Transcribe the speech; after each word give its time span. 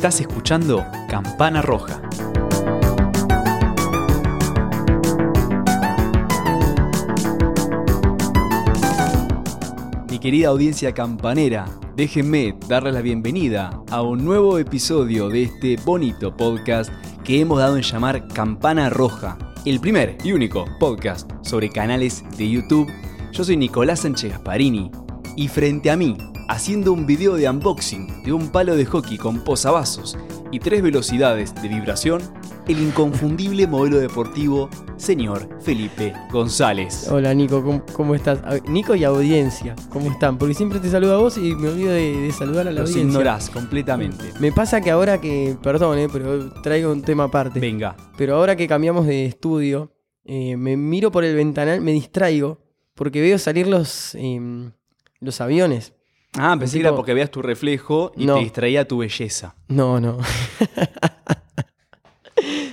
Estás 0.00 0.18
escuchando 0.22 0.86
Campana 1.10 1.60
Roja. 1.60 2.00
Mi 10.08 10.18
querida 10.18 10.48
audiencia 10.48 10.94
campanera, 10.94 11.66
déjenme 11.96 12.56
darles 12.66 12.94
la 12.94 13.02
bienvenida 13.02 13.78
a 13.90 14.00
un 14.00 14.24
nuevo 14.24 14.58
episodio 14.58 15.28
de 15.28 15.42
este 15.42 15.76
bonito 15.84 16.34
podcast 16.34 16.90
que 17.22 17.42
hemos 17.42 17.58
dado 17.58 17.76
en 17.76 17.82
llamar 17.82 18.26
Campana 18.28 18.88
Roja, 18.88 19.36
el 19.66 19.80
primer 19.80 20.16
y 20.24 20.32
único 20.32 20.64
podcast 20.78 21.30
sobre 21.42 21.68
canales 21.68 22.24
de 22.38 22.48
YouTube. 22.48 22.90
Yo 23.32 23.44
soy 23.44 23.58
Nicolás 23.58 24.00
Sánchez 24.00 24.30
Gasparini 24.30 24.90
y 25.36 25.48
frente 25.48 25.90
a 25.90 25.96
mí, 25.98 26.16
haciendo 26.50 26.92
un 26.92 27.06
video 27.06 27.36
de 27.36 27.48
unboxing 27.48 28.24
de 28.24 28.32
un 28.32 28.48
palo 28.50 28.74
de 28.74 28.84
hockey 28.84 29.16
con 29.18 29.44
posavasos 29.44 30.18
y 30.50 30.58
tres 30.58 30.82
velocidades 30.82 31.54
de 31.62 31.68
vibración, 31.68 32.20
el 32.66 32.80
inconfundible 32.82 33.68
modelo 33.68 34.00
deportivo, 34.00 34.68
señor 34.96 35.48
Felipe 35.62 36.12
González. 36.32 37.06
Hola 37.08 37.32
Nico, 37.34 37.62
¿cómo, 37.62 37.84
cómo 37.92 38.16
estás? 38.16 38.40
Nico 38.68 38.96
y 38.96 39.04
audiencia, 39.04 39.76
¿cómo 39.90 40.10
están? 40.10 40.38
Porque 40.38 40.54
siempre 40.54 40.80
te 40.80 40.90
saludo 40.90 41.14
a 41.14 41.18
vos 41.18 41.38
y 41.38 41.54
me 41.54 41.68
olvido 41.68 41.92
de, 41.92 42.16
de 42.16 42.32
saludar 42.32 42.66
a 42.66 42.72
la 42.72 42.80
Los 42.80 42.90
audiencia. 42.90 43.08
ignorás 43.12 43.48
completamente. 43.50 44.24
Me 44.40 44.50
pasa 44.50 44.80
que 44.80 44.90
ahora 44.90 45.20
que, 45.20 45.56
perdón, 45.62 45.98
eh, 46.00 46.08
pero 46.12 46.52
traigo 46.62 46.90
un 46.90 47.02
tema 47.02 47.24
aparte. 47.24 47.60
Venga, 47.60 47.96
Pero 48.18 48.34
ahora 48.34 48.56
que 48.56 48.66
cambiamos 48.66 49.06
de 49.06 49.24
estudio, 49.26 49.92
eh, 50.24 50.56
me 50.56 50.76
miro 50.76 51.12
por 51.12 51.22
el 51.22 51.36
ventanal, 51.36 51.80
me 51.80 51.92
distraigo 51.92 52.58
porque 52.96 53.20
veo 53.20 53.38
salir 53.38 53.68
los, 53.68 54.16
em, 54.16 54.72
los 55.20 55.40
aviones. 55.40 55.94
Ah, 56.38 56.56
pensé 56.58 56.78
que 56.78 56.86
era 56.86 56.94
porque 56.94 57.12
veías 57.12 57.30
tu 57.30 57.42
reflejo 57.42 58.12
y 58.16 58.26
No. 58.26 58.34
te 58.34 58.40
distraía 58.40 58.86
tu 58.86 58.98
belleza. 58.98 59.54
No, 59.68 60.00
no. 60.00 60.18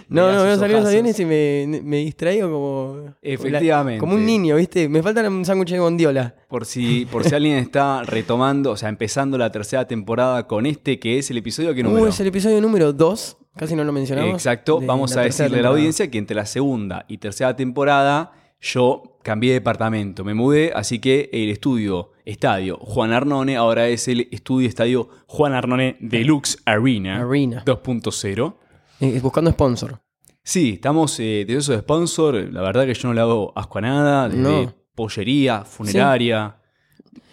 No, 0.10 0.32
no, 0.32 0.44
veo 0.44 0.58
salir 0.58 0.78
los 0.78 0.86
aviones 0.86 1.20
y 1.20 1.26
me, 1.26 1.82
me 1.84 1.98
distraigo 1.98 2.50
como. 2.50 3.14
Efectivamente. 3.22 4.00
Como 4.00 4.16
un 4.16 4.26
niño, 4.26 4.56
¿viste? 4.56 4.88
Me 4.88 5.04
falta 5.04 5.28
un 5.28 5.44
sándwich 5.44 5.72
de 5.72 5.80
bondiola. 5.80 6.34
Por 6.48 6.66
si, 6.66 7.06
por 7.12 7.26
si 7.26 7.36
alguien 7.36 7.58
está 7.58 8.04
retomando, 8.04 8.72
o 8.72 8.78
sea, 8.78 8.88
empezando 8.88 9.38
la 9.38 9.52
tercera 9.52 9.86
temporada 9.86 10.48
con 10.48 10.66
este, 10.66 10.98
que 11.00 11.18
es 11.18 11.30
el 11.30 11.38
episodio 11.38 11.74
que 11.74 11.84
número. 11.84 12.06
Uh, 12.06 12.08
es 12.08 12.20
el 12.22 12.28
episodio 12.28 12.62
número 12.62 12.94
2. 12.94 13.38
Casi 13.58 13.76
no 13.76 13.84
lo 13.84 13.92
mencionamos. 13.92 14.34
Exacto, 14.36 14.80
vamos 14.80 15.18
a 15.18 15.22
decirle 15.22 15.60
a 15.60 15.64
la 15.64 15.70
audiencia 15.70 16.10
que 16.10 16.18
entre 16.20 16.36
la 16.36 16.46
segunda 16.46 17.04
y 17.10 17.18
tercera 17.18 17.56
temporada 17.56 18.32
yo 18.60 19.18
cambié 19.24 19.52
de 19.52 19.60
departamento, 19.60 20.24
me 20.24 20.34
mudé, 20.34 20.72
así 20.74 21.00
que 21.00 21.30
el 21.34 21.50
estudio 21.50 22.12
estadio 22.26 22.78
Juan 22.82 23.12
Arnone 23.14 23.56
ahora 23.56 23.88
es 23.88 24.08
el 24.08 24.28
estudio 24.32 24.68
estadio 24.68 25.10
Juan 25.28 25.54
Arnone 25.54 25.98
Deluxe 26.00 26.58
Arena, 26.66 27.20
Arena. 27.22 27.64
2.0. 27.66 28.54
Eh, 29.00 29.20
buscando 29.22 29.52
sponsor. 29.52 30.00
Sí, 30.44 30.72
estamos 30.76 31.20
eh, 31.20 31.44
deseosos 31.46 31.76
de 31.76 31.82
sponsor. 31.82 32.36
La 32.54 32.62
verdad 32.62 32.86
que 32.86 32.94
yo 32.94 33.08
no 33.10 33.14
le 33.14 33.22
hago 33.22 33.52
asco 33.56 33.78
a 33.80 33.82
nada. 33.82 34.30
Desde 34.30 34.42
No. 34.42 34.74
pollería, 34.96 35.64
funeraria, 35.66 36.58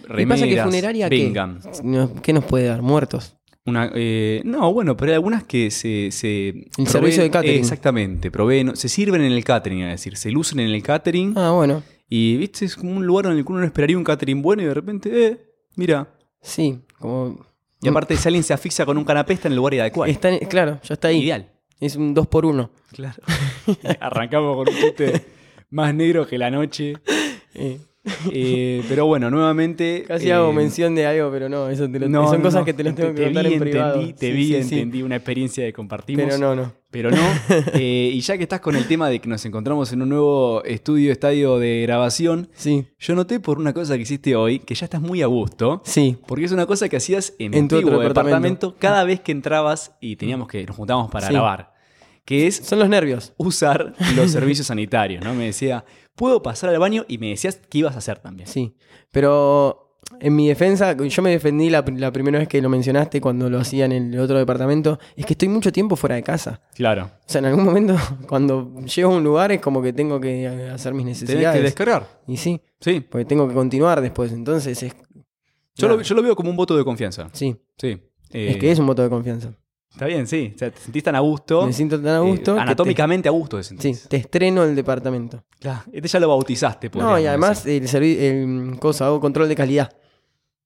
¿Qué 0.03 0.09
remeras. 0.09 0.41
pasa 0.41 0.51
que 0.55 0.63
funeraria 0.63 1.09
qué? 1.09 1.25
vengan. 1.25 1.61
¿Qué 2.23 2.33
nos 2.33 2.45
puede 2.45 2.67
dar? 2.67 2.83
Muertos. 2.83 3.37
Una, 3.67 3.91
eh, 3.95 4.43
no, 4.45 4.73
bueno, 4.75 4.95
pero 4.97 5.13
hay 5.13 5.15
algunas 5.15 5.45
que 5.45 5.71
se. 5.71 6.11
se 6.11 6.49
El 6.77 6.87
servicio 6.87 7.23
de 7.23 7.31
catering. 7.31 7.59
Exactamente, 7.61 8.31
proveen, 8.31 8.77
se 8.77 8.89
sirven 8.91 9.23
en 9.23 9.33
el 9.33 9.43
catering, 9.43 9.81
es 9.83 10.01
decir, 10.01 10.17
se 10.19 10.31
lucen 10.31 10.61
en 10.61 10.69
el 10.71 10.83
catering. 10.83 11.33
Ah, 11.37 11.53
bueno. 11.53 11.83
Y 12.09 12.37
viste, 12.37 12.67
es 12.67 12.77
como 12.77 12.95
un 12.95 13.07
lugar 13.07 13.27
en 13.27 13.33
el 13.39 13.45
que 13.45 13.51
uno 13.51 13.61
no 13.61 13.67
esperaría 13.67 13.97
un 13.97 14.05
catering 14.05 14.43
bueno 14.43 14.63
y 14.63 14.67
de 14.67 14.75
repente, 14.75 15.27
eh, 15.27 15.41
mira. 15.77 16.09
Sí, 16.43 16.81
como. 16.99 17.47
Y 17.81 17.89
aparte, 17.89 18.17
si 18.17 18.29
alguien 18.29 18.45
se 18.45 18.53
asfixia 18.53 18.85
con 18.87 18.99
un 18.99 19.05
canapé, 19.05 19.33
está 19.35 19.49
en 19.49 19.53
el 19.53 19.57
lugar 19.57 19.75
adecuado. 19.75 20.11
Está 20.13 20.31
en- 20.31 20.47
claro, 20.47 20.79
ya 20.83 20.95
está 20.95 21.09
ahí. 21.09 21.23
Ideal. 21.23 21.51
Es 21.81 21.97
un 21.97 22.15
2 22.15 22.27
por 22.29 22.47
1 22.47 22.71
Claro. 22.93 23.21
Arrancamos 24.01 24.57
con 24.57 24.69
un 24.69 24.81
chiste 24.81 25.25
más 25.71 25.95
negro 25.95 26.27
que 26.27 26.39
la 26.39 26.51
noche. 26.51 26.95
Eh, 27.55 27.79
pero 28.89 29.07
bueno, 29.07 29.31
nuevamente. 29.31 30.05
casi 30.07 30.29
eh, 30.29 30.33
hago 30.35 30.53
mención 30.53 30.95
de 30.95 31.07
algo, 31.07 31.31
pero 31.31 31.49
no, 31.49 31.69
eso 31.71 31.89
te 31.91 31.99
lo- 31.99 32.09
no, 32.09 32.29
son 32.29 32.39
no, 32.39 32.43
cosas 32.45 32.61
no. 32.61 32.65
que 32.67 32.75
te 32.75 32.85
las 32.85 32.95
tengo 32.95 33.11
que 33.15 33.17
Te 33.21 33.25
contar 33.27 33.47
vi, 33.49 33.55
en 33.55 33.61
privado. 33.61 33.95
Entendí, 33.95 34.13
te 34.13 34.27
Sí, 34.27 34.33
vi, 34.33 34.47
sí, 34.47 34.63
sí. 34.65 34.75
entendí 34.75 35.03
una 35.03 35.17
experiencia 35.17 35.65
que 35.65 35.73
compartimos. 35.73 36.25
Pero 36.25 36.39
no, 36.39 36.55
no. 36.55 36.73
Pero 36.91 37.11
no. 37.11 37.23
Eh, 37.75 38.11
y 38.13 38.21
ya 38.21 38.37
que 38.37 38.43
estás 38.45 38.61
con 38.61 38.77
el 38.77 38.87
tema 38.87 39.09
de 39.09 39.19
que 39.21 39.29
nos 39.29 39.45
encontramos 39.47 39.93
en 39.93 40.03
un 40.03 40.09
nuevo 40.11 40.63
estudio, 40.65 41.11
estadio 41.13 41.59
de 41.59 41.83
grabación, 41.83 42.49
Sí, 42.55 42.87
yo 42.99 43.15
noté 43.15 43.41
por 43.41 43.59
una 43.59 43.73
cosa 43.73 43.97
que 43.97 44.03
hiciste 44.03 44.37
hoy 44.37 44.59
que 44.61 44.75
ya 44.75 44.85
estás 44.85 45.01
muy 45.01 45.23
a 45.23 45.27
gusto. 45.27 45.83
sí. 45.85 46.17
Porque 46.27 46.45
es 46.45 46.53
una 46.53 46.67
cosa 46.67 46.89
que 46.89 46.97
hacías 46.99 47.35
en, 47.39 47.55
En 47.55 47.69
tu 47.69 47.77
antiguo 47.77 47.99
departamento. 47.99 48.13
departamento 48.31 48.77
cada 48.79 49.05
vez 49.05 49.21
que 49.21 49.33
entrabas 49.33 49.97
y 50.01 50.17
teníamos 50.17 50.49
que 50.49 50.65
nos 50.67 50.77
juntábamos 50.77 51.11
para 51.11 51.29
grabar. 51.29 51.73
Que 52.25 52.47
es 52.47 52.57
Son 52.57 52.79
los 52.79 52.89
nervios. 52.89 53.35
usar 53.37 53.93
los 54.17 54.31
servicios 54.31 54.69
sanitarios, 54.69 55.23
¿no? 55.23 55.35
Me 55.35 55.45
decía, 55.47 55.85
¿puedo 56.17 56.43
pasar 56.43 56.71
al 56.71 56.79
baño? 56.79 57.05
Y 57.09 57.19
me 57.19 57.29
decías 57.31 57.61
qué 57.69 57.79
ibas 57.79 57.95
a 57.95 57.99
hacer 57.99 58.19
también. 58.19 58.49
Sí. 58.49 58.75
Pero 59.11 59.81
en 60.21 60.37
mi 60.37 60.49
defensa, 60.49 60.95
yo 60.97 61.23
me 61.23 61.31
defendí 61.31 61.71
la, 61.71 61.85
la 61.97 62.13
primera 62.13 62.39
vez 62.39 62.47
que 62.49 62.61
lo 62.61 62.69
mencionaste 62.69 63.21
cuando 63.21 63.49
lo 63.49 63.59
hacía 63.59 63.87
en 63.87 63.93
el 63.93 64.19
otro 64.21 64.39
departamento, 64.39 64.99
es 65.17 65.25
que 65.27 65.33
estoy 65.35 65.49
mucho 65.49 65.73
tiempo 65.73 65.97
fuera 65.97 66.15
de 66.17 66.23
casa. 66.23 66.61
Claro. 66.75 67.05
O 67.05 67.11
sea, 67.27 67.39
en 67.41 67.47
algún 67.47 67.65
momento, 67.65 67.97
cuando 68.29 68.75
llego 68.85 69.13
a 69.13 69.17
un 69.17 69.25
lugar, 69.25 69.51
es 69.53 69.61
como 69.61 69.83
que 69.83 69.93
tengo 69.93 70.21
que 70.21 70.47
hacer 70.73 70.95
mis 70.95 71.07
necesidades. 71.07 71.57
que 71.59 71.63
descargar. 71.63 72.07
Y 72.27 72.37
sí, 72.37 72.61
Sí. 72.81 73.01
porque 73.01 73.25
tengo 73.25 73.49
que 73.49 73.55
continuar 73.55 74.01
después. 74.01 74.31
Entonces 74.33 74.83
es. 74.83 74.95
Yo 75.77 75.89
nada. 75.89 75.97
lo, 75.99 76.03
yo 76.03 76.15
lo 76.15 76.23
veo 76.23 76.37
como 76.37 76.51
un 76.51 76.57
voto 76.57 76.77
de 76.77 76.85
confianza. 76.85 77.29
Sí, 77.33 77.57
Sí. 77.79 77.99
Eh, 78.31 78.51
es 78.51 78.57
que 78.59 78.71
es 78.71 78.79
un 78.79 78.87
voto 78.87 79.03
de 79.03 79.09
confianza. 79.09 79.53
Está 79.95 80.07
bien, 80.07 80.27
sí. 80.27 80.51
O 80.55 80.59
sea, 80.59 80.73
te 80.73 80.81
sentís 80.81 81.05
tan 81.05 81.15
a 81.15 81.21
gusto. 81.21 81.65
Me 81.65 81.73
siento 81.73 82.01
tan 82.01 82.15
a 82.15 82.27
eh, 82.27 82.31
gusto. 82.31 82.59
anatómicamente 82.59 83.29
a 83.29 83.33
gusto 83.33 83.59
te 83.59 83.63
sentís. 83.63 84.01
sí, 84.01 84.09
te 84.09 84.17
estreno 84.17 84.65
el 84.65 84.75
departamento. 84.75 85.45
Claro. 85.61 85.83
Este 85.93 86.09
ya 86.09 86.19
lo 86.19 86.29
bautizaste, 86.29 86.91
No, 86.95 87.19
y 87.19 87.27
además 87.27 87.65
el, 87.65 87.87
el 87.95 88.77
cosa, 88.81 89.07
hago 89.07 89.21
control 89.21 89.49
de 89.49 89.55
calidad. 89.55 89.93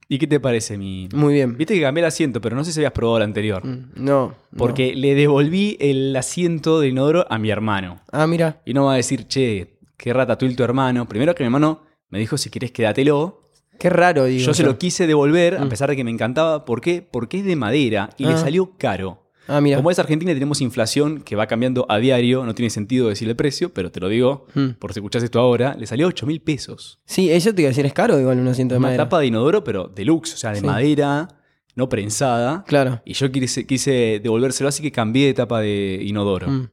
¿Y 0.09 0.19
qué 0.19 0.27
te 0.27 0.41
parece 0.41 0.79
mi...? 0.79 1.07
Muy 1.13 1.35
bien. 1.35 1.59
Viste 1.59 1.75
que 1.75 1.83
cambié 1.83 2.01
el 2.01 2.07
asiento, 2.09 2.41
pero 2.41 2.57
no 2.57 2.65
sé 2.65 2.73
si 2.73 2.81
habías 2.81 2.93
probado 2.93 3.19
el 3.19 3.25
anterior. 3.25 3.63
Mm, 3.67 3.91
No. 3.97 4.29
no. 4.29 4.35
Porque 4.57 4.95
le 4.95 5.15
devolví 5.15 5.77
el 5.79 6.17
asiento 6.17 6.81
de 6.81 6.89
inodoro 6.89 7.27
a 7.29 7.39
mi 7.39 7.51
hermano. 7.51 8.01
Ah, 8.11 8.27
mira. 8.27 8.63
Y 8.65 8.73
no 8.73 8.87
va 8.87 8.95
a 8.95 8.97
decir, 8.97 9.27
che, 9.29 9.79
qué 9.99 10.15
ratatouille 10.15 10.57
tu 10.57 10.63
hermano. 10.65 11.07
Primero 11.07 11.35
que 11.35 11.45
mi 11.45 11.49
hermano 11.49 11.83
me 12.09 12.19
dijo, 12.19 12.39
si 12.39 12.49
querés, 12.49 12.73
quédatelo. 12.73 13.48
Qué 13.79 13.91
raro, 13.91 14.25
digo. 14.25 14.45
Yo 14.45 14.55
se 14.55 14.63
lo 14.65 14.77
quise 14.79 15.07
devolver, 15.07 15.57
a 15.57 15.65
Mm. 15.65 15.69
pesar 15.69 15.91
de 15.91 15.97
que 15.97 16.05
me 16.05 16.11
encantaba. 16.11 16.65
¿Por 16.65 16.81
qué? 16.81 17.01
Porque 17.03 17.39
es 17.39 17.45
de 17.45 17.57
madera 17.57 18.11
y 18.19 18.25
le 18.25 18.33
Ah. 18.33 18.39
salió 18.39 18.73
caro. 18.77 19.25
Ah, 19.51 19.61
mira. 19.63 19.77
Como 19.79 19.91
es 19.91 19.99
Argentina 19.99 20.31
y 20.31 20.35
tenemos 20.35 20.61
inflación 20.61 21.23
que 21.23 21.35
va 21.35 21.47
cambiando 21.47 21.87
a 21.89 21.97
diario, 21.99 22.45
no 22.45 22.55
tiene 22.55 22.69
sentido 22.69 23.09
decir 23.09 23.29
el 23.31 23.37
precio, 23.37 23.73
pero 23.73 23.91
te 23.91 23.99
lo 23.99 24.09
digo, 24.11 24.47
Mm. 24.55 24.71
por 24.79 24.93
si 24.93 24.99
escuchás 25.01 25.23
esto 25.23 25.41
ahora, 25.41 25.75
le 25.79 25.87
salió 25.87 26.07
8 26.07 26.27
mil 26.27 26.43
pesos. 26.43 27.01
Sí, 27.07 27.31
eso 27.31 27.55
te 27.55 27.63
iba 27.63 27.69
a 27.69 27.71
decir, 27.71 27.87
es 27.87 27.95
caro 27.95 28.21
igual 28.21 28.39
un 28.41 28.49
asiento 28.49 28.75
de 28.75 28.79
Una 28.79 28.89
madera. 28.89 29.05
tapa 29.05 29.21
de 29.21 29.27
inodoro, 29.27 29.65
pero 29.65 29.89
deluxe, 29.89 30.35
o 30.35 30.37
sea, 30.37 30.51
de 30.53 30.61
Sí. 30.61 30.67
madera, 30.67 31.29
no 31.77 31.89
prensada. 31.89 32.65
Claro. 32.67 33.01
Y 33.07 33.15
yo 33.15 33.33
quise, 33.33 33.67
quise 33.67 34.21
devolvérselo, 34.23 34.69
así 34.69 34.83
que 34.83 34.93
cambié 34.93 35.27
de 35.29 35.35
tapa 35.35 35.61
de 35.61 35.99
inodoro. 36.05 36.49
Mm. 36.49 36.69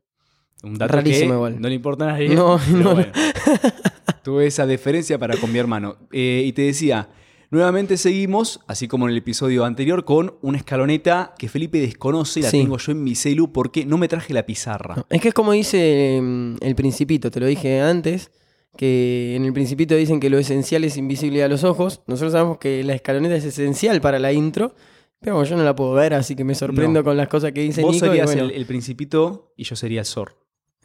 Un 0.64 0.74
dato 0.78 0.94
Rarísimo 0.96 1.30
que 1.30 1.36
igual. 1.36 1.62
no 1.62 1.70
le 1.70 1.76
importa 1.76 2.06
a 2.06 2.08
nadie. 2.14 2.30
No, 2.36 2.60
no, 2.72 2.96
bueno. 2.96 3.12
Tuve 4.26 4.48
esa 4.48 4.66
deferencia 4.66 5.20
para 5.20 5.38
con 5.38 5.52
mi 5.54 5.60
hermano. 5.60 5.98
Eh, 6.12 6.44
y 6.46 6.52
te 6.54 6.64
decía, 6.64 7.10
nuevamente 7.52 7.96
seguimos, 7.96 8.60
así 8.68 8.88
como 8.88 9.06
en 9.06 9.12
el 9.12 9.18
episodio 9.20 9.64
anterior, 9.66 10.04
con 10.04 10.34
una 10.42 10.58
escaloneta 10.58 11.36
que 11.38 11.48
Felipe 11.48 11.80
desconoce, 11.80 12.42
la 12.42 12.50
Sí. 12.50 12.58
tengo 12.62 12.78
yo 12.80 12.92
en 12.92 13.04
mi 13.04 13.14
celu 13.14 13.52
porque 13.54 13.86
no 13.86 14.00
me 14.00 14.08
traje 14.08 14.34
la 14.34 14.44
pizarra. 14.48 14.96
No, 14.96 15.06
Es 15.12 15.22
que 15.22 15.28
es 15.28 15.34
como 15.36 15.52
dice 15.52 16.20
mm, 16.22 16.56
el 16.62 16.74
principito, 16.76 17.30
te 17.30 17.40
lo 17.40 17.46
dije 17.46 17.82
antes, 17.82 18.32
que 18.76 19.36
en 19.36 19.46
el 19.46 19.54
principito 19.54 19.96
dicen 19.96 20.20
que 20.20 20.32
lo 20.32 20.40
esencial 20.40 20.84
es 20.84 20.98
invisible 20.98 21.44
a 21.44 21.48
los 21.48 21.64
ojos. 21.64 22.02
Nosotros 22.08 22.32
sabemos 22.34 22.58
que 22.58 22.84
la 22.84 22.96
escaloneta 22.96 23.36
es 23.36 23.46
esencial 23.46 24.02
para 24.02 24.18
la 24.18 24.34
intro, 24.34 24.74
pero 25.22 25.44
yo 25.44 25.56
no 25.56 25.64
la 25.64 25.76
puedo 25.76 25.94
ver, 25.94 26.16
así 26.16 26.36
que 26.36 26.44
me 26.44 26.56
sorprendo 26.56 27.02
No. 27.02 27.04
con 27.04 27.16
las 27.16 27.28
cosas 27.28 27.52
que 27.52 27.62
dice 27.62 27.82
Vos 27.84 27.94
Nico. 27.94 28.08
y 28.08 28.10
serías 28.10 28.26
bueno, 28.26 28.44
el, 28.46 28.52
el 28.52 28.66
principito 28.66 29.54
y 29.56 29.64
yo 29.66 29.76
sería 29.76 30.00
el 30.02 30.06
Sor. 30.08 30.36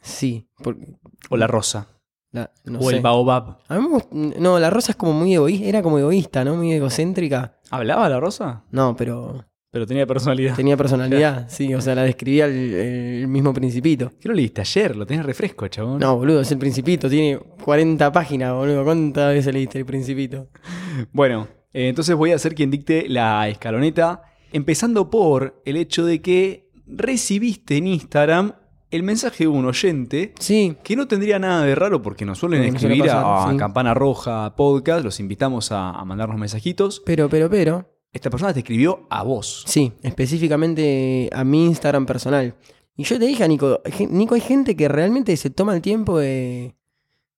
Sí, 0.01 0.47
por- 0.63 0.77
O 1.29 1.37
la 1.37 1.47
Rosa. 1.47 1.87
La- 2.31 2.51
no 2.65 2.79
o 2.79 2.89
sé. 2.89 2.95
el 2.97 3.01
Baobab. 3.01 3.57
A 3.67 3.79
mí 3.79 3.87
me 4.11 4.33
no, 4.39 4.59
la 4.59 4.69
rosa 4.69 4.91
es 4.91 4.95
como 4.95 5.13
muy 5.13 5.33
egoísta, 5.33 5.65
era 5.67 5.81
como 5.81 5.99
egoísta, 5.99 6.43
¿no? 6.45 6.55
Muy 6.55 6.71
egocéntrica. 6.73 7.57
¿Hablaba 7.69 8.07
la 8.09 8.19
Rosa? 8.19 8.63
No, 8.71 8.95
pero 8.97 9.45
Pero 9.71 9.85
tenía 9.87 10.05
personalidad. 10.05 10.55
tenía 10.55 10.75
personalidad, 10.75 11.45
sí, 11.49 11.73
o 11.73 11.79
sea, 11.81 11.95
la 11.95 12.03
describía 12.03 12.45
el, 12.45 12.73
el 12.73 13.27
mismo 13.27 13.53
principito. 13.53 14.11
¿Qué 14.19 14.27
lo 14.27 14.33
leíste 14.35 14.61
ayer? 14.61 14.95
Lo 14.95 15.05
tenés 15.05 15.25
refresco, 15.25 15.67
chabón. 15.69 15.99
No, 15.99 16.17
boludo, 16.17 16.41
es 16.41 16.51
el 16.51 16.57
principito, 16.57 17.09
tiene 17.09 17.39
40 17.63 18.11
páginas, 18.11 18.53
boludo. 18.53 18.83
¿Cuántas 18.83 19.33
veces 19.33 19.53
leíste 19.53 19.77
el 19.79 19.85
principito? 19.85 20.47
Bueno, 21.13 21.47
eh, 21.73 21.87
entonces 21.87 22.13
voy 22.17 22.33
a 22.33 22.37
ser 22.39 22.53
quien 22.53 22.69
dicte 22.69 23.07
la 23.07 23.47
escaloneta, 23.47 24.23
empezando 24.51 25.09
por 25.09 25.61
el 25.65 25.77
hecho 25.77 26.05
de 26.05 26.21
que 26.21 26.69
recibiste 26.85 27.77
en 27.77 27.87
Instagram 27.87 28.53
el 28.91 29.03
mensaje 29.03 29.45
de 29.45 29.47
un 29.47 29.65
oyente 29.65 30.33
Sí, 30.39 30.75
que 30.83 30.95
no 30.95 31.07
tendría 31.07 31.39
nada 31.39 31.63
de 31.65 31.73
raro 31.75 32.01
porque 32.01 32.25
nos 32.25 32.39
suelen 32.39 32.63
escribir 32.63 33.09
a, 33.09 33.23
pasar, 33.23 33.49
a 33.49 33.51
sí. 33.51 33.57
Campana 33.57 33.93
Roja 33.93 34.55
Podcast, 34.55 35.03
los 35.03 35.19
invitamos 35.19 35.71
a, 35.71 35.91
a 35.91 36.05
mandarnos 36.05 36.37
mensajitos. 36.37 37.01
pero, 37.05 37.29
pero, 37.29 37.49
pero. 37.49 37.87
Esta 38.13 38.29
persona 38.29 38.53
te 38.53 38.59
escribió 38.59 39.07
a 39.09 39.23
vos. 39.23 39.63
Sí, 39.65 39.93
específicamente 40.03 41.29
a 41.31 41.45
mi 41.45 41.65
Instagram 41.65 42.05
personal. 42.05 42.55
Y 42.97 43.03
yo 43.03 43.17
te 43.17 43.25
dije 43.25 43.43
a 43.43 43.47
Nico, 43.47 43.81
Nico, 44.09 44.35
hay 44.35 44.41
gente 44.41 44.75
que 44.75 44.87
realmente 44.87 45.35
se 45.37 45.49
toma 45.49 45.73
el 45.75 45.81
tiempo 45.81 46.19
de... 46.19 46.75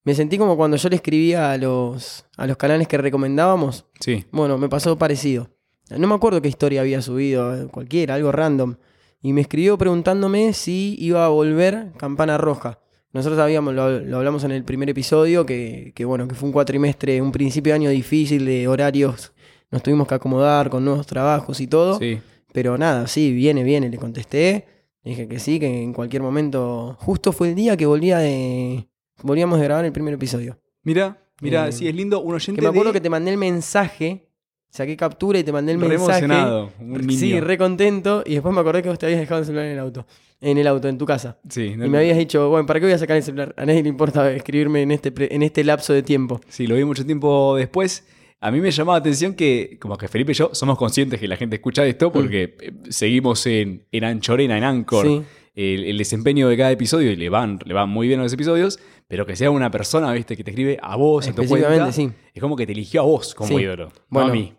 Me 0.03 0.15
sentí 0.15 0.38
como 0.38 0.57
cuando 0.57 0.75
yo 0.75 0.89
le 0.89 0.95
escribía 0.95 1.51
a 1.51 1.57
los, 1.57 2.25
a 2.35 2.47
los 2.47 2.57
canales 2.57 2.88
que 2.88 2.97
recomendábamos. 2.97 3.85
Sí. 3.99 4.25
Bueno, 4.31 4.57
me 4.57 4.67
pasó 4.67 4.97
parecido. 4.97 5.49
No 5.89 6.07
me 6.07 6.15
acuerdo 6.15 6.41
qué 6.41 6.49
historia 6.49 6.81
había 6.81 7.01
subido, 7.01 7.56
eh, 7.56 7.67
cualquiera, 7.67 8.15
algo 8.15 8.31
random. 8.31 8.75
Y 9.23 9.33
me 9.33 9.41
escribió 9.41 9.77
preguntándome 9.77 10.53
si 10.53 10.95
iba 10.99 11.25
a 11.25 11.29
volver 11.29 11.93
Campana 11.97 12.37
Roja. 12.37 12.79
Nosotros 13.13 13.39
habíamos, 13.39 13.73
lo, 13.73 13.99
lo 13.99 14.17
hablamos 14.17 14.43
en 14.43 14.51
el 14.51 14.63
primer 14.63 14.89
episodio, 14.89 15.45
que, 15.45 15.93
que 15.95 16.03
bueno, 16.05 16.27
que 16.27 16.35
fue 16.35 16.47
un 16.47 16.53
cuatrimestre, 16.53 17.21
un 17.21 17.31
principio 17.31 17.71
de 17.71 17.75
año 17.75 17.89
difícil 17.89 18.45
de 18.45 18.67
horarios. 18.67 19.33
Nos 19.71 19.81
tuvimos 19.81 20.07
que 20.07 20.15
acomodar 20.15 20.69
con 20.69 20.83
nuevos 20.85 21.07
trabajos 21.07 21.59
y 21.61 21.67
todo. 21.67 21.97
Sí. 21.99 22.19
Pero 22.51 22.77
nada, 22.77 23.07
sí, 23.07 23.31
viene, 23.31 23.63
viene, 23.63 23.89
le 23.89 23.97
contesté. 23.97 24.65
Dije 25.03 25.27
que 25.27 25.39
sí, 25.39 25.59
que 25.59 25.81
en 25.83 25.93
cualquier 25.93 26.21
momento. 26.21 26.97
Justo 26.99 27.31
fue 27.31 27.49
el 27.49 27.55
día 27.55 27.75
que 27.77 27.85
volvía 27.85 28.17
de. 28.19 28.87
Volvíamos 29.21 29.57
de 29.59 29.65
grabar 29.65 29.85
el 29.85 29.91
primer 29.91 30.13
episodio. 30.15 30.59
Mira, 30.83 31.17
mira, 31.41 31.67
Eh, 31.67 31.71
sí, 31.71 31.87
es 31.87 31.95
lindo. 31.95 32.21
Un 32.21 32.35
oyente 32.35 32.59
Que 32.59 32.65
me 32.67 32.69
acuerdo 32.69 32.91
de- 32.91 32.97
que 32.99 33.01
te 33.01 33.09
mandé 33.09 33.31
el 33.31 33.37
mensaje. 33.37 34.27
Saqué 34.73 34.97
captura 34.97 35.37
y 35.37 35.43
te 35.43 35.51
mandé 35.51 35.73
el 35.73 35.79
re 35.81 35.87
mensaje. 35.89 36.25
emocionado. 36.25 36.71
Un 36.79 36.93
niño. 37.05 37.19
Sí, 37.19 37.39
re 37.39 37.59
contento. 37.59 38.23
Y 38.25 38.33
después 38.33 38.55
me 38.55 38.61
acordé 38.61 38.81
que 38.81 38.89
vos 38.89 38.97
te 38.97 39.05
habías 39.05 39.19
dejado 39.21 39.41
el 39.41 39.45
celular 39.45 39.65
en 39.67 39.73
el 39.73 39.79
auto. 39.79 40.07
En 40.41 40.57
el 40.57 40.65
auto, 40.65 40.87
en 40.89 40.97
tu 40.97 41.05
casa. 41.05 41.37
Sí, 41.47 41.75
no- 41.77 41.85
Y 41.85 41.89
me 41.89 41.99
habías 41.99 42.17
dicho, 42.17 42.49
bueno, 42.49 42.65
¿para 42.65 42.79
qué 42.79 42.87
voy 42.87 42.93
a 42.93 42.97
sacar 42.97 43.15
el 43.17 43.21
celular? 43.23 43.53
A 43.55 43.65
nadie 43.67 43.83
le 43.83 43.89
importa 43.89 44.31
escribirme 44.31 44.81
en 44.81 44.91
este, 44.91 45.11
pre- 45.11 45.29
en 45.33 45.43
este 45.43 45.63
lapso 45.63 45.93
de 45.93 46.01
tiempo. 46.01 46.41
Sí, 46.49 46.65
lo 46.65 46.75
vi 46.75 46.83
mucho 46.85 47.05
tiempo 47.05 47.55
después. 47.55 48.05
A 48.41 48.49
mí 48.49 48.59
me 48.61 48.71
llamaba 48.71 48.97
la 48.97 49.01
atención 49.01 49.35
que, 49.35 49.77
como 49.79 49.95
que 49.95 50.07
Felipe 50.07 50.31
y 50.31 50.35
yo 50.35 50.49
somos 50.53 50.75
conscientes 50.77 51.19
que 51.19 51.27
la 51.27 51.37
gente 51.37 51.55
escucha 51.57 51.85
esto 51.85 52.11
porque 52.11 52.55
eh, 52.59 52.71
seguimos 52.89 53.45
en, 53.45 53.85
en 53.91 54.03
Anchorena, 54.03 54.57
en 54.57 54.63
Anchor, 54.63 55.05
Mm. 55.05 55.19
Sí. 55.19 55.25
el, 55.55 55.83
el 55.85 55.97
desempeño 55.99 56.49
de 56.49 56.57
cada 56.57 56.71
episodio 56.71 57.11
y 57.11 57.15
le 57.15 57.29
van, 57.29 57.59
le 57.63 57.73
van 57.75 57.89
muy 57.89 58.07
bien 58.07 58.19
a 58.19 58.23
los 58.23 58.33
episodios, 58.33 58.79
pero 59.07 59.25
que 59.27 59.35
sea 59.35 59.51
una 59.51 59.69
persona, 59.69 60.11
viste, 60.13 60.35
que 60.35 60.43
te 60.43 60.49
escribe 60.49 60.79
a 60.81 60.95
vos, 60.95 61.27
en 61.27 61.35
tu 61.35 61.45
cuenta, 61.47 61.91
sí. 61.91 62.09
es 62.33 62.41
como 62.41 62.55
que 62.55 62.65
te 62.65 62.71
eligió 62.73 63.01
a 63.01 63.05
vos 63.05 63.35
como 63.35 63.49
Sí. 63.49 63.63
ídolo, 63.63 63.85
no 63.89 63.91
Bueno. 64.09 64.29
a 64.29 64.33
mí. 64.33 64.53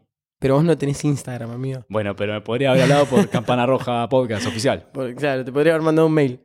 Pero 0.45 0.57
vos 0.57 0.65
no 0.65 0.77
tenés 0.77 1.03
Instagram, 1.07 1.53
amigo. 1.53 1.87
Bueno, 1.89 2.15
pero 2.15 2.35
me 2.35 2.43
podría 2.43 2.69
haber 2.73 2.83
hablado 2.83 3.07
por 3.07 3.27
Campana 3.31 3.65
Roja 3.65 4.07
Podcast 4.11 4.47
oficial. 4.47 4.87
Porque, 4.93 5.15
claro, 5.15 5.43
te 5.43 5.51
podría 5.51 5.73
haber 5.73 5.83
mandado 5.83 6.07
un 6.07 6.13
mail. 6.13 6.39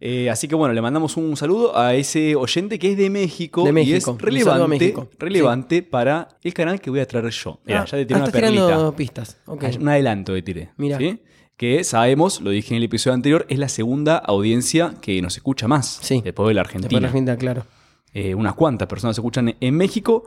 Eh, 0.00 0.30
así 0.30 0.48
que 0.48 0.54
bueno, 0.54 0.72
le 0.72 0.80
mandamos 0.80 1.18
un 1.18 1.36
saludo 1.36 1.76
a 1.78 1.94
ese 1.94 2.34
oyente 2.34 2.78
que 2.78 2.92
es 2.92 2.96
de 2.96 3.10
México, 3.10 3.62
De 3.64 3.68
y 3.68 3.72
México. 3.74 4.16
es 4.16 4.22
relevante, 4.22 4.68
México. 4.68 5.08
relevante 5.18 5.82
para 5.82 6.28
el 6.42 6.54
canal 6.54 6.80
que 6.80 6.88
voy 6.88 7.00
a 7.00 7.06
traer 7.06 7.28
yo. 7.28 7.60
Mira, 7.66 7.82
Ah, 7.82 7.84
ya 7.84 7.90
te 7.98 8.02
ah, 8.02 8.06
tiré 8.06 8.14
una 8.20 8.24
estás 8.24 8.40
perlita. 8.40 8.96
pistas. 8.96 9.36
Ok. 9.44 9.64
Un 9.78 9.88
adelanto 9.90 10.32
de 10.32 10.40
tiré. 10.40 10.70
Mira. 10.78 10.96
¿sí? 10.96 11.20
Que 11.58 11.84
sabemos, 11.84 12.40
lo 12.40 12.48
dije 12.48 12.70
en 12.72 12.78
el 12.78 12.84
episodio 12.84 13.12
anterior, 13.16 13.44
es 13.50 13.58
la 13.58 13.68
segunda 13.68 14.16
audiencia 14.16 14.94
que 15.02 15.20
nos 15.20 15.36
escucha 15.36 15.68
más. 15.68 15.98
Sí. 16.00 16.22
Después 16.24 16.48
de 16.48 16.54
la 16.54 16.62
Después 16.62 16.76
Argentina. 16.84 17.00
la 17.02 17.06
Argentina, 17.08 17.36
claro. 17.36 17.66
Eh, 18.14 18.34
unas 18.34 18.54
cuantas 18.54 18.88
personas 18.88 19.14
se 19.14 19.20
escuchan 19.20 19.54
en 19.60 19.76
México. 19.76 20.24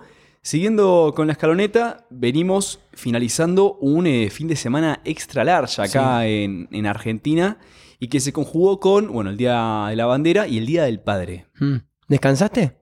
Siguiendo 0.49 1.11
con 1.15 1.25
la 1.25 1.33
escaloneta, 1.33 2.05
venimos 2.11 2.79
finalizando 2.93 3.79
un 3.81 4.05
eh, 4.05 4.29
fin 4.29 4.47
de 4.47 4.55
semana 4.55 5.01
extra 5.03 5.43
large 5.43 5.81
acá 5.81 6.27
en, 6.27 6.67
en 6.71 6.85
Argentina 6.85 7.57
y 7.99 8.09
que 8.09 8.19
se 8.19 8.31
conjugó 8.31 8.79
con, 8.79 9.11
bueno, 9.11 9.31
el 9.31 9.37
Día 9.37 9.87
de 9.89 9.95
la 9.95 10.05
Bandera 10.05 10.47
y 10.47 10.59
el 10.59 10.67
Día 10.67 10.83
del 10.83 10.99
Padre. 10.99 11.47
Mm. 11.59 11.77
¿Descansaste? 12.09 12.77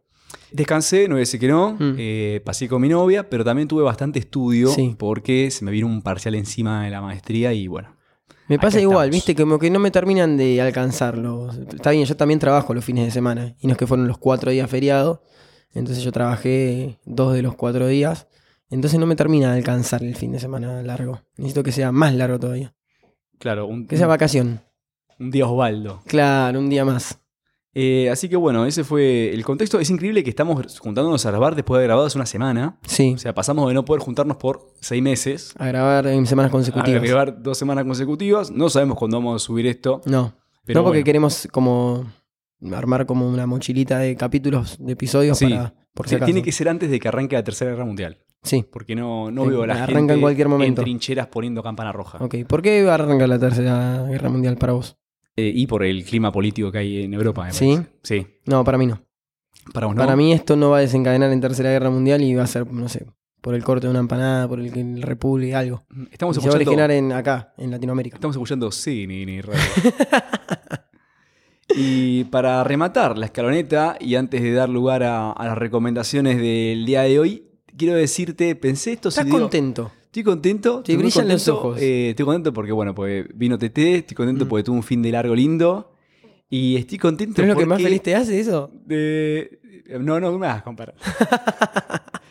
Descansé, 0.51 1.07
no 1.07 1.13
voy 1.15 1.19
a 1.19 1.21
decir 1.21 1.39
que 1.39 1.48
no, 1.48 1.77
Mm. 1.80 1.95
eh, 1.98 2.42
pasé 2.44 2.68
con 2.68 2.81
mi 2.81 2.89
novia, 2.89 3.30
pero 3.30 3.45
también 3.45 3.69
tuve 3.69 3.81
bastante 3.81 4.19
estudio 4.19 4.68
Sí. 4.68 4.94
porque 5.00 5.50
se 5.50 5.63
me 5.63 5.71
vino 5.71 5.88
un 5.88 6.01
parcial 6.01 6.36
encima 6.36 6.83
de 6.83 6.89
la 6.89 7.01
maestría 7.01 7.54
y 7.54 7.68
bueno. 7.68 7.95
Me 8.50 8.60
pasa 8.60 8.81
igual, 8.81 9.06
estamos. 9.07 9.25
viste, 9.25 9.42
como 9.42 9.57
que 9.57 9.69
no 9.69 9.80
me 9.80 9.89
terminan 9.89 10.36
de 10.36 10.62
alcanzarlo. 10.62 11.50
Está 11.74 11.92
bien, 11.92 12.04
yo 12.04 12.18
también 12.18 12.42
trabajo 12.42 12.74
los 12.74 12.83
fines 12.83 13.06
de 13.06 13.12
semana. 13.12 13.56
Y 13.62 13.68
no 13.68 13.71
es 13.71 13.77
que 13.80 13.88
fueron 13.88 14.06
los 14.06 14.18
cuatro 14.18 14.51
días 14.51 14.69
feriados. 14.69 15.19
Entonces 15.74 16.04
yo 16.04 16.12
trabajé 16.12 17.00
dos 17.06 17.34
de 17.34 17.42
los 17.42 17.56
cuatro 17.56 17.88
días. 17.88 18.28
Entonces 18.70 19.00
no 19.00 19.06
me 19.06 19.16
termina 19.16 19.52
de 19.52 19.58
alcanzar 19.60 20.04
el 20.04 20.16
fin 20.16 20.31
de 20.31 20.40
semana 20.40 20.81
largo. 20.84 21.22
Necesito 21.38 21.64
que 21.64 21.72
sea 21.72 21.92
más 21.92 22.14
largo 22.16 22.40
todavía. 22.40 22.74
Claro, 23.40 23.68
un, 23.68 23.88
Que 23.88 23.98
sea 23.98 24.08
vacación. 24.08 24.62
un 25.20 25.31
día 25.31 25.46
Osvaldo. 25.48 26.02
Claro, 26.08 26.60
un 26.60 26.70
día 26.70 26.86
más. 26.86 27.20
Eh, 27.75 28.10
así 28.12 28.30
que 28.30 28.36
bueno, 28.36 28.66
ese 28.68 28.84
fue 28.84 29.34
el 29.34 29.44
contexto. 29.44 29.80
Es 29.80 29.90
increíble 29.90 30.24
que 30.24 30.30
estamos 30.30 30.78
juntándonos 30.80 31.25
a 31.25 31.31
grabar 31.31 31.56
después 31.56 31.75
de 31.75 31.80
haber 31.80 31.88
grabado 31.90 32.06
hace 32.08 32.18
una 32.20 32.28
semana. 32.28 32.78
Sí, 32.88 33.14
O 33.16 33.18
sea, 33.18 33.34
pasamos 33.34 33.68
de 33.68 33.74
no 33.74 33.84
poder 33.84 34.02
juntarnos 34.02 34.38
por 34.38 34.72
seis 34.80 35.02
meses 35.02 35.54
a 35.58 35.68
grabar 35.68 36.06
en 36.08 36.25
semanas 36.28 36.50
a 36.50 36.52
consecutivas. 36.52 37.02
grabar 37.02 37.42
dos 37.42 37.58
semanas 37.58 37.84
consecutivas. 37.86 38.52
No 38.52 38.70
sabemos 38.70 38.98
cuándo 38.98 39.18
vamos 39.18 39.42
a 39.42 39.46
subir 39.46 39.66
esto. 39.66 40.02
No, 40.06 40.34
Pero 40.66 40.80
no 40.80 40.84
porque 40.84 40.98
bueno. 41.00 41.06
queremos 41.06 41.48
como 41.52 42.06
armar 42.75 43.06
como 43.06 43.27
una 43.30 43.45
mochilita 43.45 44.00
de 44.00 44.15
capítulos, 44.15 44.77
de 44.80 44.94
episodios 44.94 45.38
Sí. 45.38 45.50
para... 45.50 45.74
Por 45.94 46.07
si 46.10 46.15
Sí, 46.18 46.21
tiene 46.25 46.42
que 46.42 46.51
ser 46.51 46.69
antes 46.69 46.89
de 46.89 47.00
que 47.00 47.07
arranque 47.07 47.36
la 47.36 47.44
Tercera 47.44 47.71
Guerra 47.71 47.86
Mundial. 47.86 48.18
Sí, 48.42 48.65
Porque 48.71 48.95
no, 48.95 49.30
no 49.31 49.44
Sí, 49.44 49.50
veo 49.51 49.63
a 49.63 49.68
la 49.68 49.74
arranca 49.75 49.94
gente 50.00 50.13
en 50.15 50.21
cualquier 50.21 50.50
momento. 50.50 50.81
en 50.81 50.86
trincheras 50.86 51.27
poniendo 51.27 51.62
campana 51.63 51.92
roja. 51.92 52.18
ok. 52.19 52.36
¿Por 52.48 52.62
qué 52.62 52.83
va 52.83 52.92
a 52.92 52.95
arrancar 52.95 53.30
la 53.30 53.39
tercera 53.39 54.04
guerra 54.10 54.30
mundial 54.30 54.57
para 54.57 54.74
vos? 54.74 54.98
Eh, 55.36 55.51
y 55.56 55.65
por 55.68 55.83
el 55.83 56.04
clima 56.04 56.31
político 56.31 56.71
que 56.71 56.77
hay 56.80 57.04
en 57.04 57.13
Europa. 57.13 57.45
me 57.45 57.54
¿Sí? 57.54 57.80
Sí. 58.04 58.25
No, 58.45 58.63
para 58.63 58.77
mí 58.77 58.86
no. 58.88 59.01
Para 59.74 59.88
vos 59.88 59.95
no. 59.95 60.01
Para 60.01 60.15
mí 60.15 60.33
esto 60.33 60.56
no 60.56 60.71
va 60.71 60.77
a 60.77 60.81
desencadenar 60.81 61.31
en 61.31 61.39
tercera 61.42 61.69
guerra 61.69 61.89
mundial 61.89 62.21
y 62.21 62.33
va 62.36 62.44
a 62.44 62.48
ser, 62.48 62.69
no 62.69 62.89
sé, 62.89 63.06
por 63.39 63.56
el 63.56 63.63
corte 63.63 63.88
de 63.88 63.92
una 63.92 64.00
empanada, 64.00 64.48
por 64.48 64.60
el, 64.60 64.77
el 64.77 65.01
república, 65.04 65.60
algo. 65.60 65.83
Estamos 66.12 66.36
Y 66.38 66.42
se 66.42 66.48
va 66.50 66.56
a 66.56 66.57
escuchando, 66.57 66.83
originar 66.83 66.92
en, 66.92 67.12
acá, 67.13 67.54
en 67.57 67.71
Latinoamérica. 67.71 68.18
estamos 68.18 68.36
escuchando 68.36 68.71
sí, 68.71 69.06
ni, 69.07 69.25
ni 69.25 69.42
radio. 69.42 69.60
y 71.75 72.25
para 72.25 72.64
rematar 72.64 73.18
la 73.18 73.25
escaloneta 73.25 73.98
y 74.00 74.16
antes 74.16 74.42
de 74.42 74.52
dar 74.54 74.70
lugar 74.70 75.04
a, 75.04 75.31
a 75.31 75.46
las 75.46 75.58
recomendaciones 75.58 76.38
del 76.38 76.86
día 76.86 77.02
de 77.04 77.20
hoy, 77.20 77.44
quiero 77.78 77.96
decirte, 77.96 78.56
pensé 78.56 78.94
esto 78.94 79.10
si 79.12 79.16
¿Estás 79.20 79.25
digo- 79.25 79.40
contento? 79.40 79.92
Estoy 80.06 80.24
contento. 80.24 80.84
Te 80.84 80.96
brillan 80.96 81.28
los 81.28 81.48
ojos. 81.48 81.81
eh, 81.81 82.12
estoy 82.12 82.25
contento 82.25 82.54
porque, 82.54 82.72
bueno, 82.72 82.94
pues 82.94 83.25
vino 83.34 83.58
TT, 83.58 83.78
estoy 83.96 84.16
contento 84.16 84.46
Mm. 84.46 84.48
porque 84.48 84.64
tuve 84.64 84.75
un 84.78 84.84
fin 84.84 85.02
de 85.02 85.12
largo 85.12 85.34
lindo. 85.34 85.90
Y 86.50 86.75
estoy 86.75 87.00
contento 87.00 87.34
¿Pero 87.38 87.48
es 87.48 87.54
lo 87.56 87.60
que 87.60 87.66
más 87.66 87.81
feliz 87.81 88.04
te 88.04 88.16
hace 88.16 88.40
eso? 88.40 88.70
No, 90.00 90.20
no, 90.20 90.38
me 90.38 90.46
hagas 90.46 90.62
comparar. 90.62 90.94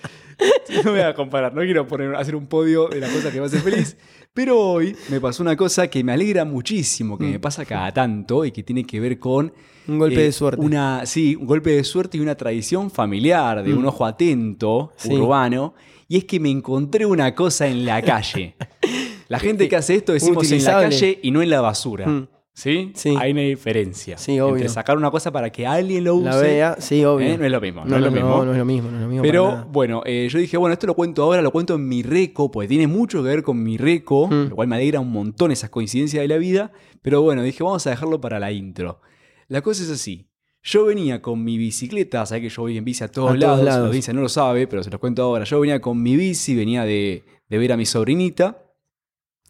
no 0.84 0.92
me 0.92 1.00
hagas 1.02 1.14
comparar. 1.14 1.54
No 1.54 1.62
quiero 1.62 1.86
poner, 1.86 2.14
hacer 2.14 2.34
un 2.36 2.46
podio 2.46 2.88
de 2.88 3.00
la 3.00 3.08
cosa 3.08 3.30
que 3.30 3.40
me 3.40 3.46
hace 3.46 3.58
feliz. 3.60 3.96
Pero 4.34 4.58
hoy 4.58 4.96
me 5.10 5.20
pasó 5.20 5.42
una 5.42 5.56
cosa 5.56 5.88
que 5.88 6.02
me 6.02 6.12
alegra 6.12 6.44
muchísimo, 6.44 7.18
que 7.18 7.24
Mm. 7.24 7.30
me 7.32 7.40
pasa 7.40 7.64
cada 7.64 7.92
tanto 7.92 8.44
y 8.44 8.50
que 8.52 8.62
tiene 8.62 8.84
que 8.84 8.98
ver 9.00 9.18
con. 9.18 9.52
Un 9.88 9.98
golpe 9.98 10.20
eh, 10.20 10.24
de 10.24 10.32
suerte. 10.32 10.64
Una, 10.64 11.04
sí, 11.06 11.36
un 11.36 11.46
golpe 11.46 11.70
de 11.70 11.84
suerte 11.84 12.16
y 12.16 12.20
una 12.20 12.34
tradición 12.36 12.90
familiar, 12.90 13.62
de 13.62 13.72
Mm. 13.74 13.78
un 13.78 13.86
ojo 13.86 14.06
atento, 14.06 14.92
Sí. 14.96 15.12
urbano. 15.12 15.74
Y 16.08 16.18
es 16.18 16.24
que 16.24 16.38
me 16.40 16.50
encontré 16.50 17.04
una 17.06 17.34
cosa 17.34 17.66
en 17.66 17.84
la 17.84 18.00
calle. 18.02 18.54
La 19.28 19.38
gente 19.38 19.66
que 19.68 19.76
hace 19.76 19.94
esto 19.94 20.12
decimos 20.12 20.50
en 20.52 20.62
la 20.62 20.72
calle 20.72 21.18
y 21.22 21.30
no 21.30 21.40
en 21.40 21.48
la 21.48 21.62
basura. 21.62 22.06
Mm. 22.06 22.28
¿Sí? 22.54 22.92
Sí. 22.94 23.14
Hay 23.18 23.32
una 23.32 23.40
diferencia. 23.40 24.18
Sí, 24.18 24.38
obvio. 24.38 24.56
Entre 24.56 24.68
sacar 24.68 24.96
una 24.98 25.10
cosa 25.10 25.32
para 25.32 25.50
que 25.50 25.66
alguien 25.66 26.04
lo 26.04 26.16
use. 26.16 26.24
La 26.28 26.36
vea, 26.36 26.76
sí, 26.78 27.02
obvio. 27.04 27.26
¿eh? 27.28 27.38
No 27.38 27.44
es 27.46 27.50
lo 27.50 27.60
mismo. 27.62 27.80
No, 27.84 27.86
No, 27.86 27.96
es 27.96 28.00
no, 28.02 28.06
lo 28.06 28.12
mismo. 28.12 28.28
no, 28.28 28.44
no 28.44 28.52
es 28.52 28.58
lo 28.58 28.64
mismo, 28.66 28.90
no 28.90 28.96
es 28.96 29.02
lo 29.02 29.08
mismo. 29.08 29.22
Pero 29.22 29.64
bueno, 29.70 30.02
eh, 30.04 30.28
yo 30.30 30.38
dije, 30.38 30.56
bueno, 30.58 30.74
esto 30.74 30.86
lo 30.86 30.94
cuento 30.94 31.22
ahora, 31.22 31.40
lo 31.40 31.50
cuento 31.50 31.74
en 31.76 31.88
mi 31.88 32.02
reco, 32.02 32.50
porque 32.50 32.68
tiene 32.68 32.86
mucho 32.86 33.22
que 33.22 33.28
ver 33.30 33.42
con 33.42 33.62
mi 33.62 33.78
reco, 33.78 34.28
Mm. 34.28 34.48
lo 34.50 34.54
cual 34.56 34.68
me 34.68 34.76
alegra 34.76 35.00
un 35.00 35.10
montón 35.10 35.50
esas 35.50 35.70
coincidencias 35.70 36.20
de 36.20 36.28
la 36.28 36.36
vida. 36.36 36.72
Pero 37.00 37.22
bueno, 37.22 37.42
dije, 37.42 37.64
vamos 37.64 37.86
a 37.86 37.90
dejarlo 37.90 38.20
para 38.20 38.38
la 38.38 38.52
intro. 38.52 39.00
La 39.48 39.62
cosa 39.62 39.82
es 39.82 39.90
así. 39.90 40.28
Yo 40.62 40.84
venía 40.84 41.20
con 41.22 41.42
mi 41.42 41.56
bicicleta, 41.58 42.24
sabés 42.26 42.42
que 42.42 42.48
yo 42.50 42.62
voy 42.62 42.76
en 42.78 42.84
bici 42.84 43.02
a 43.02 43.08
todos, 43.08 43.30
A 43.30 43.32
todos 43.32 43.40
lados, 43.40 43.64
lados. 43.64 43.80
la 43.80 43.86
audiencia 43.88 44.12
no 44.12 44.20
lo 44.20 44.28
sabe, 44.28 44.66
pero 44.68 44.82
se 44.84 44.90
los 44.90 45.00
cuento 45.00 45.22
ahora. 45.22 45.44
Yo 45.44 45.58
venía 45.58 45.80
con 45.80 46.00
mi 46.00 46.14
bici, 46.16 46.54
venía 46.54 46.84
de, 46.84 47.24
de 47.48 47.58
ver 47.58 47.72
a 47.72 47.76
mi 47.76 47.84
sobrinita. 47.86 48.61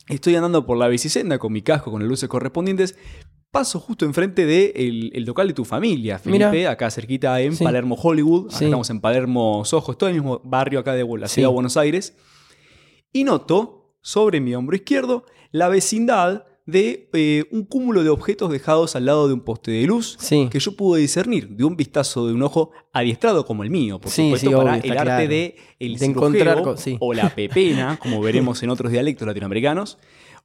Estoy 0.08 0.34
andando 0.34 0.66
por 0.66 0.76
la 0.76 0.88
bicicenda 0.88 1.38
con 1.38 1.52
mi 1.52 1.62
casco, 1.62 1.90
con 1.90 2.00
las 2.00 2.08
luces 2.08 2.28
correspondientes. 2.28 2.96
Paso 3.50 3.78
justo 3.80 4.04
enfrente 4.06 4.46
del 4.46 4.72
de 4.72 5.10
el 5.14 5.24
local 5.24 5.46
de 5.48 5.52
tu 5.54 5.64
familia, 5.64 6.18
Felipe, 6.18 6.66
acá 6.66 6.90
cerquita 6.90 7.38
en 7.40 7.54
Sí. 7.54 7.62
Palermo, 7.64 7.96
Hollywood. 8.00 8.46
Acá 8.48 8.58
Sí. 8.58 8.64
estamos 8.64 8.88
en 8.90 9.00
Palermo, 9.00 9.62
Sojos, 9.64 9.98
todo 9.98 10.08
el 10.08 10.14
mismo 10.14 10.40
barrio 10.42 10.80
acá 10.80 10.94
de 10.94 11.04
la 11.04 11.28
ciudad 11.28 11.48
de 11.48 11.52
Buenos 11.54 11.76
Aires. 11.76 12.16
Y 13.12 13.24
noto 13.24 13.94
sobre 14.00 14.40
mi 14.40 14.54
hombro 14.54 14.74
izquierdo 14.74 15.24
la 15.50 15.68
vecindad 15.68 16.46
de 16.64 17.08
eh, 17.12 17.44
un 17.50 17.64
cúmulo 17.64 18.04
de 18.04 18.10
objetos 18.10 18.50
dejados 18.50 18.94
al 18.94 19.06
lado 19.06 19.26
de 19.26 19.34
un 19.34 19.40
poste 19.40 19.72
de 19.72 19.82
luz 19.84 20.16
Sí. 20.20 20.48
que 20.50 20.60
yo 20.60 20.76
pude 20.76 21.00
discernir 21.00 21.48
de 21.48 21.64
un 21.64 21.76
vistazo 21.76 22.26
de 22.28 22.34
un 22.34 22.42
ojo 22.42 22.70
adiestrado 22.92 23.44
como 23.44 23.64
el 23.64 23.70
mío, 23.70 24.00
por 24.00 24.10
Sí, 24.12 24.22
supuesto, 24.26 24.48
sí, 24.50 24.54
para 24.56 24.70
obvio, 24.76 24.84
el 24.92 24.98
arte 24.98 25.04
claro. 25.04 25.28
de 25.28 25.56
el 25.80 25.98
De 25.98 26.06
encontrar 26.06 26.62
o 27.00 27.14
la 27.14 27.34
pepena, 27.34 27.98
como 28.00 28.20
veremos 28.20 28.62
en 28.62 28.70
otros 28.70 28.92
dialectos 28.92 29.26
latinoamericanos. 29.26 29.98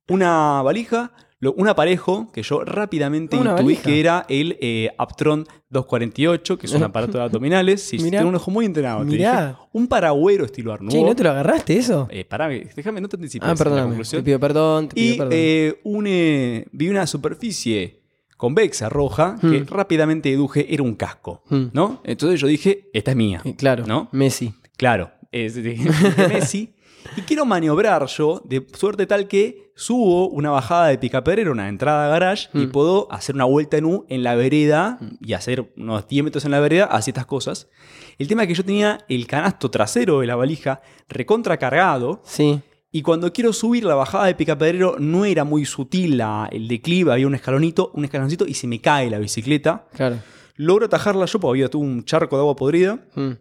Una 0.09 0.61
valija, 0.63 1.11
Lo- 1.39 1.53
un 1.53 1.67
aparejo 1.67 2.31
que 2.31 2.41
yo 2.41 2.63
rápidamente 2.65 3.35
intuí 3.37 3.51
valija. 3.53 3.83
que 3.83 3.99
era 3.99 4.25
el 4.27 4.57
eh, 4.59 4.89
Aptron 4.97 5.45
248, 5.69 6.57
que 6.57 6.65
es 6.65 6.73
un 6.73 6.83
aparato 6.83 7.17
de 7.19 7.23
abdominales. 7.25 7.83
Sí, 7.83 7.97
Mirá. 7.97 8.09
tiene 8.19 8.25
un 8.25 8.35
ojo 8.35 8.49
muy 8.51 8.65
entrenado. 8.65 9.03
Mirá. 9.05 9.47
dije. 9.49 9.59
Un 9.73 9.87
paragüero 9.87 10.45
estilo 10.45 10.73
Arnulfo. 10.73 10.97
Che, 10.97 11.03
¿no 11.03 11.15
te 11.15 11.23
lo 11.23 11.29
agarraste 11.31 11.77
eso? 11.77 12.07
Eh, 12.09 12.25
pará, 12.25 12.47
déjame, 12.49 13.01
no 13.01 13.07
te 13.07 13.17
anticipes 13.17 13.47
ah, 13.47 13.55
perdóname. 13.55 14.03
Te 14.03 14.23
pido 14.23 14.39
perdón, 14.39 14.87
te 14.89 14.95
pido 14.95 15.13
Y 15.13 15.17
perdón. 15.17 15.33
eh, 15.35 15.79
un, 15.83 16.05
eh, 16.07 16.65
vi 16.71 16.89
una 16.89 17.05
superficie 17.05 18.01
convexa 18.35 18.87
roja 18.89 19.37
que 19.41 19.61
Hmm. 19.61 19.65
rápidamente 19.67 20.29
deduje 20.29 20.71
era 20.73 20.83
un 20.83 20.95
casco, 20.95 21.43
Hmm. 21.49 21.65
¿no? 21.73 22.01
Entonces 22.03 22.39
yo 22.39 22.47
dije, 22.47 22.89
esta 22.93 23.11
es 23.11 23.17
mía. 23.17 23.41
Eh, 23.45 23.55
claro, 23.55 23.85
¿no? 23.87 24.09
Messi. 24.11 24.53
Claro, 24.77 25.11
es 25.31 25.55
Messi. 26.29 26.73
Y 27.15 27.21
quiero 27.21 27.45
maniobrar 27.45 28.05
yo 28.07 28.41
de 28.45 28.65
suerte 28.73 29.05
tal 29.07 29.27
que 29.27 29.71
subo 29.75 30.27
una 30.29 30.49
bajada 30.49 30.87
de 30.87 30.97
Picaperero, 30.97 31.51
una 31.51 31.69
entrada 31.69 32.05
a 32.05 32.09
garage, 32.09 32.49
y 32.53 32.65
Mm. 32.65 32.71
puedo 32.71 33.11
hacer 33.11 33.35
una 33.35 33.45
vuelta 33.45 33.77
en 33.77 33.85
U 33.85 34.05
en 34.09 34.23
la 34.23 34.35
vereda 34.35 34.99
y 35.21 35.33
hacer 35.33 35.71
unos 35.77 36.07
10 36.07 36.23
metros 36.23 36.45
en 36.45 36.51
la 36.51 36.59
vereda, 36.59 36.85
así 36.85 37.11
estas 37.11 37.25
cosas. 37.27 37.69
El 38.17 38.27
tema 38.27 38.43
es 38.43 38.47
que 38.47 38.55
yo 38.55 38.65
tenía 38.65 38.99
el 39.07 39.27
canasto 39.27 39.69
trasero 39.69 40.19
de 40.21 40.27
la 40.27 40.35
valija 40.35 40.81
recontra 41.07 41.57
cargado, 41.57 42.21
Sí. 42.23 42.59
y 42.91 43.01
cuando 43.03 43.31
quiero 43.31 43.53
subir 43.53 43.83
la 43.83 43.93
bajada 43.95 44.25
de 44.25 44.35
Picaperero 44.35 44.95
no 44.99 45.25
era 45.25 45.43
muy 45.43 45.65
sutil 45.65 46.17
la- 46.17 46.49
el 46.51 46.67
declive, 46.67 47.11
había 47.13 47.27
un 47.27 47.35
escalonito, 47.35 47.91
un 47.93 48.05
escaloncito 48.05 48.47
y 48.47 48.55
se 48.55 48.65
me 48.67 48.81
cae 48.81 49.09
la 49.11 49.19
bicicleta. 49.19 49.87
Claro. 49.93 50.17
Logro 50.55 50.87
atajarla 50.87 51.25
yo, 51.25 51.39
porque 51.39 51.59
había 51.59 51.69
tuvo 51.69 51.83
un 51.83 52.03
charco 52.03 52.35
de 52.35 52.39
agua 52.41 52.55
podrida 52.55 52.99
Mm. 53.13 53.31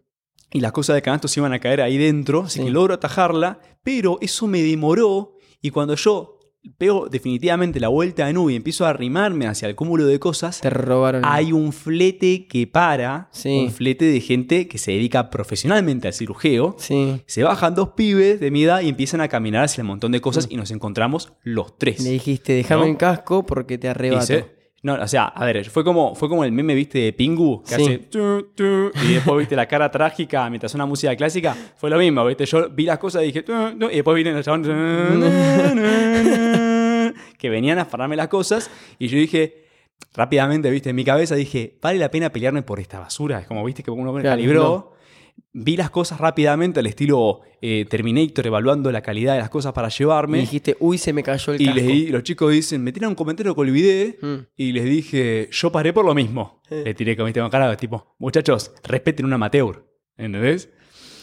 Y 0.52 0.60
las 0.60 0.72
cosas 0.72 0.94
de 0.94 1.02
canasto 1.02 1.28
se 1.28 1.40
iban 1.40 1.52
a 1.52 1.58
caer 1.58 1.80
ahí 1.80 1.98
dentro, 1.98 2.42
así 2.44 2.58
Sí. 2.60 2.64
que 2.64 2.70
logro 2.70 2.94
atajarla, 2.94 3.60
pero 3.82 4.18
eso 4.20 4.46
me 4.46 4.62
demoró 4.62 5.36
y 5.60 5.70
cuando 5.70 5.94
yo 5.94 6.32
pego 6.78 7.08
definitivamente 7.08 7.78
la 7.78 7.86
vuelta 7.86 8.26
de 8.26 8.32
nube 8.32 8.52
y 8.52 8.56
empiezo 8.56 8.86
a 8.86 8.88
arrimarme 8.88 9.46
hacia 9.46 9.68
el 9.68 9.76
cúmulo 9.76 10.04
de 10.04 10.18
cosas, 10.18 10.60
Te 10.60 10.68
robaron. 10.68 11.22
hay 11.24 11.52
un 11.52 11.72
flete 11.72 12.48
que 12.48 12.66
para, 12.66 13.28
Sí. 13.30 13.66
un 13.66 13.70
flete 13.70 14.04
de 14.04 14.20
gente 14.20 14.66
que 14.66 14.78
se 14.78 14.90
dedica 14.90 15.30
profesionalmente 15.30 16.08
al 16.08 16.14
cirujeo. 16.14 16.74
Sí. 16.78 17.22
Se 17.26 17.44
bajan 17.44 17.76
dos 17.76 17.90
pibes 17.90 18.40
de 18.40 18.50
mi 18.50 18.64
edad 18.64 18.80
y 18.80 18.88
empiezan 18.88 19.20
a 19.20 19.28
caminar 19.28 19.62
hacia 19.64 19.82
un 19.82 19.88
montón 19.88 20.10
de 20.10 20.20
cosas 20.20 20.48
y 20.50 20.56
nos 20.56 20.72
encontramos 20.72 21.32
los 21.44 21.78
tres. 21.78 22.00
Mm. 22.00 22.04
Le 22.04 22.10
dijiste, 22.10 22.52
déjame 22.54 22.82
¿No? 22.86 22.90
el 22.90 22.96
casco 22.96 23.46
porque 23.46 23.78
te 23.78 23.88
arrebato. 23.88 24.22
Dice- 24.22 24.55
no, 24.83 24.95
o 24.95 25.09
sea, 25.09 25.25
a 25.25 25.45
ver, 25.45 25.68
fue 25.68 25.83
como, 25.83 26.14
fue 26.14 26.28
como 26.28 26.45
el 26.45 26.52
meme, 26.52 26.75
viste, 26.75 26.99
de 26.99 27.12
Pingu, 27.12 27.62
que 27.62 27.75
Sí. 27.75 27.83
hace 27.83 27.99
tu, 27.99 28.42
tu, 28.54 28.90
y 29.04 29.14
después 29.14 29.38
viste 29.38 29.56
la 29.56 29.66
cara 29.66 29.90
trágica 29.90 30.49
mientras 30.49 30.75
una 30.75 30.87
música 30.87 31.16
clásica. 31.16 31.56
Fue 31.76 31.90
lo 31.90 31.99
mismo, 31.99 32.25
viste. 32.25 32.47
Yo 32.47 32.68
vi 32.71 32.85
las 32.85 32.99
cosas 32.99 33.23
y 33.23 33.26
dije, 33.26 33.42
tu, 33.42 33.52
y 33.52 33.97
después 33.97 34.25
na, 34.25 34.42
na, 35.75 35.75
na, 35.75 37.14
que 37.38 37.50
venían 37.50 37.78
a 37.78 37.83
afanarme 37.83 38.16
las 38.16 38.28
cosas, 38.28 38.71
y 38.99 39.09
yo 39.09 39.18
dije, 39.18 39.64
rápidamente, 40.14 40.71
viste, 40.71 40.90
en 40.90 40.97
mi 40.97 41.04
cabeza 41.04 41.35
dije, 41.35 41.76
vale 41.83 41.99
la 41.99 42.11
pena 42.11 42.30
pelearme 42.30 42.62
por 42.62 42.80
esta 42.80 42.99
basura. 43.00 43.40
Es 43.40 43.47
como, 43.47 43.64
viste, 43.64 43.83
que 43.83 43.90
uno 43.90 44.12
Claro, 44.12 44.25
calibró. 44.28 44.62
no. 44.62 44.95
Vi 45.58 45.76
las 45.76 45.88
cosas 45.90 46.20
rápidamente 46.20 46.80
al 46.80 46.86
estilo 46.86 47.40
eh, 47.62 47.86
Terminator, 47.88 48.46
evaluando 48.46 48.92
la 48.92 49.00
calidad 49.00 49.32
de 49.34 49.38
las 49.40 49.48
cosas 49.48 49.72
para 49.72 49.88
Me 49.88 49.94
llevarme. 49.94 50.38
dijiste, 50.38 50.76
uy, 50.80 50.98
se 50.98 51.12
me 51.14 51.22
cayó 51.22 51.54
el 51.54 51.62
Y 51.62 51.64
casco. 51.66 51.80
les 51.80 51.86
di- 51.88 52.06
los 52.08 52.22
chicos 52.24 52.52
dicen, 52.52 52.82
me 52.84 52.92
tiran 52.92 53.08
un 53.10 53.14
comentario 53.16 53.54
que 53.54 53.60
olvidé. 53.62 54.18
Mm. 54.20 54.34
Y 54.56 54.72
les 54.72 54.84
dije, 54.84 55.48
yo 55.50 55.72
paré 55.72 55.92
por 55.94 56.04
lo 56.04 56.14
mismo. 56.14 56.60
Eh. 56.68 56.82
Le 56.84 56.94
tiré 56.94 57.16
con 57.16 57.24
mi 57.24 57.32
tema 57.32 57.48
cara, 57.48 57.74
tipo, 57.76 58.14
muchachos, 58.18 58.72
respeten 58.84 59.24
un 59.24 59.32
amateur. 59.32 59.86
¿Entendés? 60.18 60.68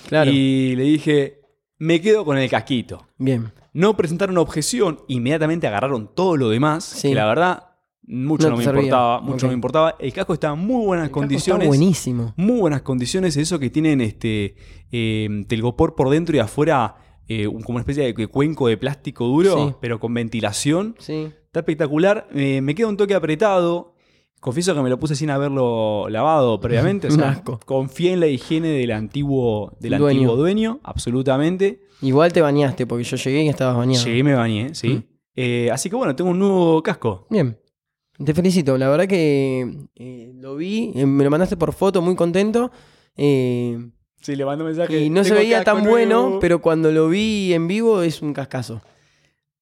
Claro. 0.07 0.31
Y 0.31 0.75
le 0.77 0.83
dije, 0.83 1.41
me 1.77 2.01
quedo 2.01 2.25
con 2.25 2.37
el 2.37 2.49
casquito. 2.49 3.07
Bien. 3.17 3.51
No 3.73 3.95
presentaron 3.95 4.37
objeción, 4.39 4.99
inmediatamente 5.07 5.67
agarraron 5.67 6.13
todo 6.13 6.37
lo 6.37 6.49
demás. 6.49 6.83
Sí. 6.83 7.09
Que 7.09 7.15
la 7.15 7.25
verdad, 7.25 7.63
mucho 8.05 8.49
No 8.49 8.57
me 8.57 8.63
servía. 8.63 8.81
importaba. 8.83 9.21
Mucho 9.21 9.45
no 9.45 9.49
me 9.49 9.55
importaba. 9.55 9.95
El 9.99 10.11
casco 10.13 10.33
está 10.33 10.51
en 10.53 10.59
muy 10.59 10.85
buenas 10.85 11.05
El 11.05 11.11
condiciones. 11.11 11.65
Está 11.65 11.69
buenísimo. 11.69 12.33
Muy 12.37 12.59
buenas 12.59 12.81
condiciones, 12.81 13.37
eso 13.37 13.59
que 13.59 13.69
tienen 13.69 14.01
este 14.01 14.55
eh, 14.91 15.29
telgopor 15.47 15.95
por 15.95 16.09
dentro 16.09 16.35
y 16.35 16.39
afuera 16.39 16.95
eh, 17.27 17.47
un- 17.47 17.61
como 17.63 17.77
una 17.77 17.81
especie 17.81 18.11
de 18.13 18.27
cuenco 18.27 18.67
de 18.67 18.75
plástico 18.77 19.25
duro, 19.25 19.55
Sí. 19.69 19.75
pero 19.79 19.99
con 19.99 20.13
ventilación. 20.13 20.95
Sí. 20.99 21.29
Está 21.45 21.59
espectacular. 21.61 22.27
Eh, 22.35 22.59
me 22.61 22.75
queda 22.75 22.87
un 22.87 22.97
toque 22.97 23.13
apretado. 23.15 23.93
Confieso 24.41 24.75
que 24.75 24.81
me 24.81 24.89
lo 24.89 24.99
puse 24.99 25.15
sin 25.15 25.29
haberlo 25.29 26.09
lavado 26.09 26.59
previamente. 26.59 27.07
O 27.07 27.11
sea, 27.11 27.29
asco. 27.29 27.61
confié 27.65 28.11
en 28.11 28.19
la 28.19 28.27
higiene 28.27 28.67
del 28.69 28.91
antiguo, 28.91 29.71
del 29.79 29.97
Dueño. 29.97 30.07
antiguo 30.19 30.35
dueño, 30.35 30.79
absolutamente. 30.83 31.79
Igual 32.01 32.33
te 32.33 32.41
bañaste 32.41 32.85
porque 32.85 33.05
yo 33.05 33.15
llegué 33.15 33.43
y 33.43 33.47
estabas 33.47 33.77
bañado. 33.77 34.03
Llegué 34.03 34.17
y 34.17 34.23
me 34.23 34.33
bañé, 34.33 34.75
sí. 34.75 34.89
Mm. 34.89 35.03
Eh, 35.35 35.69
así 35.71 35.89
que 35.89 35.95
bueno, 35.95 36.13
tengo 36.15 36.29
un 36.31 36.39
nuevo 36.39 36.83
casco. 36.83 37.25
Bien. 37.29 37.57
Te 38.23 38.33
felicito. 38.33 38.77
La 38.77 38.89
verdad 38.89 39.07
que 39.07 39.87
eh, 39.95 40.31
lo 40.35 40.55
vi, 40.55 40.91
eh, 40.95 41.05
me 41.05 41.23
lo 41.23 41.29
mandaste 41.31 41.57
por 41.57 41.73
foto, 41.73 42.01
muy 42.01 42.15
contento. 42.15 42.71
eh, 43.15 43.77
Sí, 44.21 44.35
le 44.37 44.45
mando 44.45 44.63
mensaje. 44.63 45.01
y 45.01 45.09
no 45.09 45.21
se 45.23 45.31
"Tengo 45.31 45.41
veía 45.41 45.63
tan 45.65 45.83
bueno, 45.83 46.21
nuevo". 46.23 46.39
pero 46.39 46.61
cuando 46.61 46.91
lo 46.93 47.09
vi 47.09 47.53
en 47.53 47.67
vivo 47.67 48.01
es 48.03 48.21
un 48.21 48.31
cascazo. 48.33 48.81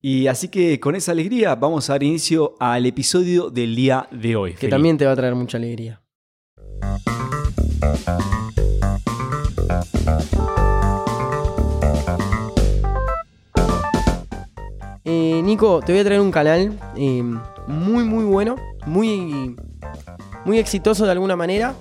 Y 0.01 0.27
así 0.27 0.49
que 0.49 0.79
con 0.79 0.95
esa 0.95 1.11
alegría 1.13 1.55
vamos 1.55 1.89
a 1.89 1.93
dar 1.93 2.03
inicio 2.03 2.55
al 2.59 2.85
episodio 2.85 3.49
del 3.49 3.75
día 3.75 4.07
de 4.11 4.35
hoy. 4.35 4.53
Que 4.53 4.67
también 4.67 4.97
te 4.97 5.05
va 5.05 5.13
a 5.13 5.15
traer 5.15 5.33
mucha 5.35 5.57
alegría. 5.57 6.01
Nico, 15.43 15.81
te 15.81 15.91
voy 15.91 16.01
a 16.01 16.03
traer 16.05 16.21
un 16.21 16.31
canal 16.31 16.77
eh, 16.95 17.23
muy, 17.71 18.03
muy 18.03 18.23
bueno, 18.23 18.55
muy, 18.85 19.55
muy 20.45 20.59
exitoso 20.59 21.05
de 21.05 21.11
alguna 21.11 21.35
manera. 21.35 21.73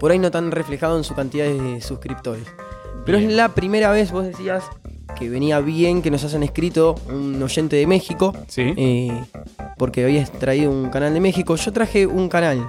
Por 0.00 0.10
ahí 0.10 0.18
no 0.18 0.30
tan 0.30 0.50
reflejado 0.50 0.96
en 0.96 1.04
su 1.04 1.14
cantidad 1.14 1.46
de 1.46 1.80
suscriptores. 1.80 2.46
Pero 3.04 3.18
Bien. 3.18 3.30
es 3.30 3.36
la 3.36 3.54
primera 3.54 3.90
vez, 3.90 4.12
vos 4.12 4.24
decías, 4.24 4.64
que 5.16 5.28
venía 5.28 5.60
bien 5.60 6.02
que 6.02 6.10
nos 6.10 6.22
hayan 6.24 6.42
escrito 6.42 6.94
un 7.08 7.42
oyente 7.42 7.76
de 7.76 7.86
México. 7.86 8.32
Sí. 8.46 8.74
eh, 8.76 9.24
porque 9.76 10.04
habías 10.04 10.30
traído 10.32 10.70
un 10.70 10.90
canal 10.90 11.14
de 11.14 11.20
México. 11.20 11.56
Yo 11.56 11.72
traje 11.72 12.06
un 12.06 12.28
canal 12.28 12.68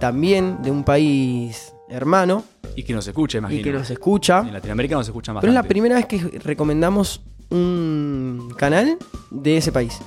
también 0.00 0.60
de 0.62 0.70
un 0.70 0.84
país 0.84 1.72
hermano 1.88 2.44
y 2.76 2.82
que 2.82 2.92
nos 2.92 3.06
escuche, 3.06 3.38
imagino. 3.38 3.60
y 3.60 3.64
que 3.64 3.72
nos 3.72 3.90
escucha. 3.90 4.40
En 4.40 4.52
Latinoamérica 4.52 4.96
nos 4.96 5.06
escuchan 5.06 5.36
Pero 5.40 5.48
es 5.48 5.54
la 5.54 5.62
primera 5.62 5.96
vez 5.96 6.06
que 6.06 6.18
recomendamos 6.44 7.22
un 7.50 8.52
canal 8.56 8.98
de 9.30 9.56
ese 9.56 9.72
país. 9.72 9.98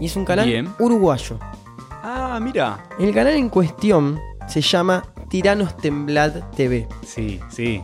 Y 0.00 0.06
es 0.06 0.16
un 0.16 0.24
canal 0.24 0.46
Bien. 0.46 0.68
uruguayo. 0.78 1.38
Ah, 2.02 2.38
mira. 2.42 2.84
El 2.98 3.12
canal 3.14 3.34
en 3.34 3.48
cuestión 3.50 4.18
se 4.48 4.60
llama 4.62 5.04
Tiranos 5.28 5.76
Temblad 5.76 6.50
TV. 6.56 6.88
Sí, 7.06 7.38
sí. 7.50 7.82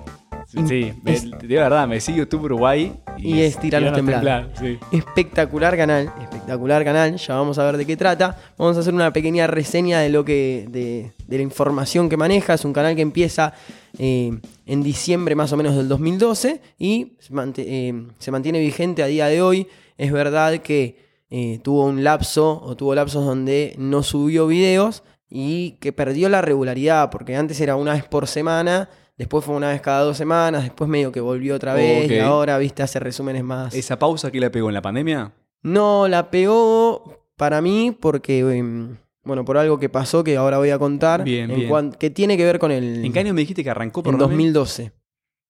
Sí, 0.67 0.93
es- 1.05 1.29
de 1.31 1.47
verdad, 1.57 1.87
me 1.89 2.01
sigue 2.01 2.19
YouTube 2.19 2.45
Uruguay. 2.45 2.93
Y 3.19 3.41
es 3.41 3.59
Tiranos 3.59 3.93
Temblar. 3.95 4.53
sí. 4.59 4.79
Espectacular 4.93 5.77
canal, 5.77 6.11
espectacular 6.23 6.85
canal. 6.85 7.17
Ya 7.17 7.35
vamos 7.35 7.59
a 7.59 7.65
ver 7.65 7.77
de 7.77 7.85
qué 7.85 7.97
trata. 7.97 8.39
Vamos 8.57 8.77
a 8.77 8.81
hacer 8.81 8.95
una 8.95 9.13
pequeña 9.13 9.47
reseña 9.47 10.01
de 10.01 10.09
lo 10.09 10.25
que. 10.25 10.67
de, 10.71 11.13
de 11.27 11.37
la 11.37 11.43
información 11.43 12.09
que 12.09 12.17
maneja. 12.17 12.55
Es 12.55 12.65
un 12.65 12.73
canal 12.73 12.95
que 12.95 13.03
empieza 13.03 13.53
eh, 13.99 14.39
en 14.67 14.83
diciembre 14.83 15.35
más 15.35 15.53
o 15.53 15.57
menos 15.57 15.75
del 15.77 15.89
2012 15.89 16.61
y 16.79 17.15
se, 17.19 17.35
mant- 17.35 17.55
eh, 17.59 18.07
se 18.19 18.31
mantiene 18.31 18.61
vigente 18.61 19.03
a 19.03 19.07
día 19.07 19.27
de 19.27 19.43
hoy. 19.43 19.67
Es 19.99 20.13
verdad 20.13 20.59
que 20.61 21.06
eh, 21.31 21.61
tuvo 21.63 21.87
un 21.87 22.05
lapso 22.05 22.61
o 22.63 22.77
tuvo 22.77 22.95
lapsos 22.95 23.25
donde 23.25 23.75
no 23.79 24.03
subió 24.03 24.47
videos 24.47 25.03
y 25.29 25.73
que 25.81 25.93
perdió 25.93 26.29
la 26.29 26.43
regularidad, 26.43 27.11
porque 27.11 27.37
antes 27.37 27.61
era 27.61 27.77
una 27.77 27.95
vez 27.95 28.05
por 28.05 28.27
semana. 28.27 28.89
Después 29.17 29.45
fue 29.45 29.55
una 29.55 29.71
vez 29.71 29.81
cada 29.81 30.03
dos 30.03 30.17
semanas, 30.17 30.63
después 30.63 30.91
medio 30.91 31.11
que 31.11 31.21
volvió 31.21 31.55
otra 31.55 31.73
vez 31.73 32.11
y 32.11 32.19
ahora, 32.19 32.59
viste, 32.59 32.83
hace 32.83 33.01
resúmenes 33.01 33.43
más. 33.43 33.75
¿Esa 33.75 33.99
pausa 33.99 34.31
que 34.31 34.39
le 34.39 34.51
pegó 34.51 34.69
en 34.69 34.75
la 34.75 34.83
pandemia? 34.83 35.33
No, 35.63 36.07
la 36.07 36.31
pegó 36.31 37.27
para 37.37 37.63
mí 37.63 37.97
porque, 37.99 38.41
em, 38.41 38.99
bueno, 39.25 39.45
por 39.45 39.57
algo 39.57 39.79
que 39.79 39.89
pasó 39.89 40.23
que 40.23 40.37
ahora 40.37 40.59
voy 40.59 40.71
a 40.71 40.79
contar. 40.79 41.25
Bien, 41.25 41.51
en 41.51 41.61
bien. 41.61 41.93
que 41.93 42.11
tiene 42.11 42.37
que 42.37 42.45
ver 42.45 42.59
con 42.59 42.71
el. 42.71 43.05
¿En 43.05 43.13
qué 43.13 43.21
año 43.21 43.33
me 43.33 43.41
dijiste 43.41 43.65
que 43.65 43.71
arrancó 43.71 44.03
por 44.03 44.13
En 44.13 44.19
2012. 44.19 44.93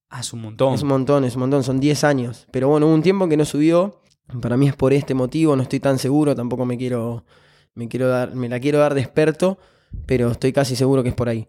Ah, 0.08 0.20
es 0.20 0.32
un 0.32 0.42
montón. 0.42 0.74
Es 0.74 0.82
un 0.82 0.88
montón, 0.88 1.24
es 1.24 1.34
un 1.34 1.40
montón, 1.40 1.64
son 1.64 1.80
10 1.80 2.04
años. 2.04 2.46
Pero 2.52 2.68
bueno, 2.68 2.86
hubo 2.86 2.94
un 2.94 3.02
tiempo 3.02 3.24
en 3.24 3.30
que 3.30 3.36
no 3.36 3.44
subió. 3.44 4.00
Para 4.40 4.56
mí 4.56 4.68
es 4.68 4.74
por 4.74 4.92
este 4.92 5.14
motivo, 5.14 5.54
no 5.56 5.62
estoy 5.62 5.80
tan 5.80 5.98
seguro, 5.98 6.34
tampoco 6.34 6.64
me 6.64 6.76
quiero. 6.76 7.24
Me 7.74 7.88
quiero 7.88 8.08
dar. 8.08 8.34
Me 8.34 8.48
la 8.48 8.58
quiero 8.58 8.78
dar 8.78 8.94
de 8.94 9.00
experto, 9.00 9.58
pero 10.06 10.30
estoy 10.30 10.52
casi 10.52 10.76
seguro 10.76 11.02
que 11.02 11.10
es 11.10 11.14
por 11.14 11.28
ahí. 11.28 11.48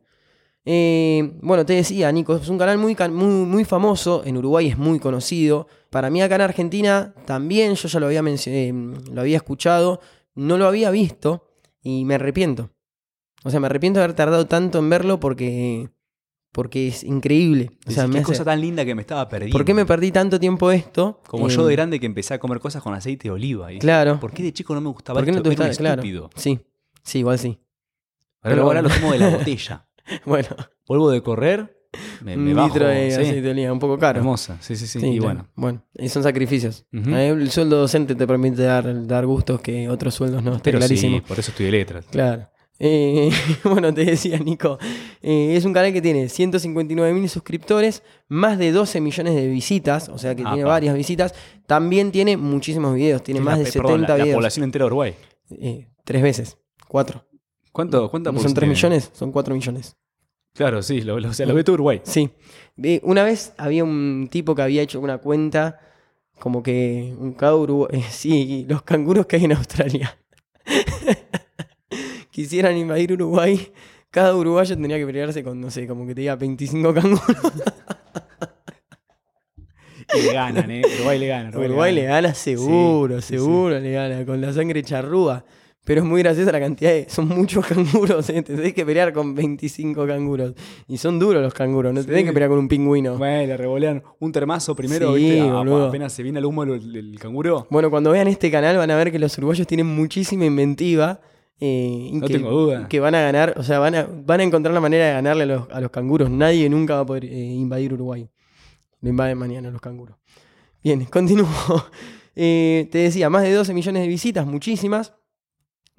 Eh, 0.70 1.32
bueno, 1.42 1.66
te 1.66 1.72
decía, 1.74 2.12
Nico, 2.12 2.36
es 2.36 2.50
un 2.50 2.58
canal 2.58 2.78
muy, 2.78 2.94
muy, 3.12 3.46
muy 3.46 3.64
famoso, 3.64 4.24
en 4.26 4.36
Uruguay 4.36 4.68
es 4.68 4.78
muy 4.78 5.00
conocido. 5.00 5.68
Para 5.90 6.10
mí 6.10 6.22
acá 6.22 6.36
en 6.36 6.42
Argentina 6.42 7.14
también, 7.26 7.76
yo 7.76 7.88
ya 7.88 8.02
lo 8.02 8.08
había, 8.08 8.22
eh, 8.48 8.74
lo 9.14 9.22
había 9.22 9.38
escuchado, 9.38 10.02
no 10.36 10.58
lo 10.58 10.68
había 10.68 10.92
visto 10.92 11.48
y 11.82 12.04
me 12.04 12.16
arrepiento. 12.16 12.70
O 13.46 13.50
sea, 13.50 13.62
me 13.62 13.68
arrepiento 13.68 14.00
de 14.00 14.04
haber 14.04 14.16
tardado 14.18 14.46
tanto 14.46 14.80
en 14.80 14.90
verlo 14.90 15.22
porque, 15.22 15.90
porque 16.58 16.88
es 16.88 17.04
increíble. 17.04 17.70
O 17.86 17.92
sea, 17.92 18.08
me 18.08 18.16
hace- 18.18 18.24
cosa 18.26 18.44
tan 18.44 18.60
linda 18.60 18.84
que 18.84 18.96
me 18.96 19.02
estaba 19.02 19.30
perdiendo. 19.30 19.56
¿Por 19.56 19.64
qué 19.64 19.76
me 19.76 19.86
perdí 19.86 20.12
tanto 20.12 20.40
tiempo 20.40 20.72
esto? 20.72 21.22
Como 21.28 21.48
Eh, 21.48 21.52
yo 21.52 21.68
de 21.68 21.74
grande 21.76 22.00
que 22.00 22.08
empecé 22.08 22.34
a 22.34 22.40
comer 22.40 22.60
cosas 22.60 22.82
con 22.82 22.96
aceite 22.96 23.26
de 23.28 23.32
oliva. 23.32 23.72
Y 23.72 23.78
Claro. 23.78 24.20
¿Por 24.20 24.32
qué 24.32 24.42
de 24.42 24.52
chico 24.52 24.74
no 24.74 24.82
me 24.82 24.90
gustaba 24.90 25.20
¿Por 25.20 25.26
qué 25.26 25.32
no 25.32 25.44
te 25.44 25.50
Era 25.50 25.62
un 25.62 25.68
gusta? 25.68 25.78
Claro. 25.80 26.02
estúpido. 26.02 26.30
Sí, 26.36 26.60
sí, 27.04 27.20
igual 27.20 27.38
sí. 27.38 27.60
Ahora, 28.42 28.56
Pero 28.56 28.64
ahora 28.64 28.82
bueno. 28.82 28.90
lo 28.96 29.00
tomo 29.02 29.12
de 29.14 29.20
la 29.20 29.30
botella. 29.38 29.88
Bueno, 30.26 30.48
Vuelvo 30.88 31.12
de 31.12 31.22
correr, 31.22 31.78
me, 32.24 32.36
me 32.36 32.50
un 32.52 32.56
bajo. 32.56 32.68
litro 32.70 32.88
de 32.88 33.12
sí. 33.12 33.22
aceite 33.22 33.42
de 33.44 33.52
oliva, 33.52 33.72
un 33.72 33.78
poco 33.80 34.00
caro. 34.00 34.18
Hermosa, 34.18 34.58
sí, 34.60 34.76
sí, 34.76 34.88
sí. 34.88 35.00
Sí, 35.00 35.06
y 35.08 35.20
claro. 35.20 35.22
bueno. 35.22 35.48
Bueno, 35.56 35.84
y 35.96 36.10
son 36.10 36.24
sacrificios. 36.24 36.86
El 36.92 37.52
sueldo 37.52 37.78
docente 37.78 38.16
te 38.16 38.26
permite 38.26 38.64
dar, 38.64 39.06
dar 39.06 39.28
gustos 39.28 39.62
que 39.62 39.88
otros 39.90 40.16
sueldos 40.16 40.42
no, 40.42 40.54
está 40.54 40.64
Pero 40.64 40.80
clarísimo. 40.80 41.18
sí, 41.18 41.22
por 41.28 41.38
eso 41.38 41.52
estudié 41.52 41.72
letras. 41.72 42.06
Claro. 42.10 42.50
Eh, 42.80 43.30
bueno, 43.64 43.94
te 43.94 44.06
decía, 44.06 44.38
Nico, 44.40 44.78
eh, 45.22 45.56
es 45.56 45.66
un 45.66 45.74
canal 45.74 45.92
que 45.94 46.02
tiene 46.02 46.30
159 46.30 47.14
mil 47.14 47.28
suscriptores, 47.30 48.04
más 48.28 48.58
de 48.60 48.72
12 48.72 49.02
millones 49.02 49.34
de 49.36 49.48
visitas, 49.48 50.10
o 50.10 50.18
sea 50.18 50.36
que 50.36 50.44
tiene 50.44 50.64
varias 50.64 50.96
visitas. 50.96 51.34
También 51.66 52.12
tiene 52.12 52.38
muchísimos 52.38 52.94
videos, 52.96 53.24
tiene 53.24 53.40
Es 53.40 53.46
más 53.46 53.58
la- 53.58 53.64
de 53.66 53.72
perdón, 53.72 53.88
70 54.02 54.08
la, 54.14 54.18
la 54.18 54.24
videos. 54.24 54.38
población 54.38 54.64
entera 54.66 54.84
de 54.84 54.88
Uruguay. 54.88 55.16
Eh, 55.50 55.88
tres 56.04 56.22
veces, 56.22 56.58
cuatro. 56.88 57.26
¿Cuánto, 57.72 58.10
cuánta 58.10 58.32
¿No 58.32 58.40
son 58.40 58.54
población 58.54 58.54
3 58.54 58.62
tiene? 58.80 58.96
millones? 58.96 59.12
Son 59.14 59.32
4 59.32 59.54
millones. 59.56 59.96
Claro, 60.54 60.82
sí, 60.82 61.02
lo, 61.02 61.20
lo- 61.20 61.30
o 61.30 61.34
sea, 61.34 61.46
lo 61.46 61.54
ve 61.54 61.64
todo 61.64 61.76
Uruguay. 61.76 62.02
Sí. 62.04 62.32
Una 63.04 63.24
vez 63.24 63.54
había 63.58 63.84
un 63.84 64.28
tipo 64.32 64.56
que 64.56 64.62
había 64.64 64.82
hecho 64.82 65.00
una 65.00 65.20
cuenta 65.20 65.80
como 66.40 66.62
que 66.64 67.14
un 67.20 67.34
cada 67.34 67.56
sí, 68.10 68.66
los 68.68 68.82
canguros 68.84 69.26
que 69.28 69.36
hay 69.38 69.46
en 69.46 69.52
Australia. 69.54 70.18
Quisieran 72.38 72.78
invadir 72.78 73.14
Uruguay, 73.14 73.72
cada 74.12 74.36
uruguayo 74.36 74.76
tendría 74.76 75.00
que 75.00 75.08
pelearse 75.08 75.44
con, 75.44 75.60
no 75.60 75.72
sé, 75.72 75.88
como 75.88 76.06
que 76.06 76.14
te 76.14 76.22
diga 76.22 76.36
25 76.36 76.94
canguros. 76.94 77.26
Y 80.16 80.22
le 80.22 80.34
ganan, 80.34 80.70
¿eh? 80.70 80.82
Uruguay 80.98 81.18
le 81.18 81.28
gana. 81.28 81.58
Uruguay 81.58 81.96
le 81.96 82.04
gana 82.04 82.34
seguro, 82.36 83.20
Sí, 83.22 83.30
sí, 83.30 83.34
seguro 83.34 83.80
le 83.80 83.92
gana, 83.92 84.24
con 84.24 84.40
la 84.40 84.54
sangre 84.54 84.84
charrúa. 84.84 85.44
Pero 85.84 86.02
es 86.02 86.08
muy 86.08 86.22
graciosa 86.22 86.52
la 86.52 86.60
cantidad 86.60 86.92
de... 86.92 87.08
Son 87.10 87.28
muchos 87.28 87.66
canguros, 87.66 88.30
¿eh? 88.30 88.44
te 88.44 88.56
tenés 88.56 88.74
que 88.74 88.86
pelear 88.86 89.12
con 89.14 89.34
25 89.34 90.06
canguros. 90.06 90.54
Y 90.88 90.98
son 91.00 91.18
duros 91.18 91.42
los 91.42 91.56
canguros, 91.56 91.92
no 91.92 92.02
te 92.02 92.08
tenés 92.08 92.26
que 92.26 92.34
pelear 92.34 92.50
con 92.52 92.60
un 92.60 92.68
pingüino. 92.68 93.18
Bueno, 93.18 93.48
le 93.48 93.58
revolean 93.58 94.04
un 94.20 94.32
termazo 94.32 94.76
primero, 94.76 95.16
Sí, 95.16 95.24
¿viste? 95.24 95.40
A- 95.42 95.54
boludo. 95.56 95.88
apenas 95.88 96.14
se 96.14 96.22
viene 96.22 96.38
el 96.38 96.46
humo 96.46 96.66
del, 96.68 96.94
del 96.94 97.18
canguro. 97.20 97.66
Bueno, 97.72 97.90
cuando 97.90 98.12
vean 98.12 98.28
este 98.28 98.52
canal 98.52 98.78
van 98.78 98.92
a 98.92 98.96
ver 98.96 99.12
que 99.12 99.18
los 99.18 99.36
uruguayos 99.40 99.66
tienen 99.66 99.88
muchísima 99.88 100.46
inventiva. 100.46 101.20
Eh, 101.60 102.10
No 102.14 102.28
que, 102.28 102.34
tengo 102.34 102.52
duda. 102.52 102.88
Que 102.88 103.00
van 103.00 103.16
a 103.16 103.22
ganar, 103.22 103.54
o 103.58 103.64
sea, 103.64 103.80
van 103.80 103.96
a, 103.96 104.08
van 104.08 104.40
a 104.40 104.44
encontrar 104.44 104.74
la 104.74 104.80
manera 104.82 105.08
de 105.08 105.14
ganarle 105.14 105.44
a 105.44 105.46
los, 105.48 105.70
a 105.72 105.82
los 105.82 105.92
canguros. 105.92 106.30
Nadie 106.30 106.70
nunca 106.70 106.96
va 106.96 107.02
a 107.02 107.06
poder 107.06 107.26
eh, 107.26 107.30
invadir 107.54 107.94
Uruguay. 107.94 108.30
Lo 109.02 109.10
invaden 109.10 109.38
mañana 109.38 109.72
los 109.72 109.82
canguros. 109.82 110.18
Bien, 110.84 111.06
continúo. 111.12 111.48
Eh, 112.36 112.88
te 112.92 113.00
decía, 113.00 113.30
más 113.30 113.44
de 113.44 113.52
12 113.52 113.74
millones 113.74 114.04
de 114.04 114.08
visitas, 114.08 114.46
muchísimas. 114.46 115.14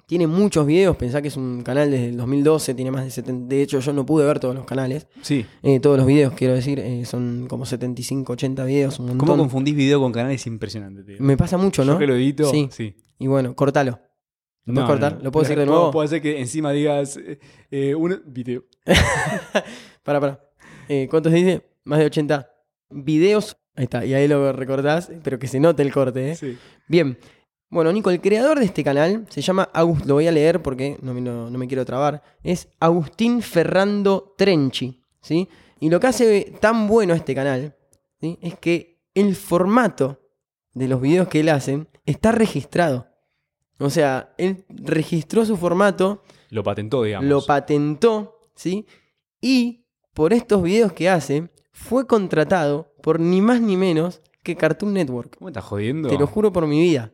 Tiene 0.05 0.25
muchos 0.25 0.65
videos, 0.65 0.97
pensá 0.97 1.21
que 1.21 1.27
es 1.27 1.37
un 1.37 1.61
canal 1.61 1.91
desde 1.91 2.07
el 2.09 2.17
2012, 2.17 2.73
tiene 2.73 2.89
más 2.89 3.03
de 3.03 3.11
70. 3.11 3.47
De 3.53 3.61
hecho, 3.61 3.79
yo 3.79 3.93
no 3.93 4.07
pude 4.07 4.25
ver 4.25 4.39
todos 4.39 4.55
los 4.55 4.65
canales. 4.65 5.07
Sí. 5.21 5.45
Todos 5.83 5.97
los 5.97 6.07
videos, 6.07 6.33
quiero 6.33 6.55
decir, 6.55 7.05
son 7.05 7.45
como 7.47 7.67
75, 7.67 8.33
80 8.33 8.63
videos, 8.65 8.97
un 8.97 9.05
montón. 9.05 9.27
¿Cómo 9.27 9.37
confundís 9.37 9.75
video 9.75 9.99
con 9.99 10.11
canal? 10.11 10.31
Es 10.31 10.47
impresionante, 10.47 11.03
tío. 11.03 11.17
Me 11.19 11.37
pasa 11.37 11.57
mucho, 11.57 11.85
¿no? 11.85 11.93
Yo 11.93 11.99
que 11.99 12.07
lo 12.07 12.15
edito, 12.15 12.49
Sí. 12.49 12.69
sí. 12.71 12.95
Y 13.19 13.27
bueno, 13.27 13.53
cortalo. 13.53 13.99
¿Lo 14.65 14.73
puedes 14.73 14.89
cortar? 14.89 15.19
¿Lo 15.23 15.31
puedo 15.31 15.43
decir 15.43 15.57
de 15.57 15.65
¿Puedo- 15.65 15.75
nuevo? 15.77 15.91
Puedo 15.91 16.05
hacer 16.05 16.21
que 16.21 16.39
encima 16.39 16.71
digas 16.71 17.17
eh, 17.17 17.39
eh, 17.71 17.95
un 17.95 18.21
video. 18.27 18.63
Para, 20.03 20.19
para. 20.19 20.39
Eh, 20.87 21.07
¿Cuántos 21.09 21.31
dice? 21.31 21.61
Más 21.83 21.99
de 21.99 22.05
80 22.05 22.49
videos. 22.89 23.57
Ahí 23.75 23.83
está, 23.85 24.05
y 24.05 24.13
ahí 24.13 24.27
lo 24.27 24.51
recordás, 24.51 25.11
pero 25.23 25.39
que 25.39 25.47
se 25.47 25.59
note 25.59 25.81
el 25.83 25.91
corte, 25.93 26.31
¿eh? 26.31 26.35
Sí. 26.35 26.57
Bien. 26.87 27.17
Bueno, 27.69 27.91
Nico, 27.93 28.09
el 28.09 28.19
creador 28.19 28.57
de 28.59 28.65
este 28.65 28.83
canal 28.83 29.25
se 29.29 29.41
llama 29.41 29.69
Agust, 29.73 30.05
lo 30.07 30.15
voy 30.15 30.27
a 30.27 30.31
leer 30.31 30.61
porque 30.63 30.97
no 31.03 31.13
me, 31.13 31.21
no- 31.21 31.49
no 31.51 31.57
me 31.59 31.67
quiero 31.67 31.85
trabar. 31.85 32.23
Es 32.43 32.67
Agustín 32.79 33.41
Ferrando 33.43 34.33
Trenchi, 34.37 35.03
¿sí? 35.21 35.47
Y 35.79 35.89
lo 35.91 35.99
que 35.99 36.07
hace 36.07 36.53
tan 36.59 36.87
bueno 36.87 37.13
este 37.13 37.35
canal, 37.35 37.75
¿sí? 38.19 38.39
Es 38.41 38.57
que 38.57 38.99
el 39.13 39.35
formato 39.35 40.19
de 40.73 40.87
los 40.87 40.99
videos 40.99 41.27
que 41.27 41.41
él 41.41 41.49
hace 41.49 41.85
está 42.07 42.31
registrado. 42.31 43.07
O 43.79 43.89
sea, 43.89 44.33
él 44.37 44.65
registró 44.69 45.45
su 45.45 45.55
formato 45.57 46.21
Lo 46.49 46.63
patentó, 46.63 47.03
digamos. 47.03 47.29
lo 47.29 47.45
patentó, 47.45 48.39
¿sí? 48.55 48.85
Y 49.41 49.85
por 50.13 50.33
estos 50.33 50.61
videos 50.61 50.91
que 50.93 51.09
hace, 51.09 51.49
fue 51.71 52.05
contratado 52.07 52.93
por 53.01 53.19
ni 53.19 53.41
más 53.41 53.61
ni 53.61 53.77
menos 53.77 54.21
que 54.43 54.55
Cartoon 54.55 54.93
Network. 54.93 55.37
¿Cómo 55.37 55.45
me 55.47 55.51
estás 55.51 55.63
jodiendo? 55.63 56.09
Te 56.09 56.17
lo 56.17 56.27
juro 56.27 56.51
por 56.51 56.67
mi 56.67 56.79
vida. 56.79 57.11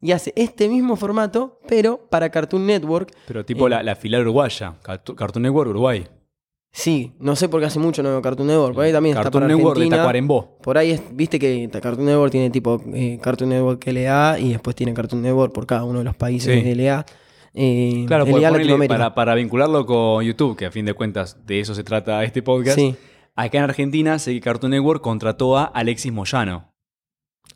Y 0.00 0.10
hace 0.10 0.32
este 0.34 0.68
mismo 0.68 0.96
formato, 0.96 1.60
pero 1.68 2.08
para 2.10 2.28
Cartoon 2.30 2.66
Network. 2.66 3.14
Pero 3.28 3.44
tipo 3.44 3.68
Eh. 3.68 3.70
la, 3.70 3.82
la 3.84 3.94
filial 3.94 4.22
uruguaya. 4.22 4.74
Cartoon 4.82 5.42
Network 5.42 5.70
Uruguay. 5.70 6.04
Sí, 6.74 7.12
no 7.20 7.36
sé 7.36 7.48
por 7.50 7.60
qué 7.60 7.66
hace 7.66 7.78
mucho 7.78 8.02
no 8.02 8.08
veo 8.08 8.22
Cartoon 8.22 8.48
Network. 8.48 8.74
Por 8.74 8.84
ahí 8.84 8.92
también 8.92 9.12
está 9.14 9.24
Cartoon 9.24 9.42
para 9.42 9.54
Network 9.54 9.74
de 9.76 9.80
Argentina. 9.82 9.96
Tacuarembó. 9.98 10.58
Por 10.62 10.78
ahí, 10.78 10.92
es- 10.92 11.02
viste 11.14 11.38
que 11.38 11.68
Cartoon 11.70 12.06
Network 12.06 12.32
tiene 12.32 12.48
tipo 12.50 12.80
eh, 12.94 13.18
Cartoon 13.22 13.50
Network 13.50 13.86
LA 13.86 14.38
y 14.38 14.52
después 14.52 14.74
tiene 14.74 14.94
Cartoon 14.94 15.20
Network 15.20 15.52
por 15.52 15.66
cada 15.66 15.84
uno 15.84 15.98
de 15.98 16.04
los 16.06 16.16
países 16.16 16.54
Sí. 16.54 16.62
de 16.62 16.74
LA. 16.74 17.04
Eh, 17.54 18.04
Claro, 18.06 18.24
LA 18.24 18.30
porque 18.30 18.40
ponele 18.46 18.58
Latinoamérica. 18.58 18.94
para, 18.96 19.14
para 19.14 19.34
vincularlo 19.34 19.84
con 19.84 20.24
YouTube, 20.24 20.56
que 20.56 20.64
a 20.64 20.70
fin 20.70 20.86
de 20.86 20.94
cuentas 20.94 21.44
de 21.46 21.60
eso 21.60 21.74
se 21.74 21.84
trata 21.84 22.24
este 22.24 22.42
podcast. 22.42 22.78
Sí. 22.78 22.94
Acá 23.36 23.58
en 23.58 23.64
Argentina, 23.64 24.18
sé 24.18 24.32
que 24.32 24.40
Cartoon 24.40 24.70
Network 24.70 25.02
contrató 25.02 25.58
a 25.58 25.64
Alexis 25.64 26.10
Moyano, 26.12 26.72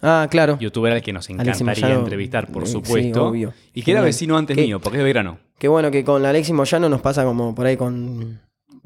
Ah, 0.02 0.26
claro. 0.31 0.59
youtuber 0.61 0.92
al 0.92 1.00
que 1.00 1.14
nos 1.14 1.31
encantaría 1.31 1.94
entrevistar, 1.94 2.52
por 2.52 2.64
eh, 2.64 2.66
sí, 2.66 2.72
supuesto. 2.72 3.29
obvio. 3.29 3.55
y 3.72 3.81
que 3.83 3.92
era 3.92 4.02
vecino 4.02 4.37
antes 4.37 4.57
mío, 4.59 4.79
porque 4.79 4.96
es 4.96 5.00
de 5.00 5.05
Belgrano. 5.05 5.38
Qué 5.59 5.68
bueno 5.68 5.90
que 5.90 6.05
con 6.05 6.24
Alexis 6.26 6.55
Moyano 6.55 6.90
nos 6.90 7.00
pasa 7.00 7.24
como 7.24 7.55
por 7.55 7.64
ahí 7.64 7.79
con. 7.79 8.40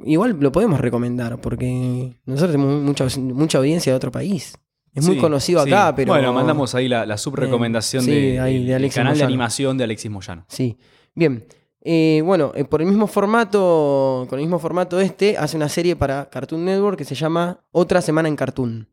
Igual 0.04 0.36
lo 0.40 0.52
podemos 0.52 0.80
recomendar, 0.80 1.40
porque 1.40 2.16
nosotros 2.26 2.52
tenemos 2.52 2.82
mucha, 2.82 3.06
mucha 3.18 3.58
audiencia 3.58 3.92
de 3.92 3.96
otro 3.96 4.10
país. 4.10 4.54
Es 4.94 5.04
muy 5.06 5.14
Sí, 5.16 5.20
conocido 5.20 5.62
sí. 5.64 5.70
acá, 5.72 5.94
pero. 5.94 6.12
Bueno, 6.12 6.32
mandamos 6.32 6.74
ahí 6.74 6.88
la, 6.88 7.06
la 7.06 7.16
subrecomendación 7.16 8.02
Eh, 8.02 8.06
sí, 8.06 8.12
de, 8.32 8.40
ahí, 8.40 8.54
del- 8.54 8.62
de 8.62 8.66
del 8.72 8.74
Alexis 8.76 8.96
canal 8.96 9.16
de 9.18 9.24
animación 9.24 9.78
de 9.78 9.84
Alexis 9.84 10.10
Moyano. 10.10 10.44
Sí. 10.48 10.76
Bien. 11.14 11.44
Eh, 11.82 12.20
bueno, 12.24 12.52
eh, 12.54 12.64
por 12.64 12.82
el 12.82 12.88
mismo 12.88 13.06
formato, 13.06 14.26
con 14.28 14.38
el 14.38 14.44
mismo 14.44 14.58
formato 14.58 15.00
este, 15.00 15.36
hace 15.38 15.56
una 15.56 15.68
serie 15.68 15.96
para 15.96 16.28
Cartoon 16.28 16.64
Network 16.64 16.98
que 16.98 17.04
se 17.04 17.14
llama 17.14 17.60
Otra 17.72 18.02
Semana 18.02 18.28
en 18.28 18.36
Cartoon. 18.36 18.88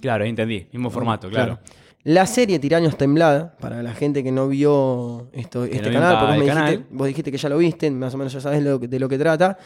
Claro, 0.00 0.24
entendí. 0.24 0.66
Mismo 0.72 0.90
formato, 0.90 1.28
claro. 1.30 1.60
La 2.02 2.26
serie 2.26 2.58
Tiraños 2.58 2.96
Temblada, 2.96 3.56
para 3.58 3.82
la 3.82 3.92
gente 3.94 4.22
que 4.22 4.30
no 4.30 4.48
vio 4.48 5.28
esto, 5.32 5.64
este 5.64 5.88
no 5.90 5.92
canal, 5.94 6.18
porque 6.20 6.38
me 6.38 6.46
canal. 6.46 6.70
dijiste, 6.70 6.88
vos 6.94 7.06
dijiste 7.08 7.32
que 7.32 7.38
ya 7.38 7.48
lo 7.48 7.58
viste, 7.58 7.90
más 7.90 8.14
o 8.14 8.18
menos 8.18 8.32
ya 8.32 8.40
sabes 8.40 8.62
lo 8.62 8.78
de 8.78 9.00
lo 9.00 9.08
que 9.08 9.18
trata. 9.18 9.58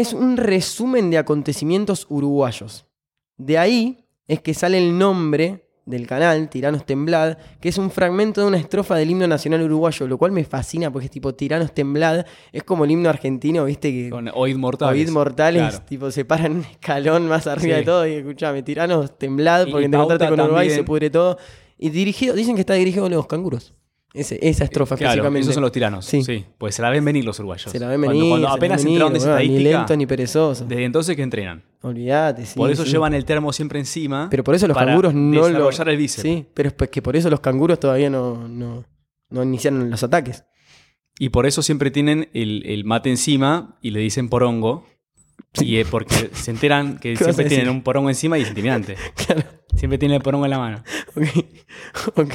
Es 0.00 0.14
un 0.14 0.38
resumen 0.38 1.10
de 1.10 1.18
acontecimientos 1.18 2.06
uruguayos. 2.08 2.86
De 3.36 3.58
ahí 3.58 4.06
es 4.28 4.40
que 4.40 4.54
sale 4.54 4.78
el 4.78 4.96
nombre 4.96 5.66
del 5.84 6.06
canal, 6.06 6.48
Tiranos 6.48 6.86
Temblad, 6.86 7.36
que 7.60 7.68
es 7.68 7.76
un 7.76 7.90
fragmento 7.90 8.40
de 8.40 8.46
una 8.46 8.56
estrofa 8.56 8.94
del 8.96 9.10
himno 9.10 9.26
nacional 9.26 9.60
uruguayo, 9.60 10.06
lo 10.08 10.16
cual 10.16 10.32
me 10.32 10.44
fascina 10.44 10.90
porque 10.90 11.04
es 11.04 11.10
tipo 11.10 11.34
Tiranos 11.34 11.74
Temblad, 11.74 12.24
es 12.50 12.62
como 12.62 12.86
el 12.86 12.92
himno 12.92 13.10
argentino, 13.10 13.66
viste 13.66 13.92
que 13.92 14.08
Con 14.08 14.30
Oid 14.32 14.56
Mortales. 14.56 14.94
Oíd 15.06 15.10
Mortales, 15.12 15.68
Claro. 15.68 15.84
tipo, 15.86 16.10
se 16.10 16.24
paran 16.24 16.52
un 16.52 16.60
escalón 16.64 17.28
más 17.28 17.46
arriba 17.46 17.74
Sí. 17.74 17.80
de 17.80 17.84
todo 17.84 18.06
y 18.06 18.12
escuchame, 18.14 18.62
tiranos 18.62 19.18
temblad 19.18 19.66
Y 19.66 19.70
porque 19.70 19.86
te 19.90 19.96
encontraste 19.96 20.28
con 20.30 20.40
Uruguay 20.40 20.68
y 20.68 20.70
se 20.70 20.82
pudre 20.82 21.10
todo. 21.10 21.36
Y 21.76 21.90
dirigido, 21.90 22.34
dicen 22.34 22.54
que 22.54 22.60
está 22.60 22.72
dirigido 22.72 23.04
a 23.04 23.10
los 23.10 23.26
canguros. 23.26 23.74
Ese, 24.12 24.38
esa 24.42 24.64
estrofa 24.64 24.96
Claro, 24.96 25.10
específicamente. 25.12 25.40
esos 25.42 25.54
son 25.54 25.62
los 25.62 25.72
tiranos. 25.72 26.04
Sí. 26.04 26.24
Sí. 26.24 26.44
Pues 26.58 26.74
se 26.74 26.82
la 26.82 26.90
ven 26.90 27.04
venir 27.04 27.24
los 27.24 27.38
uruguayos. 27.38 27.70
Se 27.70 27.78
la 27.78 27.86
ven 27.88 28.00
Cuando- 28.00 28.18
venir. 28.18 28.30
Cuando, 28.32 28.48
la 28.48 28.54
apenas 28.54 28.82
ven 28.84 28.92
entraron 28.92 29.12
de 29.12 29.18
venir, 29.18 29.28
esa 29.28 29.36
boludo, 29.36 29.38
Ni 29.38 29.56
estadística, 29.56 29.78
lento 29.78 29.96
ni 29.96 30.06
perezoso. 30.06 30.64
desde 30.64 30.84
entonces 30.84 31.16
que 31.16 31.22
entrenan. 31.22 31.62
Olvídate, 31.82 32.46
sí. 32.46 32.56
por 32.58 32.70
eso 32.70 32.84
sí. 32.84 32.90
llevan 32.90 33.14
el 33.14 33.24
termo 33.24 33.52
siempre 33.52 33.78
encima. 33.78 34.28
Pero 34.30 34.42
por 34.42 34.54
eso 34.54 34.66
los 34.66 34.76
canguros 34.76 35.14
no 35.14 35.48
lo. 35.48 35.70
el 35.70 35.96
bíceps. 35.96 36.22
Sí, 36.22 36.46
pero 36.54 36.68
es 36.68 36.74
pues 36.74 36.90
que 36.90 37.02
por 37.02 37.14
eso 37.16 37.30
los 37.30 37.40
canguros 37.40 37.78
todavía 37.78 38.10
no, 38.10 38.48
no, 38.48 38.84
no 39.30 39.42
iniciaron 39.44 39.88
los 39.88 40.02
ataques. 40.02 40.44
Y 41.18 41.28
por 41.28 41.46
eso 41.46 41.62
siempre 41.62 41.90
tienen 41.90 42.30
el, 42.32 42.64
el 42.66 42.84
mate 42.84 43.10
encima 43.10 43.78
y 43.80 43.90
le 43.90 44.00
dicen 44.00 44.28
porongo. 44.28 44.86
Y 45.60 45.76
es 45.76 45.86
porque 45.86 46.30
se 46.32 46.50
enteran 46.50 46.98
que 46.98 47.14
¿Qué 47.14 47.24
vas 47.24 47.30
a 47.30 47.32
siempre 47.34 47.44
tienen 47.56 47.68
un 47.68 47.82
porongo 47.82 48.08
encima 48.08 48.38
y 48.38 48.42
es 48.42 48.48
intimidante. 48.48 48.96
Claro. 49.14 49.42
Siempre 49.76 49.98
tienen 49.98 50.16
el 50.16 50.22
porongo 50.22 50.46
en 50.46 50.50
la 50.50 50.58
mano. 50.58 50.82
Ok. 51.14 52.16
ok. 52.16 52.34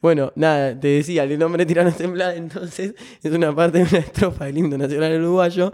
Bueno, 0.00 0.32
nada, 0.36 0.78
te 0.78 0.88
decía, 0.88 1.24
el 1.24 1.38
nombre 1.38 1.64
Tiranos 1.66 1.96
Temblad, 1.96 2.36
entonces, 2.36 2.94
es 3.22 3.32
una 3.32 3.54
parte 3.54 3.78
de 3.78 3.84
una 3.84 3.98
estrofa 3.98 4.44
del 4.46 4.58
himno 4.58 4.78
nacional 4.78 5.20
uruguayo 5.20 5.72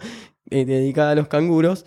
eh, 0.50 0.64
dedicada 0.64 1.12
a 1.12 1.14
los 1.14 1.29
canguros. 1.29 1.85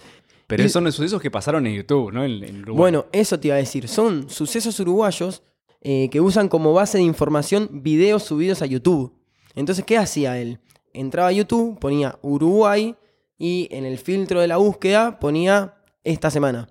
Pero 0.47 0.61
Y- 0.61 0.65
esos 0.65 0.73
son 0.73 0.83
los 0.83 0.95
sucesos 0.95 1.21
que 1.21 1.31
pasaron 1.31 1.65
en 1.67 1.75
YouTube, 1.75 2.11
¿no? 2.11 2.23
En, 2.23 2.43
en 2.43 2.61
Uruguay. 2.63 2.77
Bueno, 2.77 3.05
eso 3.11 3.39
te 3.39 3.47
iba 3.47 3.55
a 3.55 3.59
decir. 3.59 3.87
Son 3.87 4.29
sucesos 4.29 4.79
uruguayos 4.79 5.41
eh, 5.81 6.09
que 6.11 6.21
usan 6.21 6.47
como 6.49 6.73
base 6.73 6.97
de 6.97 7.03
información 7.03 7.69
videos 7.83 8.23
subidos 8.23 8.61
a 8.61 8.65
YouTube. 8.65 9.13
Entonces, 9.55 9.83
¿qué 9.85 9.97
hacía 9.97 10.37
él? 10.39 10.59
Entraba 10.93 11.29
a 11.29 11.31
YouTube, 11.31 11.79
ponía 11.79 12.19
Uruguay 12.21 12.95
y 13.37 13.67
en 13.71 13.85
el 13.85 13.97
filtro 13.97 14.41
de 14.41 14.47
la 14.47 14.57
búsqueda 14.57 15.19
ponía 15.19 15.75
esta 16.03 16.29
semana. 16.29 16.69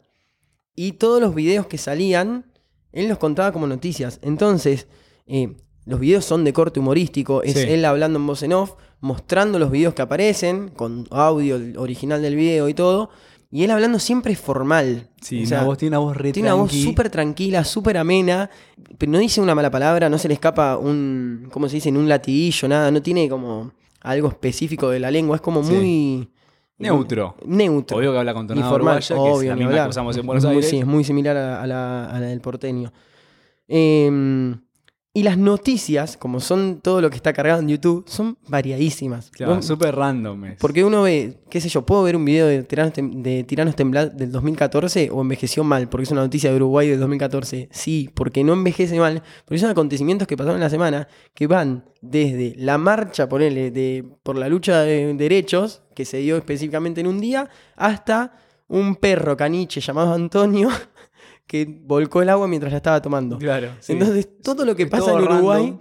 Y 0.75 0.93
todos 0.93 1.21
los 1.21 1.35
videos 1.35 1.67
que 1.67 1.77
salían, 1.77 2.53
él 2.93 3.09
los 3.09 3.19
contaba 3.19 3.53
como 3.53 3.67
noticias. 3.67 4.19
Entonces, 4.23 4.87
eh, 5.27 5.55
los 5.85 5.99
videos 6.01 6.25
son 6.25 6.45
de 6.45 6.53
corte 6.53 6.81
humorístico, 6.81 7.43
es 7.43 7.55
Sí. 7.55 7.61
él 7.69 7.85
hablando 7.85 8.19
en 8.19 8.27
voz 8.27 8.43
en 8.43 8.53
off, 8.53 8.75
mostrando 9.01 9.59
los 9.59 9.71
videos 9.71 9.95
que 9.95 10.03
aparecen, 10.03 10.69
con 10.69 11.07
audio 11.11 11.59
original 11.77 12.23
del 12.23 12.37
video 12.37 12.69
y 12.69 12.75
todo. 12.75 13.11
Y 13.51 13.65
él 13.65 13.71
hablando 13.71 13.99
siempre 13.99 14.35
formal. 14.35 15.11
Sí, 15.21 15.43
O 15.43 15.47
sea, 15.47 15.59
una 15.59 15.67
voz, 15.67 15.79
tiene 15.79 15.97
una 15.99 16.07
voz 16.07 16.17
re 16.17 16.33
tiene 16.33 16.49
una 16.53 16.63
voz 16.63 16.73
súper 16.73 17.11
tranquila, 17.11 17.65
súper 17.65 17.99
amena, 17.99 18.49
pero 18.97 19.13
no 19.13 19.19
dice 19.19 19.41
una 19.43 19.55
mala 19.55 19.71
palabra, 19.71 20.09
no 20.09 20.17
se 20.19 20.29
le 20.29 20.35
escapa 20.35 20.79
un, 20.79 21.49
¿cómo 21.53 21.69
se 21.69 21.75
dice? 21.77 21.91
Un 21.91 22.09
latiguillo, 22.09 22.67
nada, 22.69 22.91
no 22.91 23.03
tiene 23.03 23.29
como 23.29 23.73
algo 24.01 24.29
específico 24.29 24.89
de 24.89 25.01
la 25.01 25.11
lengua, 25.11 25.37
es 25.37 25.43
como 25.43 25.63
Sí. 25.65 25.73
muy... 25.75 26.31
Neutro. 26.79 27.37
Neutro. 27.45 27.99
Obvio 27.99 28.13
que 28.13 28.19
habla 28.19 28.33
con 28.35 28.47
tonada 28.47 28.69
formal, 28.71 28.97
uruguaya, 28.97 29.09
que 29.09 29.31
es 29.31 29.37
obvio, 29.37 29.51
la 29.51 29.57
misma 29.57 29.83
que 29.85 29.89
usamos 29.91 30.17
en 30.17 30.27
Buenos 30.27 30.45
Aires. 30.47 30.69
Sí, 30.69 30.79
es 30.79 30.87
muy 30.87 31.05
similar 31.05 31.37
a, 31.37 31.63
a 31.63 31.67
la, 31.67 32.07
a 32.07 32.21
la 32.21 32.27
del 32.29 32.41
porteño. 32.41 32.91
Eh, 33.69 34.55
y 35.15 35.25
las 35.25 35.37
noticias, 35.37 36.17
como 36.17 36.41
son 36.41 36.81
todo 36.83 37.03
lo 37.03 37.11
que 37.11 37.17
está 37.17 37.35
cargado 37.35 37.61
en 37.61 37.69
YouTube, 37.69 38.05
son 38.09 38.39
variadísimas. 38.49 39.31
Claro, 39.31 39.61
súper 39.61 39.95
random. 39.95 40.45
es. 40.47 40.59
porque 40.59 40.83
uno 40.85 41.03
ve, 41.03 41.39
qué 41.51 41.61
sé 41.61 41.69
yo, 41.69 41.85
puedo 41.85 42.03
ver 42.03 42.17
un 42.17 42.25
video 42.25 42.47
de 42.47 42.63
Tiranos, 42.63 42.95
Tem- 42.95 43.21
de 43.23 43.45
Tiranos 43.45 43.77
Temblad 43.77 44.11
del 44.13 44.33
2014 44.33 45.11
o 45.13 45.21
envejeció 45.21 45.65
mal, 45.65 45.89
porque 45.91 46.05
es 46.05 46.11
una 46.11 46.23
noticia 46.23 46.49
de 46.51 46.57
Uruguay 46.57 46.89
del 46.89 46.99
2014. 47.01 47.69
Sí, 47.71 48.09
porque 48.15 48.43
no 48.43 48.55
envejece 48.55 48.99
mal, 48.99 49.23
porque 49.45 49.59
son 49.59 49.69
acontecimientos 49.71 50.27
que 50.27 50.37
pasaron 50.37 50.57
en 50.57 50.63
la 50.63 50.71
semana 50.71 51.09
que 51.35 51.47
van 51.47 51.85
desde 52.01 52.55
la 52.57 52.79
marcha, 52.79 53.29
ponele, 53.29 53.71
de, 53.71 54.05
por 54.23 54.39
la 54.39 54.49
lucha 54.49 54.81
de 54.81 55.13
derechos, 55.13 55.83
que 55.95 56.07
se 56.07 56.17
dio 56.19 56.39
específicamente 56.39 57.03
en 57.03 57.07
un 57.07 57.21
día, 57.21 57.51
hasta 57.77 58.33
un 58.69 58.97
perro 58.97 59.37
caniche 59.37 59.83
llamado 59.83 60.15
Antonio 60.15 60.71
que 61.53 61.67
volcó 61.85 62.23
el 62.23 62.31
agua 62.31 62.49
mientras 62.49 62.73
la 62.73 62.79
estaba 62.79 63.03
tomando. 63.03 63.37
Claro. 63.39 63.69
sí. 63.81 63.93
Entonces, 63.93 64.27
todo 64.43 64.65
lo 64.65 64.75
que 64.75 64.85
Es 64.85 64.89
pasa 64.89 65.11
en 65.13 65.19
Uruguay. 65.21 65.63
random. 65.65 65.81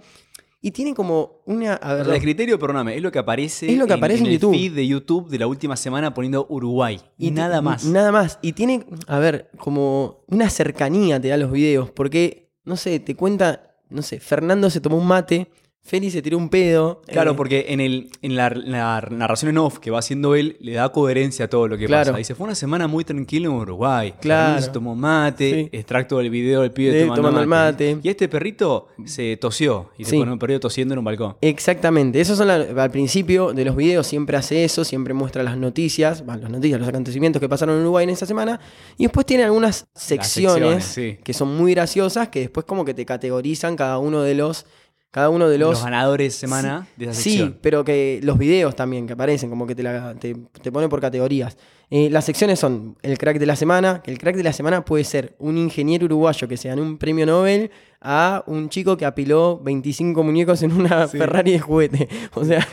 Y 0.60 0.70
tiene 0.70 0.94
como 0.94 1.40
una. 1.46 1.74
A 1.76 1.94
ver, 1.94 2.08
El 2.14 2.20
criterio, 2.20 2.58
perdóname, 2.58 2.94
es 2.94 3.02
lo 3.02 3.10
que 3.10 3.18
aparece, 3.18 3.72
Es 3.72 3.78
lo 3.78 3.86
que 3.86 3.94
aparece 3.94 4.20
en 4.20 4.26
el 4.26 4.32
YouTube. 4.34 4.52
feed 4.54 4.72
de 4.74 4.86
YouTube 4.86 5.28
de 5.30 5.38
la 5.38 5.46
última 5.46 5.76
semana 5.76 6.12
poniendo 6.12 6.46
Uruguay. 6.50 7.00
Y, 7.16 7.28
ti- 7.28 7.30
nada 7.32 7.62
más. 7.62 7.84
Nada 7.86 8.12
más. 8.12 8.38
Y 8.42 8.52
tiene, 8.52 8.84
a 9.06 9.18
ver, 9.18 9.50
como 9.58 10.24
una 10.28 10.50
cercanía 10.50 11.18
te 11.20 11.28
da 11.28 11.36
los 11.38 11.50
videos. 11.50 11.90
Porque, 11.90 12.52
no 12.64 12.76
sé, 12.76 13.00
te 13.00 13.16
cuenta, 13.16 13.74
no 13.88 14.02
sé, 14.02 14.20
Fernando 14.20 14.68
se 14.70 14.80
tomó 14.82 14.98
un 14.98 15.06
mate, 15.06 15.50
Feli 15.84 16.12
se 16.12 16.22
tiró 16.22 16.38
un 16.38 16.48
pedo. 16.48 17.02
Claro, 17.06 17.32
eh, 17.32 17.34
porque 17.34 17.66
en, 17.68 17.80
el, 17.80 18.08
en 18.22 18.36
la, 18.36 18.50
la 18.50 19.04
narración 19.10 19.50
en 19.50 19.58
off 19.58 19.78
que 19.80 19.90
va 19.90 19.98
haciendo 19.98 20.36
él, 20.36 20.56
le 20.60 20.74
da 20.74 20.90
coherencia 20.90 21.46
a 21.46 21.48
todo 21.48 21.66
lo 21.66 21.76
que 21.76 21.86
Claro. 21.86 22.12
pasa. 22.12 22.18
Dice, 22.18 22.36
fue 22.36 22.44
una 22.44 22.54
semana 22.54 22.86
muy 22.86 23.04
tranquila 23.04 23.48
en 23.48 23.52
Uruguay. 23.54 24.14
Claro. 24.20 24.62
Se 24.62 24.70
tomó 24.70 24.94
mate, 24.94 25.68
Sí. 25.72 25.76
extracto 25.76 26.18
del 26.18 26.30
video 26.30 26.62
del 26.62 26.70
pibe 26.70 26.92
De- 26.92 27.00
tomando, 27.00 27.16
tomando 27.16 27.40
el 27.40 27.46
mate. 27.48 27.98
Y 28.00 28.08
este 28.08 28.28
perrito 28.28 28.86
se 29.04 29.36
tosió. 29.38 29.90
Y 29.98 30.04
se 30.04 30.10
Sí. 30.12 30.18
pone 30.18 30.32
un 30.32 30.38
perrito 30.38 30.60
tosiendo 30.60 30.94
en 30.94 30.98
un 31.00 31.04
balcón. 31.04 31.36
Exactamente, 31.40 32.20
esos 32.20 32.38
son 32.38 32.46
la- 32.46 32.54
al 32.82 32.90
principio 32.92 33.52
de 33.52 33.64
los 33.64 33.74
videos 33.74 34.06
siempre 34.06 34.36
hace 34.36 34.62
eso, 34.64 34.84
siempre 34.84 35.14
muestra 35.14 35.42
las 35.42 35.56
noticias, 35.58 36.24
bueno, 36.24 36.42
las 36.42 36.50
noticias, 36.52 36.78
los 36.78 36.88
acontecimientos 36.88 37.40
que 37.40 37.48
pasaron 37.48 37.74
en 37.74 37.82
Uruguay 37.82 38.04
en 38.04 38.10
esa 38.10 38.24
semana, 38.24 38.60
y 38.98 39.02
después 39.02 39.26
tiene 39.26 39.42
algunas 39.42 39.86
secciones, 39.94 40.28
secciones, 40.32 40.84
sí. 40.84 41.18
que 41.24 41.32
son 41.34 41.56
muy 41.56 41.74
graciosas, 41.74 42.28
que 42.28 42.38
después 42.40 42.64
como 42.66 42.84
que 42.84 42.94
te 42.94 43.04
categorizan 43.04 43.74
cada 43.76 43.98
uno 43.98 44.22
de 44.22 44.34
los, 44.36 44.64
cada 45.12 45.28
uno 45.28 45.48
de 45.48 45.58
Los, 45.58 45.70
los, 45.72 45.84
ganadores 45.84 46.32
de 46.32 46.38
semana 46.38 46.88
de 46.96 47.04
esa 47.04 47.14
Sí, 47.20 47.54
pero 47.60 47.84
que 47.84 48.18
los 48.22 48.38
videos 48.38 48.74
también 48.74 49.06
que 49.06 49.12
aparecen, 49.12 49.50
como 49.50 49.66
que 49.66 49.74
te, 49.74 49.82
la- 49.82 50.14
te, 50.14 50.34
por 50.72 51.00
categorías. 51.00 51.56
Eh, 51.90 52.08
las 52.10 52.24
secciones 52.24 52.58
son 52.58 52.96
el 53.02 53.18
crack 53.18 53.38
de 53.38 53.44
la 53.44 53.54
semana, 53.54 54.00
que 54.02 54.10
el 54.10 54.16
crack 54.18 54.34
de 54.36 54.42
la 54.42 54.54
semana 54.54 54.82
puede 54.86 55.04
ser 55.04 55.36
un 55.38 55.58
ingeniero 55.58 56.06
uruguayo 56.06 56.48
que 56.48 56.56
se 56.56 56.68
ganó 56.68 56.80
un 56.80 56.96
premio 56.96 57.26
Nobel 57.26 57.70
a 58.00 58.42
un 58.46 58.70
chico 58.70 58.96
que 58.96 59.04
apiló 59.04 59.60
25 59.62 60.22
muñecos 60.24 60.62
en 60.62 60.72
una 60.72 61.06
Sí. 61.06 61.18
Ferrari 61.18 61.52
de 61.52 61.60
juguete. 61.60 62.08
O 62.34 62.46
sea, 62.46 62.66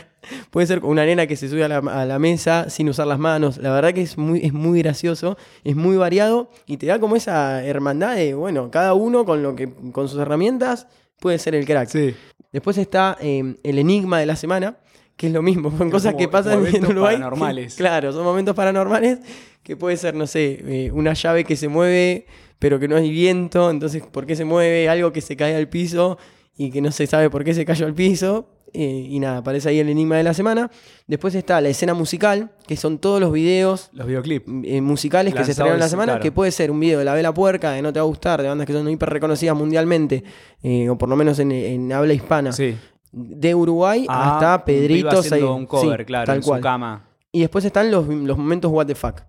puede 0.50 0.66
ser 0.66 0.82
una 0.82 1.04
nena 1.04 1.26
que 1.26 1.36
se 1.36 1.46
sube 1.50 1.62
a 1.62 1.68
la, 1.68 1.76
a 1.78 2.06
la 2.06 2.18
mesa 2.18 2.70
sin 2.70 2.88
usar 2.88 3.06
las 3.06 3.18
manos. 3.18 3.58
La 3.58 3.70
verdad 3.70 3.92
que 3.92 4.00
es 4.00 4.16
muy, 4.16 4.40
es 4.42 4.54
muy 4.54 4.78
gracioso, 4.80 5.36
es 5.62 5.76
muy 5.76 5.98
variado 5.98 6.48
y 6.66 6.78
te 6.78 6.86
da 6.86 6.98
como 6.98 7.16
esa 7.16 7.62
hermandad 7.62 8.16
de, 8.16 8.32
bueno, 8.32 8.70
cada 8.70 8.94
uno 8.94 9.26
con, 9.26 9.42
lo 9.42 9.54
que, 9.54 9.70
con 9.92 10.08
sus 10.08 10.18
herramientas 10.18 10.86
puede 11.20 11.38
ser 11.38 11.54
el 11.54 11.64
crack. 11.64 11.88
Sí. 11.88 12.14
Después 12.52 12.76
está 12.78 13.16
eh, 13.20 13.54
el 13.62 13.78
enigma 13.78 14.18
de 14.18 14.26
la 14.26 14.34
semana, 14.34 14.78
que 15.16 15.28
es 15.28 15.32
lo 15.32 15.42
mismo, 15.42 15.70
son 15.78 15.90
cosas 15.90 16.12
como- 16.14 16.18
que 16.18 16.28
pasan 16.28 16.66
en 16.66 16.84
Uruguay. 16.84 17.14
paranormales. 17.16 17.74
Claro, 17.76 18.12
son 18.12 18.24
momentos 18.24 18.56
paranormales 18.56 19.18
que 19.62 19.76
puede 19.76 19.96
ser, 19.96 20.14
no 20.14 20.26
sé, 20.26 20.58
eh, 20.66 20.90
una 20.92 21.12
llave 21.12 21.44
que 21.44 21.54
se 21.56 21.68
mueve 21.68 22.26
pero 22.58 22.78
que 22.78 22.88
no 22.88 22.96
hay 22.96 23.10
viento, 23.10 23.70
entonces 23.70 24.02
¿por 24.02 24.26
qué 24.26 24.36
se 24.36 24.44
mueve? 24.44 24.88
Algo 24.88 25.12
que 25.12 25.20
se 25.22 25.34
cae 25.36 25.54
al 25.56 25.68
piso 25.68 26.18
y 26.58 26.70
que 26.70 26.82
no 26.82 26.90
se 26.92 27.06
sabe 27.06 27.30
por 27.30 27.42
qué 27.42 27.54
se 27.54 27.64
cayó 27.64 27.86
al 27.86 27.94
piso. 27.94 28.48
Eh, 28.74 29.06
y 29.08 29.18
nada, 29.20 29.38
aparece 29.38 29.68
ahí 29.68 29.78
el 29.80 29.88
enigma 29.88 30.16
de 30.16 30.22
la 30.22 30.34
semana. 30.34 30.70
Después 31.06 31.34
está 31.34 31.60
la 31.60 31.68
escena 31.68 31.94
musical, 31.94 32.50
que 32.66 32.76
son 32.76 32.98
todos 32.98 33.20
los 33.20 33.32
videos 33.32 33.90
Los 33.92 34.06
videoclips. 34.06 34.46
eh, 34.64 34.80
musicales 34.80 35.34
que 35.34 35.44
se 35.44 35.50
estrenaron 35.52 35.80
la 35.80 35.88
semana, 35.88 36.12
claro. 36.12 36.22
que 36.22 36.32
puede 36.32 36.50
ser 36.52 36.70
un 36.70 36.78
video 36.80 36.98
de 36.98 37.04
La 37.04 37.14
Vela 37.14 37.32
Puerca, 37.34 37.72
de 37.72 37.82
No 37.82 37.92
Te 37.92 37.98
Va 38.00 38.04
a 38.04 38.06
Gustar, 38.08 38.42
de 38.42 38.48
bandas 38.48 38.66
que 38.66 38.72
son 38.72 38.88
hiper 38.88 39.08
reconocidas 39.10 39.56
mundialmente, 39.56 40.22
eh, 40.62 40.88
o 40.88 40.96
por 40.96 41.08
lo 41.08 41.16
menos 41.16 41.38
en, 41.38 41.52
en 41.52 41.92
habla 41.92 42.12
hispana, 42.14 42.52
Sí. 42.52 42.76
de 43.12 43.54
Uruguay 43.54 44.06
Ah, 44.08 44.34
hasta 44.34 44.56
un 44.56 44.64
pibe 44.64 44.78
Pedritos 44.80 45.26
haciendo 45.26 45.54
un 45.54 45.66
cover, 45.66 46.00
Sí, 46.00 46.04
claro, 46.06 46.26
tal 46.26 46.36
en 46.36 46.42
cual. 46.42 46.60
su 46.60 46.62
cama. 46.62 47.04
Y 47.32 47.40
después 47.40 47.64
están 47.64 47.90
los, 47.90 48.06
los 48.08 48.36
momentos 48.38 48.70
what 48.72 48.86
the 48.86 48.94
fuck. 48.94 49.20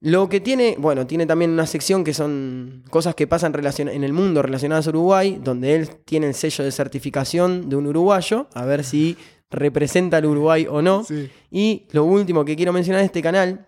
Lo 0.00 0.28
que 0.28 0.40
tiene, 0.40 0.76
bueno, 0.78 1.06
tiene 1.08 1.26
también 1.26 1.50
una 1.50 1.66
sección 1.66 2.04
que 2.04 2.14
son 2.14 2.84
cosas 2.88 3.14
que 3.16 3.26
pasan 3.26 3.52
relacion- 3.52 3.88
en 3.90 4.04
el 4.04 4.12
mundo 4.12 4.42
relacionadas 4.42 4.86
a 4.86 4.90
Uruguay, 4.90 5.40
donde 5.42 5.74
él 5.74 5.88
tiene 6.04 6.28
el 6.28 6.34
sello 6.34 6.62
de 6.64 6.70
certificación 6.70 7.68
de 7.68 7.74
un 7.76 7.86
uruguayo, 7.88 8.46
a 8.54 8.64
ver 8.64 8.84
si 8.84 9.16
representa 9.50 10.18
al 10.18 10.26
Uruguay 10.26 10.66
o 10.70 10.82
no. 10.82 11.02
Sí. 11.04 11.28
Y 11.50 11.86
lo 11.90 12.04
último 12.04 12.44
que 12.44 12.54
quiero 12.54 12.72
mencionar 12.72 13.00
de 13.00 13.06
este 13.06 13.22
canal, 13.22 13.66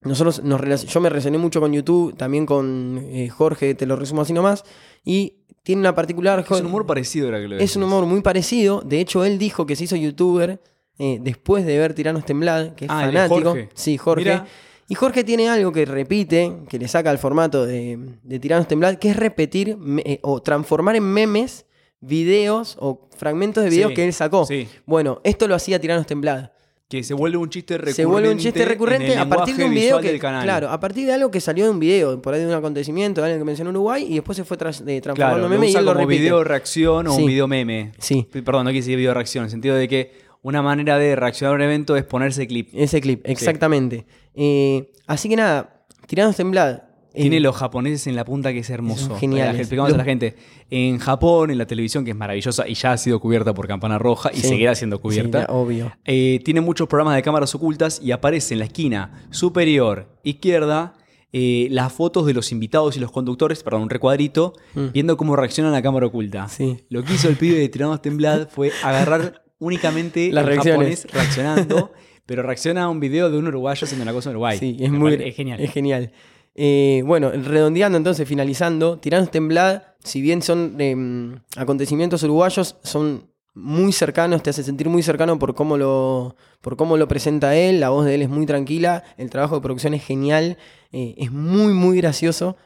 nosotros 0.00 0.42
nos 0.42 0.86
yo 0.86 1.00
me 1.00 1.10
relacioné 1.10 1.36
mucho 1.36 1.60
con 1.60 1.72
YouTube, 1.72 2.16
también 2.16 2.46
con 2.46 2.98
eh, 3.10 3.28
Jorge, 3.28 3.74
te 3.74 3.84
lo 3.84 3.96
resumo 3.96 4.22
así 4.22 4.32
nomás, 4.32 4.64
y 5.04 5.44
tiene 5.62 5.80
una 5.80 5.94
particular... 5.94 6.40
Es 6.40 6.50
un 6.60 6.66
humor 6.66 6.86
parecido 6.86 7.26
ahora 7.26 7.40
que 7.40 7.48
lo 7.48 7.58
Es 7.58 7.76
un 7.76 7.82
humor 7.84 8.06
muy 8.06 8.20
parecido. 8.22 8.80
De 8.80 9.00
hecho, 9.00 9.24
él 9.24 9.38
dijo 9.38 9.64
que 9.66 9.76
se 9.76 9.84
hizo 9.84 9.96
youtuber 9.96 10.60
eh, 10.98 11.18
después 11.20 11.64
de 11.66 11.78
ver 11.78 11.94
Tiranos 11.94 12.24
Temblad, 12.24 12.74
que 12.74 12.86
es 12.86 12.90
Ah, 12.90 13.02
fanático. 13.02 13.50
Jorge. 13.50 13.68
Sí, 13.74 13.96
Jorge. 13.98 14.24
Mirá. 14.24 14.46
Y 14.88 14.94
Jorge 14.94 15.24
tiene 15.24 15.48
algo 15.48 15.72
que 15.72 15.84
repite, 15.86 16.52
que 16.68 16.78
le 16.78 16.88
saca 16.88 17.10
al 17.10 17.18
formato 17.18 17.64
de, 17.64 17.98
de 18.22 18.38
Tiranos 18.38 18.68
Temblad, 18.68 18.96
que 18.96 19.10
es 19.10 19.16
repetir 19.16 19.76
me- 19.78 20.02
eh, 20.04 20.18
o 20.22 20.42
transformar 20.42 20.96
en 20.96 21.04
memes 21.04 21.64
videos 22.00 22.76
o 22.80 23.08
fragmentos 23.16 23.62
de 23.64 23.70
videos 23.70 23.90
Sí, 23.90 23.94
que 23.94 24.04
él 24.04 24.12
sacó. 24.12 24.44
sí. 24.44 24.68
Bueno, 24.84 25.20
esto 25.24 25.46
lo 25.48 25.54
hacía 25.54 25.80
Tiranos 25.80 26.06
Temblad. 26.06 26.50
Que 26.88 27.02
se 27.02 27.14
vuelve 27.14 27.38
un 27.38 27.48
chiste 27.48 27.78
recurrente. 27.78 27.96
Se 27.96 28.04
vuelve 28.04 28.30
un 28.30 28.36
chiste 28.36 28.66
recurrente 28.66 29.06
en 29.06 29.12
el 29.12 29.18
a 29.20 29.26
partir 29.26 29.56
de 29.56 29.64
un 29.64 29.72
video 29.72 29.98
que, 29.98 30.18
claro, 30.18 30.68
a 30.68 30.78
partir 30.78 31.06
de 31.06 31.12
algo 31.14 31.30
que 31.30 31.40
salió 31.40 31.64
de 31.64 31.70
un 31.70 31.80
video, 31.80 32.20
por 32.20 32.34
ahí 32.34 32.40
de 32.40 32.46
un 32.46 32.52
acontecimiento, 32.52 33.22
de 33.22 33.28
alguien 33.28 33.40
que 33.40 33.46
mencionó 33.46 33.70
Uruguay, 33.70 34.04
y 34.06 34.16
después 34.16 34.36
se 34.36 34.44
fue 34.44 34.58
tras- 34.58 34.82
eh, 34.86 35.00
transformando 35.00 35.14
Claro, 35.14 35.36
en 35.36 35.42
lo 35.44 35.48
meme 35.48 35.66
y 35.68 35.70
usa 35.70 35.80
él 35.80 35.86
lo 35.86 35.92
como 35.94 36.04
repite. 36.06 36.20
video 36.22 36.44
reacción 36.44 37.06
o 37.06 37.14
Sí. 37.14 37.20
un 37.22 37.26
video 37.28 37.48
meme. 37.48 37.92
Sí. 37.98 38.28
Perdón, 38.30 38.64
no 38.66 38.70
quise 38.72 38.80
decir 38.80 38.96
video 38.98 39.14
reacción, 39.14 39.42
en 39.42 39.46
el 39.46 39.50
sentido 39.52 39.74
de 39.74 39.88
que 39.88 40.12
una 40.42 40.60
manera 40.62 40.98
de 40.98 41.16
reaccionar 41.16 41.52
a 41.52 41.56
un 41.56 41.62
evento 41.62 41.96
es 41.96 42.04
ponerse 42.04 42.46
clip. 42.46 42.68
Ese 42.74 43.00
clip, 43.00 43.22
exactamente. 43.24 44.06
Eh, 44.34 44.90
así 45.06 45.28
que 45.28 45.36
nada, 45.36 45.84
Tiranos 46.06 46.36
Temblad. 46.36 46.80
eh, 47.14 47.20
Tiene 47.22 47.40
los 47.40 47.54
japoneses 47.56 48.06
en 48.06 48.16
la 48.16 48.24
punta 48.24 48.52
que 48.52 48.60
es 48.60 48.70
hermoso. 48.70 49.14
Gente- 49.16 49.40
explicamos 49.50 49.92
a 49.92 49.96
la 49.96 50.04
gente. 50.04 50.34
En 50.70 50.98
Japón, 50.98 51.50
en 51.50 51.58
la 51.58 51.66
televisión, 51.66 52.04
que 52.04 52.10
es 52.12 52.16
maravillosa 52.16 52.66
y 52.66 52.74
ya 52.74 52.92
ha 52.92 52.96
sido 52.96 53.20
cubierta 53.20 53.52
por 53.52 53.68
Campana 53.68 53.98
Roja 53.98 54.30
y 54.32 54.38
seguirá 54.40 54.74
siendo 54.74 55.00
cubierta. 55.00 55.40
Sí, 55.40 55.46
obvio. 55.50 55.92
Eh, 56.06 56.40
tiene 56.44 56.60
muchos 56.62 56.88
programas 56.88 57.14
de 57.16 57.22
cámaras 57.22 57.54
ocultas 57.54 58.00
y 58.02 58.10
aparece 58.12 58.54
en 58.54 58.60
la 58.60 58.64
esquina 58.64 59.26
superior 59.30 60.08
izquierda 60.24 60.94
eh, 61.34 61.68
las 61.70 61.92
fotos 61.92 62.26
de 62.26 62.34
los 62.34 62.52
invitados 62.52 62.96
y 62.96 63.00
los 63.00 63.10
conductores, 63.10 63.62
perdón, 63.62 63.82
un 63.82 63.90
recuadrito, 63.90 64.52
viendo 64.92 65.16
cómo 65.16 65.34
reacciona 65.36 65.70
la 65.70 65.80
cámara 65.82 66.06
oculta. 66.06 66.44
Mm. 66.46 66.48
Sí. 66.50 66.84
Lo 66.90 67.02
que 67.04 67.14
hizo 67.14 67.28
el 67.28 67.36
pibe 67.36 67.58
de 67.58 67.68
Tiranos 67.68 68.02
Temblad 68.02 68.48
fue 68.48 68.70
agarrar 68.82 69.42
únicamente 69.62 70.28
Las 70.32 70.46
el 70.46 70.56
japonés 70.60 71.06
reaccionando, 71.12 71.92
pero 72.26 72.42
reacciona 72.42 72.84
a 72.84 72.88
un 72.88 73.00
video 73.00 73.30
de 73.30 73.38
un 73.38 73.46
uruguayo 73.46 73.84
haciendo 73.84 74.02
una 74.02 74.12
cosa 74.12 74.30
en 74.30 74.36
Uruguay. 74.36 74.58
Sí, 74.58 74.76
es 74.80 74.90
Me 74.90 74.98
muy 74.98 75.14
es 75.14 75.34
genial. 75.34 75.60
Es 75.60 75.72
genial. 75.72 76.12
Eh, 76.54 77.02
bueno, 77.06 77.30
redondeando 77.30 77.96
entonces, 77.96 78.28
finalizando, 78.28 78.98
Tiranos 78.98 79.30
Temblad, 79.30 79.82
si 80.04 80.20
bien 80.20 80.42
son 80.42 80.76
eh, 80.78 81.40
acontecimientos 81.56 82.22
uruguayos, 82.24 82.76
son 82.82 83.30
muy 83.54 83.92
cercanos, 83.92 84.42
te 84.42 84.50
hace 84.50 84.62
sentir 84.62 84.88
muy 84.88 85.02
cercano 85.02 85.38
por 85.38 85.54
cómo 85.54 85.76
lo, 85.76 86.36
por 86.60 86.76
cómo 86.76 86.96
lo 86.96 87.06
presenta 87.06 87.54
él, 87.54 87.80
la 87.80 87.90
voz 87.90 88.04
de 88.06 88.14
él 88.14 88.22
es 88.22 88.28
muy 88.28 88.46
tranquila, 88.46 89.04
el 89.16 89.30
trabajo 89.30 89.56
de 89.56 89.60
producción 89.62 89.94
es 89.94 90.04
genial, 90.04 90.58
eh, 90.90 91.14
es 91.18 91.30
muy, 91.32 91.72
muy 91.72 91.98
gracioso. 91.98 92.56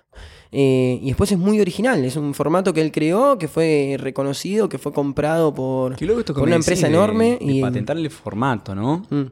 Eh, 0.52 0.98
y 1.02 1.06
después 1.08 1.30
es 1.32 1.38
muy 1.38 1.60
original, 1.60 2.04
es 2.04 2.16
un 2.16 2.32
formato 2.34 2.72
que 2.72 2.80
él 2.80 2.92
creó, 2.92 3.38
que 3.38 3.48
fue 3.48 3.96
reconocido, 3.98 4.68
que 4.68 4.78
fue 4.78 4.92
comprado 4.92 5.52
por, 5.54 5.96
una 6.36 6.56
empresa 6.56 6.86
de- 6.88 6.92
enorme. 6.94 7.38
de 7.40 7.52
y, 7.52 7.60
patentar 7.60 7.96
el 7.96 8.10
formato, 8.10 8.74
¿no? 8.74 9.06
Mm. 9.10 9.22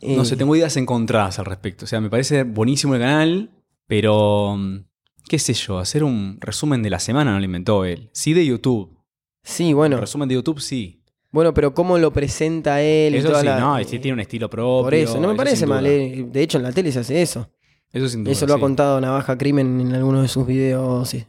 Eh, 0.00 0.16
No 0.16 0.24
sé, 0.24 0.36
tengo 0.36 0.54
ideas 0.56 0.76
encontradas 0.76 1.38
al 1.38 1.44
respecto. 1.46 1.84
O 1.84 1.88
sea, 1.88 2.00
me 2.00 2.10
parece 2.10 2.42
buenísimo 2.44 2.94
el 2.94 3.00
canal, 3.00 3.50
pero. 3.86 4.56
mm, 4.56 4.84
¿Qué 5.28 5.38
sé 5.38 5.54
yo? 5.54 5.78
Hacer 5.78 6.04
un 6.04 6.36
resumen 6.40 6.82
de 6.82 6.90
la 6.90 6.98
semana 6.98 7.32
no 7.32 7.38
lo 7.38 7.44
inventó 7.46 7.84
él. 7.86 8.10
Sí 8.12 8.34
de 8.34 8.44
YouTube. 8.44 8.98
Sí, 9.42 9.72
bueno. 9.72 9.98
resumen 9.98 10.28
de 10.28 10.34
YouTube 10.34 10.60
sí. 10.60 11.00
Bueno, 11.30 11.54
pero 11.54 11.72
cómo 11.74 11.96
lo 11.98 12.12
presenta 12.12 12.82
él 12.82 13.14
y 13.14 13.18
Eso 13.18 13.28
toda 13.28 13.40
sí, 13.40 13.46
la- 13.46 13.58
no, 13.58 13.80
y 13.80 13.84
sí 13.84 13.98
tiene 13.98 14.12
un 14.14 14.20
estilo 14.20 14.50
propio. 14.50 14.84
Por 14.84 14.94
eso, 14.94 15.18
no 15.20 15.28
me 15.28 15.34
parece 15.34 15.66
mal. 15.66 15.82
duda. 15.82 15.92
eh. 15.94 16.26
De 16.30 16.42
hecho, 16.42 16.58
en 16.58 16.64
la 16.64 16.72
tele 16.72 16.92
se 16.92 16.98
hace 16.98 17.22
eso. 17.22 17.48
Eso 17.94 18.08
sin 18.08 18.24
duda. 18.24 18.32
Eso 18.32 18.46
lo 18.46 18.54
ha 18.54 18.60
contado 18.60 19.00
Navaja 19.00 19.38
Crimen 19.38 19.80
en 19.80 19.94
alguno 19.94 20.20
de 20.20 20.28
sus 20.28 20.46
videos. 20.46 21.08
sí. 21.08 21.24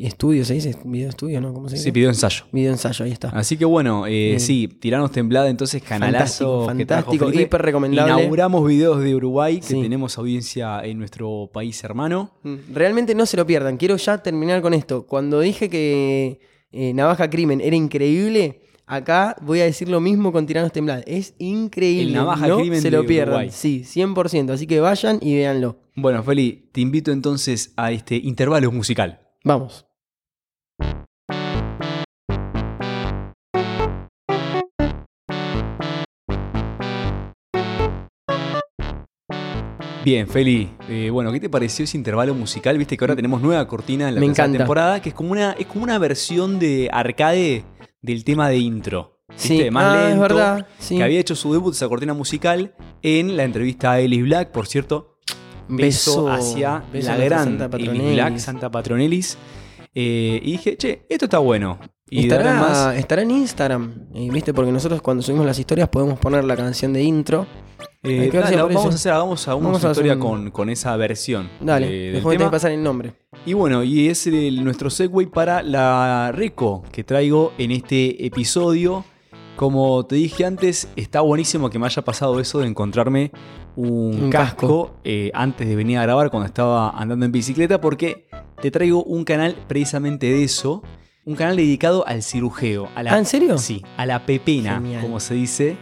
Estudios, 0.00 0.48
¿se 0.48 0.54
dice? 0.54 0.74
Video 0.84 1.08
estudio, 1.08 1.40
¿no? 1.40 1.52
¿Cómo 1.54 1.68
se 1.68 1.76
dice? 1.76 1.84
Sí, 1.84 1.92
pidió 1.92 2.08
ensayo. 2.08 2.46
Video 2.50 2.72
ensayo, 2.72 3.04
ahí 3.04 3.12
está. 3.12 3.28
Así 3.28 3.56
que 3.56 3.64
bueno, 3.64 4.06
eh, 4.08 4.36
sí, 4.40 4.66
Tiranos 4.66 5.12
Temblada, 5.12 5.48
entonces 5.48 5.80
canalazo. 5.84 6.66
fantástico, 6.66 7.04
fantástico, 7.12 7.40
hiper 7.40 7.62
recomendable. 7.62 8.12
Inauguramos 8.12 8.66
videos 8.66 9.00
de 9.00 9.14
Uruguay, 9.14 9.58
que 9.60 9.66
Sí. 9.66 9.80
tenemos 9.80 10.18
audiencia 10.18 10.84
en 10.84 10.98
nuestro 10.98 11.48
país 11.52 11.84
hermano. 11.84 12.32
Mm, 12.42 12.54
Realmente 12.74 13.14
no 13.14 13.24
se 13.24 13.36
lo 13.36 13.46
pierdan. 13.46 13.76
Quiero 13.76 13.96
ya 13.96 14.18
terminar 14.20 14.62
con 14.62 14.74
esto. 14.74 15.06
Cuando 15.06 15.38
dije 15.38 15.70
que 15.70 16.40
eh, 16.72 16.92
Navaja 16.92 17.30
Crimen 17.30 17.60
era 17.60 17.76
increíble, 17.76 18.62
acá 18.88 19.36
voy 19.42 19.60
a 19.60 19.64
decir 19.64 19.88
lo 19.88 20.00
mismo 20.00 20.32
con 20.32 20.46
Tiranos 20.46 20.72
Temblad. 20.72 21.02
Es 21.06 21.34
increíble. 21.38 22.08
El 22.08 22.14
Navaja 22.14 22.48
no 22.48 22.58
Crimen 22.58 22.80
se 22.80 22.90
lo 22.90 23.04
pierdan. 23.04 23.34
Uruguay. 23.34 23.50
Sí, 23.52 23.82
100%. 23.84 24.50
Así 24.50 24.66
que 24.66 24.80
vayan 24.80 25.18
y 25.20 25.34
véanlo. 25.36 25.76
Bueno, 25.94 26.22
Feli, 26.22 26.68
te 26.72 26.80
invito 26.80 27.12
entonces 27.12 27.72
a 27.76 27.92
este 27.92 28.16
intervalo 28.16 28.72
musical. 28.72 29.20
Vamos. 29.44 29.84
Bien, 40.04 40.26
Feli, 40.26 40.70
eh, 40.88 41.10
bueno, 41.10 41.30
¿qué 41.32 41.40
te 41.40 41.50
pareció 41.50 41.84
ese 41.84 41.98
intervalo 41.98 42.34
musical? 42.34 42.78
Viste 42.78 42.96
que 42.96 43.04
ahora 43.04 43.16
tenemos 43.16 43.42
nueva 43.42 43.66
cortina 43.68 44.08
en 44.08 44.14
la 44.14 44.20
Me 44.20 44.26
tercera 44.26 44.46
encanta. 44.46 44.58
temporada, 44.58 45.02
que 45.02 45.10
es 45.10 45.14
como 45.14 45.32
una, 45.32 45.52
es 45.52 45.66
como 45.66 45.84
una 45.84 45.98
versión 45.98 46.58
de 46.58 46.88
arcade 46.90 47.64
del 48.02 48.24
tema 48.24 48.48
de 48.48 48.58
intro. 48.58 49.20
¿Viste? 49.28 49.64
Sí, 49.64 49.70
Más 49.70 49.84
ah, 49.84 50.02
es 50.02 50.08
lento, 50.08 50.22
verdad. 50.22 50.66
Sí. 50.78 50.96
Que 50.96 51.02
había 51.02 51.20
hecho 51.20 51.36
su 51.36 51.52
debut 51.52 51.74
esa 51.74 51.88
cortina 51.88 52.14
musical 52.14 52.74
en 53.02 53.36
la 53.36 53.44
entrevista 53.44 53.92
a 53.92 54.00
Ellis 54.00 54.22
Black, 54.22 54.50
por 54.52 54.66
cierto. 54.66 55.18
Beso, 55.68 56.30
hacia 56.30 56.82
beso 56.90 57.08
la 57.08 57.16
gran 57.16 57.58
Santa 57.58 57.76
Ellis. 57.76 58.12
Black, 58.14 58.38
Santa 58.38 58.70
Patronelis. 58.70 59.36
Eh, 59.94 60.40
y 60.42 60.52
dije, 60.52 60.76
che, 60.76 61.04
esto 61.08 61.26
está 61.26 61.38
bueno. 61.38 61.78
Y 62.10 62.20
Estará, 62.20 62.54
más, 62.54 62.96
estará 62.96 63.22
en 63.22 63.30
Instagram. 63.32 64.08
Viste, 64.32 64.54
porque 64.54 64.72
nosotros 64.72 65.02
cuando 65.02 65.22
subimos 65.22 65.44
las 65.44 65.58
historias 65.58 65.88
podemos 65.88 66.18
poner 66.18 66.44
la 66.44 66.56
canción 66.56 66.92
de 66.94 67.02
intro. 67.02 67.46
Eh, 68.02 68.30
dale, 68.32 68.56
vamos 68.56 68.84
a 68.86 68.88
hacer, 68.90 69.12
hagamos, 69.12 69.48
hagamos 69.48 69.64
Vamos 69.64 69.82
a 69.84 69.86
una 69.88 69.92
historia 69.92 70.14
un- 70.14 70.20
con, 70.20 70.50
con 70.50 70.70
esa 70.70 70.96
versión 70.96 71.48
Dale, 71.60 71.88
del 71.88 72.12
después 72.14 72.38
tema. 72.38 72.48
que 72.50 72.54
pasar 72.54 72.70
el 72.72 72.82
nombre. 72.82 73.14
Y 73.44 73.52
bueno, 73.54 73.82
y 73.82 74.08
es 74.08 74.26
el- 74.26 74.62
nuestro 74.64 74.90
segue 74.90 75.26
para 75.26 75.62
la 75.62 76.30
reco 76.32 76.84
que 76.92 77.04
traigo 77.04 77.52
en 77.58 77.70
este 77.72 78.24
episodio. 78.26 79.04
Como 79.56 80.06
te 80.06 80.14
dije 80.14 80.44
antes, 80.44 80.88
está 80.94 81.20
buenísimo 81.20 81.68
que 81.68 81.80
me 81.80 81.86
haya 81.86 82.02
pasado 82.02 82.38
eso 82.38 82.60
de 82.60 82.68
encontrarme 82.68 83.32
un, 83.74 84.22
Un 84.24 84.30
casco, 84.30 84.84
casco. 84.86 85.00
eh, 85.02 85.32
antes 85.34 85.66
de 85.66 85.74
venir 85.74 85.98
a 85.98 86.02
grabar 86.02 86.30
cuando 86.30 86.46
estaba 86.46 86.90
andando 86.90 87.26
en 87.26 87.32
bicicleta 87.32 87.80
porque 87.80 88.28
te 88.62 88.70
traigo 88.70 89.02
un 89.02 89.24
canal 89.24 89.56
precisamente 89.66 90.26
de 90.26 90.44
eso. 90.44 90.82
Un 91.24 91.34
canal 91.34 91.56
dedicado 91.56 92.06
al 92.06 92.22
cirujeo. 92.22 92.88
A 92.94 93.02
la, 93.02 93.12
Ah, 93.14 93.18
¿en 93.18 93.26
serio? 93.26 93.58
Sí, 93.58 93.82
a 93.96 94.06
la 94.06 94.24
pepena, 94.24 94.74
Genial. 94.76 95.02
como 95.02 95.18
se 95.20 95.34
dice. 95.34 95.76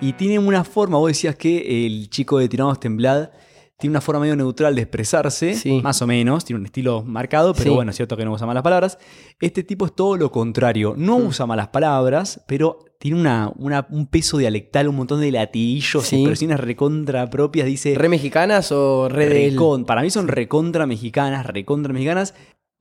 Y 0.00 0.12
tiene 0.14 0.38
una 0.38 0.64
forma, 0.64 0.98
vos 0.98 1.08
decías 1.08 1.36
que 1.36 1.86
el 1.86 2.10
chico 2.10 2.38
de 2.38 2.48
Tiranos 2.48 2.78
Temblad 2.80 3.30
tiene 3.78 3.92
una 3.92 4.00
forma 4.00 4.20
medio 4.20 4.36
neutral 4.36 4.74
de 4.74 4.82
expresarse, 4.82 5.54
Sí. 5.54 5.80
más 5.82 6.00
o 6.02 6.06
menos, 6.06 6.44
tiene 6.44 6.60
un 6.60 6.66
estilo 6.66 7.02
marcado, 7.02 7.54
pero 7.54 7.70
Sí. 7.70 7.74
bueno, 7.74 7.90
es 7.90 7.96
cierto 7.96 8.16
que 8.16 8.24
no 8.24 8.32
usa 8.32 8.46
malas 8.46 8.62
palabras. 8.62 8.98
Este 9.40 9.62
tipo 9.62 9.86
es 9.86 9.94
todo 9.94 10.16
lo 10.16 10.30
contrario, 10.30 10.94
no 10.96 11.18
Mm. 11.18 11.26
usa 11.26 11.46
malas 11.46 11.68
palabras, 11.68 12.44
pero 12.46 12.78
tiene 13.00 13.18
una, 13.20 13.52
una- 13.56 13.86
un 13.90 14.06
peso 14.06 14.38
dialectal, 14.38 14.88
un 14.88 14.96
montón 14.96 15.20
de 15.20 15.30
latiguillos, 15.32 16.04
Sí. 16.04 16.16
expresiones 16.16 16.60
recontra 16.60 17.28
propias, 17.30 17.66
dice... 17.66 17.94
¿Re 17.96 18.08
mexicanas 18.08 18.70
o 18.72 19.08
re 19.08 19.28
de 19.28 19.46
él? 19.48 19.56
recon- 19.58 19.84
para 19.84 20.02
mí 20.02 20.10
son 20.10 20.28
recontra 20.28 20.86
mexicanas, 20.86 21.44
recontra 21.46 21.92
mexicanas. 21.92 22.34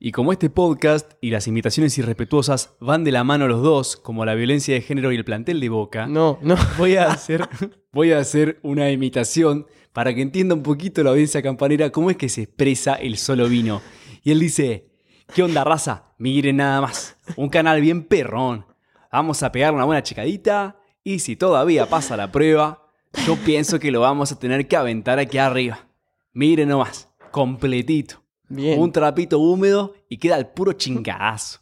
Y 0.06 0.12
como 0.12 0.34
este 0.34 0.50
podcast 0.50 1.14
y 1.22 1.30
las 1.30 1.48
invitaciones 1.48 1.98
irrespetuosas 1.98 2.76
van 2.82 3.06
de 3.06 3.14
la 3.14 3.24
mano 3.24 3.48
los 3.48 3.62
dos, 3.64 3.96
como 3.96 4.26
la 4.26 4.36
violencia 4.36 4.74
de 4.74 4.82
género 4.82 5.14
y 5.14 5.16
el 5.16 5.24
plantel 5.24 5.62
de 5.62 5.70
Boca, 5.70 6.08
No, 6.08 6.40
no. 6.42 6.58
voy, 6.78 6.98
a 6.98 7.06
hacer, 7.10 7.48
voy 7.94 8.12
a 8.12 8.20
hacer 8.20 8.60
una 8.64 8.92
imitación 8.92 9.66
para 9.94 10.14
que 10.14 10.22
entienda 10.22 10.56
un 10.56 10.62
poquito 10.62 11.02
la 11.04 11.12
audiencia 11.12 11.42
campanera 11.42 11.90
cómo 11.90 12.10
es 12.10 12.18
que 12.18 12.28
se 12.28 12.42
expresa 12.42 12.96
el 12.96 13.16
solo 13.16 13.48
vino. 13.48 13.82
Y 14.24 14.32
él 14.32 14.42
dice, 14.42 14.90
¿qué 15.34 15.42
onda 15.42 15.64
raza? 15.64 16.14
Miren 16.18 16.58
nada 16.58 16.82
más, 16.82 17.16
un 17.38 17.48
canal 17.48 17.80
bien 17.80 18.04
perrón. 18.04 18.66
Vamos 19.10 19.42
a 19.42 19.54
pegar 19.54 19.74
una 19.74 19.86
buena 19.86 20.04
checadita 20.04 20.82
y 21.06 21.20
si 21.20 21.38
todavía 21.38 21.88
pasa 21.88 22.18
la 22.18 22.30
prueba, 22.30 22.90
yo 23.26 23.38
pienso 23.38 23.80
que 23.80 23.90
lo 23.90 24.02
vamos 24.02 24.34
a 24.34 24.38
tener 24.38 24.68
que 24.68 24.76
aventar 24.76 25.18
aquí 25.20 25.38
arriba. 25.38 25.88
Miren 26.34 26.68
nomás, 26.68 27.08
completito. 27.32 28.23
Bien. 28.56 28.80
Un 28.80 28.92
trapito 28.92 29.40
húmedo 29.40 29.94
y 30.10 30.18
queda 30.18 30.38
el 30.38 30.48
puro 30.48 30.74
chingadazo. 30.74 31.60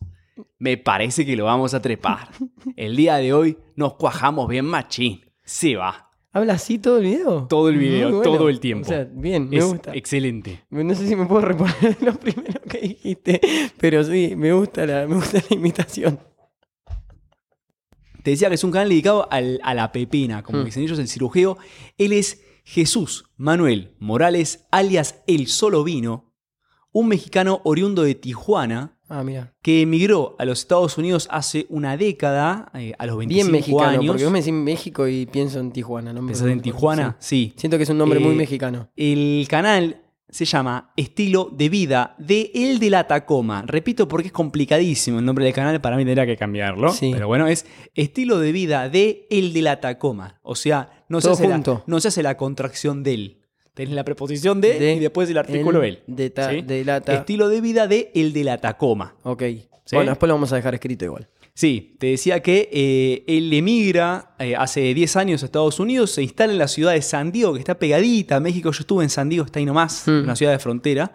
Me 0.60 0.78
parece 0.78 1.26
que 1.26 1.36
lo 1.36 1.46
vamos 1.46 1.74
a 1.74 1.82
trepar. 1.82 2.30
El 2.76 2.96
día 2.96 3.16
de 3.18 3.34
hoy 3.34 3.58
nos 3.76 3.94
cuajamos 3.96 4.48
bien 4.48 4.66
machín. 4.66 5.22
Se 5.44 5.76
va. 5.76 6.10
¿Habla 6.34 6.54
así 6.54 6.80
todo 6.80 6.98
el 7.00 7.04
video? 7.06 7.48
Todo 7.48 7.68
el 7.70 7.78
video, 7.78 8.10
bueno. 8.10 8.22
todo 8.24 8.48
el 8.48 8.60
tiempo. 8.62 8.86
O 8.86 8.90
sea, 8.90 9.06
bien, 9.12 9.50
me 9.50 9.58
es 9.58 9.66
gusta. 9.66 9.94
excelente. 9.94 10.64
No 10.70 10.96
sé 10.96 11.08
si 11.08 11.16
me 11.16 11.26
puedo 11.26 11.42
reponer 11.42 11.98
lo 12.02 12.14
primero 12.14 12.62
que 12.62 12.80
dijiste, 12.80 13.42
pero 13.78 14.04
sí, 14.04 14.34
me 14.38 14.54
gusta 14.54 14.86
la, 14.86 15.06
me 15.08 15.16
gusta 15.16 15.42
la 15.50 15.56
imitación. 15.56 16.20
Te 18.24 18.32
decía 18.32 18.50
que 18.50 18.56
es 18.56 18.64
un 18.64 18.72
canal 18.72 18.90
dedicado 18.90 19.28
al- 19.32 19.60
a 19.64 19.74
la 19.74 19.92
pepina, 19.92 20.44
como 20.44 20.60
Mm. 20.60 20.66
dicen 20.66 20.84
ellos, 20.84 21.00
el 21.00 21.08
cirujeo. 21.08 21.58
Él 21.98 22.14
es 22.14 22.44
Jesús 22.64 23.26
Manuel 23.36 23.96
Morales, 24.00 24.68
alias 24.72 25.24
El 25.28 25.48
Solo 25.48 25.84
Vino, 25.84 26.31
un 26.94 27.08
mexicano 27.08 27.62
oriundo 27.64 28.04
de 28.04 28.16
Tijuana 28.16 28.98
Ah, 29.10 29.24
mira. 29.26 29.54
que 29.62 29.82
emigró 29.82 30.36
a 30.40 30.46
los 30.46 30.60
Estados 30.60 30.98
Unidos 30.98 31.28
hace 31.32 31.66
una 31.70 31.98
década, 31.98 32.72
eh, 32.74 32.94
a 32.98 33.06
los 33.06 33.18
25 33.18 33.44
Bien 33.46 33.52
mexicano, 33.52 33.90
años. 34.00 34.06
porque 34.08 34.24
vos 34.24 34.32
me 34.32 34.40
decís 34.40 34.54
México 34.54 35.08
y 35.08 35.26
pienso 35.26 35.60
en 35.60 35.72
Tijuana. 35.72 36.14
¿no? 36.14 36.26
¿Pensás 36.26 36.48
en 36.48 36.62
Tijuana? 36.62 37.18
Sí. 37.20 37.52
Sí. 37.52 37.54
Siento 37.58 37.78
que 37.78 37.84
es 37.84 37.90
un 37.90 37.98
nombre 37.98 38.20
muy 38.20 38.34
Eh, 38.34 38.38
mexicano. 38.38 38.90
El 38.96 39.46
canal 39.50 40.02
se 40.30 40.46
llama 40.46 40.94
Estilo 40.96 41.50
de 41.52 41.68
Vida 41.68 42.16
de 42.18 42.52
El 42.56 42.80
de 42.80 42.90
la 42.90 43.06
Tacoma. 43.06 43.64
Repito 43.68 44.08
porque 44.08 44.28
es 44.28 44.34
complicadísimo 44.34 45.20
el 45.20 45.26
nombre 45.26 45.44
del 45.44 45.54
canal, 45.54 45.82
para 45.82 45.98
mí 45.98 46.06
tendría 46.06 46.26
que 46.26 46.38
cambiarlo. 46.38 46.94
Sí. 46.94 47.12
Pero 47.14 47.28
bueno, 47.28 47.48
es 47.48 47.66
Estilo 47.96 48.40
de 48.40 48.54
Vida 48.54 48.88
de 48.88 49.28
El 49.30 49.52
de 49.52 49.62
la 49.62 49.82
Tacoma. 49.82 50.40
O 50.42 50.56
sea, 50.56 51.04
no 51.10 51.20
se, 51.20 51.30
hace 51.32 51.50
la, 51.50 51.62
no 51.86 52.00
se 52.00 52.08
hace 52.08 52.24
la 52.24 52.38
contracción 52.38 53.04
del. 53.04 53.41
Tenés 53.74 53.94
la 53.94 54.04
preposición 54.04 54.60
de, 54.62 54.80
De 54.80 54.94
y 54.96 55.00
después 55.00 55.30
el 55.30 55.38
artículo 55.38 55.82
el. 55.84 56.00
De, 56.08 56.30
ta- 56.30 56.50
¿sí? 56.52 56.64
Estilo 57.08 57.48
de 57.50 57.62
Vida 57.62 57.88
de 57.88 58.12
El 58.14 58.34
de 58.34 58.44
la 58.44 58.58
Tacoma. 58.58 59.16
Ok. 59.24 59.44
¿Sí? 59.86 59.96
Bueno, 59.96 60.12
después 60.12 60.28
lo 60.28 60.36
vamos 60.36 60.52
a 60.54 60.58
dejar 60.58 60.74
escrito 60.74 61.06
igual. 61.06 61.30
Sí, 61.54 61.96
te 62.00 62.08
decía 62.08 62.42
que 62.42 62.70
eh, 62.72 63.24
él 63.28 63.52
emigra 63.52 64.36
eh, 64.40 64.56
hace 64.56 64.94
10 64.94 65.16
años 65.18 65.44
a 65.44 65.46
Estados 65.46 65.80
Unidos, 65.80 66.12
se 66.12 66.24
instala 66.24 66.54
en 66.54 66.60
la 66.60 66.68
ciudad 66.70 66.94
de 66.94 67.02
San 67.02 67.32
Diego, 67.32 67.54
que 67.54 67.60
está 67.60 67.78
pegadita 67.78 68.38
a 68.38 68.40
México. 68.40 68.72
Yo 68.72 68.80
estuve 68.82 69.04
en 69.04 69.10
San 69.10 69.28
Diego, 69.30 69.46
está 69.46 69.60
ahí 69.60 69.66
nomás, 69.66 70.08
Mm. 70.08 70.24
una 70.24 70.36
ciudad 70.36 70.54
de 70.54 70.60
frontera, 70.60 71.14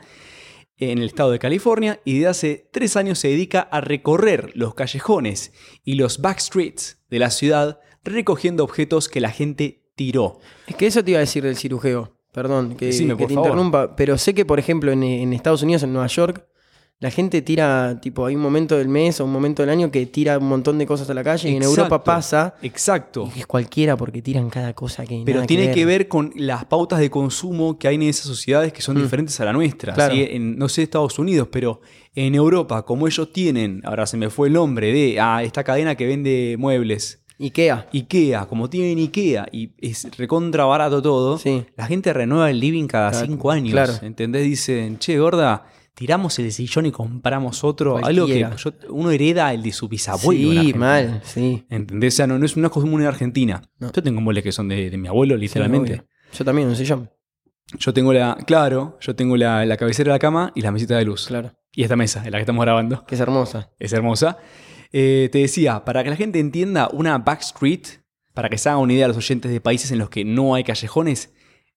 en 0.79 0.99
el 0.99 1.05
estado 1.07 1.31
de 1.31 1.39
California, 1.39 2.01
y 2.05 2.15
desde 2.15 2.27
hace 2.29 2.69
3 2.71 2.97
años 2.97 3.19
se 3.19 3.29
dedica 3.29 3.61
a 3.61 3.81
recorrer 3.81 4.51
los 4.55 4.75
callejones 4.75 5.53
y 5.85 5.95
los 5.95 6.21
backstreets 6.21 6.99
de 7.09 7.19
la 7.19 7.31
ciudad, 7.31 7.81
recogiendo 8.05 8.63
objetos 8.63 9.09
que 9.09 9.21
la 9.23 9.31
gente 9.31 9.85
tiró. 9.95 10.39
Es 10.67 10.77
que 10.77 10.87
eso 10.87 11.03
te 11.03 11.13
iba 11.13 11.19
a 11.19 11.21
decir 11.21 11.43
del 11.45 11.57
cirujeo. 11.57 12.16
Perdón, 12.37 12.77
que, 12.77 12.87
Decime, 12.87 13.17
que 13.17 13.27
te 13.27 13.35
favor. 13.35 13.49
interrumpa. 13.49 13.97
Pero 13.97 14.17
sé 14.19 14.35
que, 14.35 14.45
por 14.45 14.59
ejemplo, 14.59 14.93
en, 14.93 15.03
en 15.03 15.33
Estados 15.33 15.63
Unidos, 15.63 15.83
en 15.83 15.93
Nueva 15.93 16.07
York, 16.09 16.45
la 16.99 17.11
gente 17.11 17.43
tira, 17.43 17.99
tipo, 18.01 18.25
hay 18.25 18.37
un 18.37 18.41
momento 18.43 18.77
del 18.79 18.89
mes 18.89 19.21
o 19.21 19.25
un 19.27 19.33
momento 19.33 19.63
del 19.63 19.69
año 19.71 19.91
que 19.91 20.07
tira 20.07 20.39
un 20.39 20.49
montón 20.49 20.79
de 20.79 20.87
cosas 20.87 21.11
a 21.11 21.15
la 21.15 21.23
calle. 21.25 21.51
Y 21.51 21.57
en 21.57 21.63
Europa 21.63 22.03
pasa. 22.05 22.55
Exacto. 22.63 23.31
Y 23.37 23.41
es 23.41 23.47
cualquiera 23.47 23.97
porque 23.99 24.23
tiran 24.23 24.49
cada 24.49 24.73
cosa 24.75 25.05
que 25.05 25.23
Pero 25.25 25.39
nada 25.39 25.47
tiene 25.47 25.73
que 25.73 25.85
ver. 25.85 26.01
ver 26.01 26.09
con 26.09 26.33
las 26.37 26.65
pautas 26.67 26.99
de 27.01 27.11
consumo 27.11 27.79
que 27.79 27.89
hay 27.89 27.97
en 27.97 28.03
esas 28.05 28.27
sociedades 28.27 28.73
que 28.73 28.81
son 28.83 28.97
Mm. 28.97 29.03
diferentes 29.03 29.39
a 29.41 29.45
la 29.45 29.53
nuestra. 29.53 29.93
Claro. 29.95 30.15
¿sí? 30.15 30.27
En, 30.31 30.57
no 30.57 30.69
sé, 30.71 30.83
Estados 30.85 31.19
Unidos, 31.19 31.49
pero 31.53 31.81
en 32.15 32.35
Europa, 32.35 32.83
como 32.87 33.07
ellos 33.07 33.31
tienen, 33.33 33.83
ahora 33.85 34.07
se 34.07 34.17
me 34.17 34.31
fue 34.31 34.49
el 34.49 34.55
nombre 34.55 34.91
de 34.93 35.21
ah, 35.21 35.43
esta 35.43 35.65
cadena 35.65 35.97
que 35.97 36.07
vende 36.07 36.57
muebles, 36.59 37.23
Ikea. 37.39 37.89
IKEA, 37.93 38.47
como 38.47 38.71
tienen 38.71 38.99
IKEA 38.99 39.47
y 39.53 39.73
es 39.79 40.09
recontra 40.17 40.65
barato 40.65 41.03
todo, 41.03 41.39
Sí. 41.39 41.65
la 41.77 41.87
gente 41.87 42.13
renueva 42.13 42.51
el 42.51 42.61
living 42.61 42.87
cada 42.87 43.11
Cada- 43.11 43.27
cinco 43.27 43.51
años. 43.51 43.73
claro. 43.73 43.93
¿Entendés? 44.03 44.45
Dicen, 44.45 44.99
che, 44.99 45.19
gorda, 45.19 45.67
tiramos 45.95 46.39
el 46.39 46.51
sillón 46.53 46.87
y 46.87 46.93
compramos 46.93 47.63
otro. 47.65 47.99
Algo 48.05 48.27
que 48.27 48.41
yo- 48.57 48.73
uno 48.91 49.11
hereda 49.11 49.53
el 49.53 49.63
de 49.63 49.73
su 49.73 49.89
bisabuelo. 49.89 50.63
sí, 50.63 50.75
mal, 50.75 51.21
sí. 51.25 51.65
¿Entendés? 51.71 52.15
O 52.15 52.17
sea, 52.17 52.27
no, 52.27 52.39
no 52.39 52.47
es 52.47 52.57
una 52.57 52.69
costumbre 52.71 53.03
en 53.05 53.09
Argentina. 53.09 53.63
No. 53.79 53.93
Yo 53.93 54.03
tengo 54.03 54.21
muebles 54.21 54.43
que 54.45 54.53
son 54.53 54.69
de, 54.69 54.89
de 54.91 54.97
mi 54.97 55.09
abuelo, 55.09 55.37
literalmente. 55.37 55.97
Sí. 56.31 56.39
Yo 56.39 56.45
también, 56.45 56.69
un 56.69 56.77
sillón. 56.77 57.11
yo 57.79 57.93
tengo 57.93 58.13
la. 58.13 58.37
Claro, 58.47 58.97
yo 59.01 59.15
tengo 59.17 59.37
la, 59.37 59.65
la 59.67 59.77
cabecera 59.77 60.13
de 60.13 60.15
la 60.15 60.19
cama 60.19 60.53
y 60.55 60.61
la 60.63 60.71
mesita 60.71 60.97
de 60.97 61.05
luz. 61.05 61.27
Claro. 61.27 61.53
Y 61.73 61.83
esta 61.83 61.97
mesa 61.97 62.23
en 62.25 62.33
la 62.33 62.39
que 62.39 62.43
estamos 62.43 62.65
grabando. 62.65 63.05
Que 63.07 63.15
es 63.17 63.21
hermosa. 63.21 63.71
Es 63.79 63.93
hermosa. 63.93 64.39
Eh, 64.93 65.29
te 65.33 65.39
decía, 65.39 65.85
para 65.85 66.05
que 66.05 66.11
la 66.11 66.17
gente 66.17 66.39
entienda, 66.39 66.89
una 66.93 67.19
backstreet, 67.19 68.03
para 68.35 68.49
que 68.49 68.59
se 68.59 68.69
hagan 68.69 68.83
una 68.83 68.93
idea 68.93 69.07
a 69.07 69.09
los 69.09 69.17
oyentes 69.17 69.51
de 69.51 69.61
países 69.61 69.91
en 69.91 69.99
los 69.99 70.11
que 70.11 70.25
no 70.25 70.55
hay 70.55 70.65
callejones, 70.65 71.33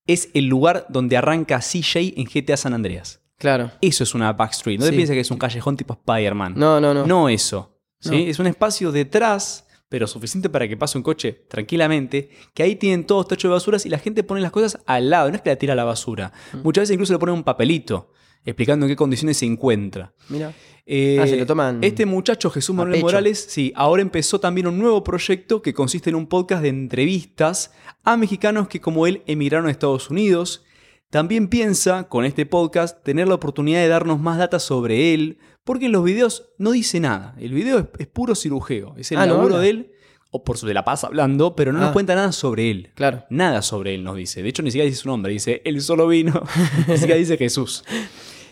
es 0.07 0.29
el 0.33 0.45
lugar 0.45 0.85
donde 0.89 1.17
arranca 1.17 1.59
CJ 1.59 2.15
en 2.17 2.25
GTA 2.25 2.57
San 2.57 2.73
Andreas. 2.73 3.21
Claro. 3.37 3.71
Eso 3.81 4.03
es 4.03 4.13
una 4.13 4.33
backstreet. 4.33 4.79
No 4.79 4.85
te 4.85 4.91
pienses 4.91 5.13
que 5.13 5.21
es 5.21 5.31
un 5.31 5.37
callejón 5.37 5.77
tipo 5.77 5.93
Spider-Man. 5.93 6.55
No, 6.57 6.81
no, 6.81 6.93
no. 6.93 7.05
No 7.05 7.29
eso. 7.29 7.79
¿sí? 7.99 8.09
No. 8.09 8.17
Es 8.17 8.39
un 8.39 8.47
espacio 8.47 8.91
detrás, 8.91 9.65
pero 9.87 10.07
suficiente 10.07 10.49
para 10.49 10.67
que 10.67 10.75
pase 10.75 10.97
un 10.97 11.03
coche 11.03 11.45
tranquilamente, 11.47 12.29
que 12.53 12.63
ahí 12.63 12.75
tienen 12.75 13.05
todos 13.05 13.27
techos 13.27 13.49
de 13.49 13.53
basuras 13.53 13.85
y 13.85 13.89
la 13.89 13.97
gente 13.97 14.23
pone 14.23 14.41
las 14.41 14.51
cosas 14.51 14.81
al 14.85 15.09
lado, 15.09 15.29
no 15.29 15.35
es 15.35 15.41
que 15.41 15.49
la 15.49 15.55
tira 15.55 15.73
a 15.73 15.75
la 15.75 15.85
basura. 15.85 16.33
Mm. 16.51 16.57
Muchas 16.63 16.83
veces 16.83 16.93
incluso 16.95 17.13
le 17.13 17.19
ponen 17.19 17.35
un 17.35 17.43
papelito 17.43 18.11
explicando 18.45 18.85
en 18.85 18.91
qué 18.91 18.95
condiciones 18.95 19.37
se 19.37 19.45
encuentra. 19.45 20.13
Mira. 20.29 20.53
Eh, 20.91 21.19
Ah, 21.21 21.27
se 21.27 21.37
lo 21.37 21.45
toman 21.45 21.83
Este 21.83 22.05
muchacho, 22.07 22.49
Jesús 22.49 22.75
Manuel 22.75 22.93
pecho. 22.95 23.05
Morales, 23.05 23.45
sí, 23.49 23.71
ahora 23.75 24.01
empezó 24.01 24.39
también 24.39 24.65
un 24.65 24.79
nuevo 24.79 25.03
proyecto 25.03 25.61
que 25.61 25.73
consiste 25.73 26.09
en 26.09 26.15
un 26.15 26.25
podcast 26.25 26.63
de 26.63 26.69
entrevistas 26.69 27.71
a 28.03 28.17
mexicanos 28.17 28.67
que 28.67 28.81
como 28.81 29.05
él 29.05 29.21
emigraron 29.27 29.67
a 29.67 29.71
Estados 29.71 30.09
Unidos. 30.09 30.63
También 31.11 31.47
piensa, 31.47 32.07
con 32.07 32.25
este 32.25 32.45
podcast, 32.45 33.03
tener 33.03 33.27
la 33.27 33.35
oportunidad 33.35 33.79
de 33.81 33.87
darnos 33.87 34.19
más 34.19 34.37
data 34.37 34.59
sobre 34.59 35.13
él, 35.13 35.37
porque 35.63 35.85
en 35.87 35.91
los 35.91 36.03
videos 36.03 36.49
no 36.57 36.71
dice 36.71 36.99
nada. 36.99 37.35
El 37.39 37.53
video 37.53 37.77
es, 37.79 37.85
es 37.99 38.07
puro 38.07 38.33
cirujeo, 38.35 38.93
es 38.97 39.11
el 39.11 39.17
Ah, 39.19 39.25
¿no 39.27 39.35
laburo 39.35 39.57
de 39.59 39.69
él, 39.69 39.91
o 40.31 40.43
por 40.43 40.57
su 40.59 40.67
de 40.67 40.75
la 40.75 40.83
paz 40.85 41.03
hablando, 41.03 41.55
pero 41.55 41.71
no 41.73 41.79
nos 41.79 41.89
Ah. 41.89 41.93
cuenta 41.93 42.13
nada 42.15 42.31
sobre 42.31 42.69
él. 42.69 42.91
Claro. 42.95 43.25
Nada 43.31 43.63
sobre 43.63 43.95
él 43.95 44.03
nos 44.03 44.15
dice. 44.17 44.43
De 44.43 44.49
hecho, 44.49 44.61
ni 44.61 44.69
siquiera 44.71 44.85
dice 44.87 45.01
su 45.01 45.07
nombre. 45.07 45.33
Dice, 45.33 45.61
él 45.65 45.81
solo 45.81 46.07
vino. 46.07 46.43
ni 46.87 46.97
siquiera 46.97 47.15
dice 47.17 47.37
Jesús. 47.37 47.83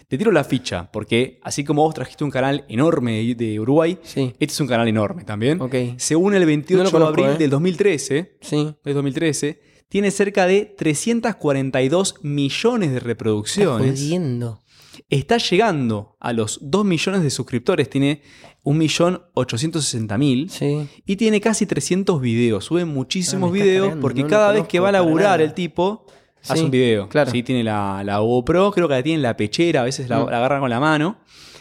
Te 0.08 0.17
tiro 0.17 0.32
la 0.32 0.43
ficha, 0.46 0.89
porque 0.91 1.39
así 1.43 1.63
como 1.65 1.84
vos 1.84 1.93
trajiste 1.93 2.24
un 2.24 2.32
canal 2.32 2.63
enorme 2.70 3.36
de- 3.36 3.60
Uruguay, 3.60 3.98
Sí. 4.04 4.34
este 4.39 4.54
es 4.54 4.60
un 4.62 4.67
canal 4.67 4.88
enorme 4.88 5.24
también. 5.26 5.60
Ok. 5.62 5.76
Se 5.98 6.15
une 6.15 6.38
el 6.38 6.46
28 6.46 6.84
No 6.91 7.00
lo 7.00 7.06
de 7.06 7.10
abril 7.12 7.26
¿eh? 7.36 7.38
del 7.38 7.50
2013. 7.50 8.38
Sí. 8.39 8.74
Del 8.86 8.93
2013. 8.93 9.60
Tiene 9.89 10.12
cerca 10.12 10.46
de 10.48 10.65
342 10.78 12.15
millones 12.24 12.91
de 12.93 13.00
reproducciones. 13.02 14.00
jodiendo. 14.00 14.62
Está 15.10 15.38
llegando 15.38 16.15
a 16.20 16.34
los 16.34 16.60
2 16.62 16.86
millones 16.86 17.22
de 17.24 17.30
suscriptores. 17.30 17.89
Tiene 17.89 18.22
1.860.000. 18.63 20.50
Sí. 20.50 20.88
Y 21.06 21.15
tiene 21.15 21.39
casi 21.41 21.65
300 21.65 22.20
videos. 22.22 22.65
Sube 22.65 22.86
muchísimos 22.86 23.52
Ah, 23.52 23.56
está 23.56 23.63
videos 23.65 23.96
porque 24.02 24.24
no 24.24 24.28
cada 24.30 24.52
vez 24.52 24.67
que 24.67 24.80
va 24.80 24.89
a 24.89 24.93
laburar 24.93 25.41
el 25.41 25.54
tipo, 25.54 26.06
hace 26.54 26.64
un 26.64 26.72
video. 26.72 27.08
claro. 27.10 27.32
Sí, 27.32 27.44
tiene 27.44 27.64
la, 27.64 28.02
la 28.04 28.20
GoPro, 28.20 28.72
creo 28.72 28.88
que 28.88 28.94
la 28.96 29.04
tiene 29.04 29.16
en 29.18 29.22
la 29.24 29.36
pechera, 29.38 29.82
a 29.82 29.84
veces 29.84 30.10
la, 30.10 30.20
Mm. 30.20 30.30
la 30.30 30.60
con 30.60 30.70
la 30.70 30.80
mano. 30.80 31.18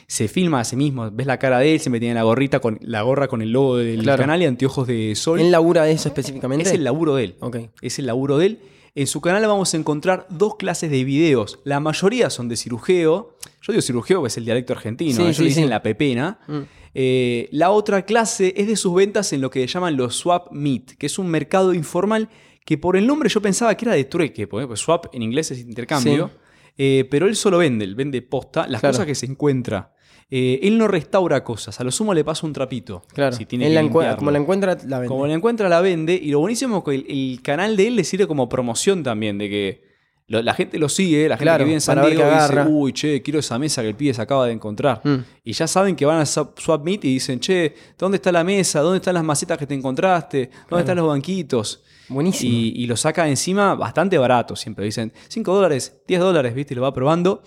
Se 0.09 0.29
filma 0.29 0.61
a 0.61 0.65
sí 0.65 0.77
mismo, 0.77 1.11
ves 1.11 1.27
la 1.27 1.39
cara 1.39 1.59
de 1.59 1.73
él, 1.75 1.81
siempre 1.81 1.99
tiene 1.99 2.15
la 2.15 2.23
gorrita 2.23 2.61
con 2.61 2.79
la 2.81 3.03
gorra 3.03 3.27
con 3.27 3.43
el 3.43 3.51
logo 3.51 3.77
del 3.79 4.03
Claro. 4.03 4.21
canal 4.21 4.41
y 4.41 4.45
anteojos 4.47 4.87
de 4.87 5.15
sol. 5.17 5.41
¿Él 5.41 5.51
labura 5.51 5.83
de 5.85 5.93
eso 5.93 6.09
específicamente? 6.09 6.65
es 6.69 6.73
el 6.75 6.85
laburo 6.85 7.17
de 7.17 7.25
él. 7.25 7.35
Ok. 7.41 7.57
Es 7.83 7.99
el 7.99 8.07
laburo 8.07 8.39
de 8.39 8.47
él. 8.47 8.59
En 8.95 9.07
su 9.09 9.21
canal 9.21 9.45
vamos 9.47 9.75
a 9.75 9.77
encontrar 9.77 10.27
dos 10.31 10.55
clases 10.57 10.91
de 10.93 11.03
videos. 11.05 11.59
La 11.65 11.81
mayoría 11.81 12.31
son 12.31 12.49
de 12.49 12.57
cirujeo. 12.57 13.37
Yo 13.63 13.73
digo 13.73 13.83
cirujeo, 13.83 14.23
que 14.23 14.29
es 14.29 14.37
el 14.39 14.45
dialecto 14.45 14.73
argentino. 14.73 15.17
Sí, 15.17 15.23
Ellos 15.23 15.37
sí, 15.37 15.43
le 15.43 15.49
dicen 15.49 15.65
sí. 15.65 15.69
la 15.71 15.83
pepena. 15.83 16.39
Mm. 16.47 16.61
Eh, 16.95 17.49
la 17.53 17.71
otra 17.73 18.07
clase 18.07 18.55
es 18.57 18.67
de 18.69 18.77
sus 18.77 18.95
ventas 18.95 19.33
en 19.35 19.41
lo 19.43 19.51
que 19.51 19.67
llaman 19.67 19.97
los 19.97 20.15
swap 20.17 20.51
meet, 20.53 20.97
que 20.97 21.07
es 21.07 21.19
un 21.19 21.27
mercado 21.29 21.75
informal 21.75 22.31
que 22.67 22.77
por 22.77 22.97
el 22.99 23.07
nombre 23.07 23.31
yo 23.31 23.41
pensaba 23.41 23.75
que 23.75 23.87
era 23.87 23.95
de 23.95 24.05
trueque, 24.05 24.47
porque 24.47 24.67
pues 24.67 24.81
swap 24.81 25.07
en 25.15 25.23
inglés 25.23 25.51
es 25.53 25.61
intercambio, 25.61 26.31
Eh, 26.79 27.09
pero 27.11 27.27
él 27.27 27.37
solo 27.37 27.57
vende, 27.57 27.87
él 27.87 27.95
vende 27.95 28.21
posta 28.21 28.67
las 28.69 28.81
Claro. 28.83 28.93
cosas 28.93 29.07
que 29.07 29.15
se 29.15 29.25
encuentra. 29.25 29.95
Eh, 30.31 30.59
él 30.63 30.77
no 30.77 30.87
restaura 30.89 31.43
cosas, 31.43 31.81
a 31.81 31.85
lo 31.85 31.91
sumo 31.91 32.13
le 32.13 32.23
pasa 32.23 32.47
un 32.47 32.53
trapito. 32.53 33.03
Claro. 33.15 33.35
si 33.35 33.47
tiene 33.47 33.65
Él 33.67 33.71
que 33.71 33.75
la 33.77 33.81
encue- 33.81 33.85
limpiarlo. 33.93 34.17
como 34.19 34.31
la 34.31 34.39
encuentra, 34.39 34.77
la 34.87 34.99
vende. 34.99 35.09
Como 35.09 35.27
la 35.27 35.33
encuentra, 35.33 35.69
la 35.71 35.81
vende. 35.81 36.13
Y 36.23 36.33
lo 36.33 36.41
buenísimo 36.41 36.77
es 36.79 36.85
que 36.85 36.95
el, 36.97 37.07
el 37.09 37.41
canal 37.43 37.77
de 37.79 37.87
él 37.87 37.97
le 37.97 38.05
sirve 38.05 38.27
como 38.27 38.47
promoción 38.49 39.03
también, 39.03 39.39
de 39.39 39.49
que 39.49 39.85
lo- 40.29 40.43
la 40.43 40.53
gente 40.53 40.79
lo 40.79 40.89
sigue, 40.91 41.29
la 41.31 41.37
gente 41.37 41.45
Claro, 41.45 41.59
que 41.61 41.65
vive 41.65 41.75
en 41.77 41.81
San 41.81 42.03
Diego 42.05 42.25
dice, 42.31 42.65
uy, 42.69 42.93
che, 42.93 43.23
quiero 43.23 43.39
esa 43.39 43.59
mesa 43.59 43.81
que 43.81 43.89
el 43.89 43.95
pibe 43.95 44.13
se 44.13 44.21
acaba 44.21 44.45
de 44.47 44.53
encontrar. 44.53 45.01
Mm. 45.03 45.17
Y 45.45 45.53
ya 45.53 45.67
saben 45.67 45.97
que 45.97 46.05
van 46.05 46.19
a 46.21 46.27
Swap 46.27 46.59
Swap 46.59 46.85
Meet 46.85 47.05
y 47.07 47.15
dicen, 47.15 47.41
che, 47.41 47.73
¿dónde 47.97 48.17
está 48.17 48.31
la 48.33 48.45
mesa? 48.45 48.81
¿Dónde 48.81 48.99
están 48.99 49.15
las 49.15 49.25
macetas 49.25 49.57
que 49.57 49.67
te 49.67 49.73
encontraste? 49.75 50.51
¿Dónde 50.69 50.83
están 50.83 50.97
los 50.99 51.07
banquitos? 51.09 51.83
Buenísimo. 52.09 52.53
Y, 52.53 52.73
y 52.77 52.87
lo 52.87 52.97
saca 52.97 53.29
encima 53.29 53.75
bastante 53.75 54.17
barato, 54.19 54.55
siempre 54.57 54.85
dicen 54.85 55.13
5 55.29 55.55
dólares, 55.55 56.01
10 56.07 56.21
dólares, 56.21 56.55
¿viste? 56.55 56.75
Y 56.75 56.77
lo 56.77 56.83
va 56.83 56.93
probando. 56.95 57.43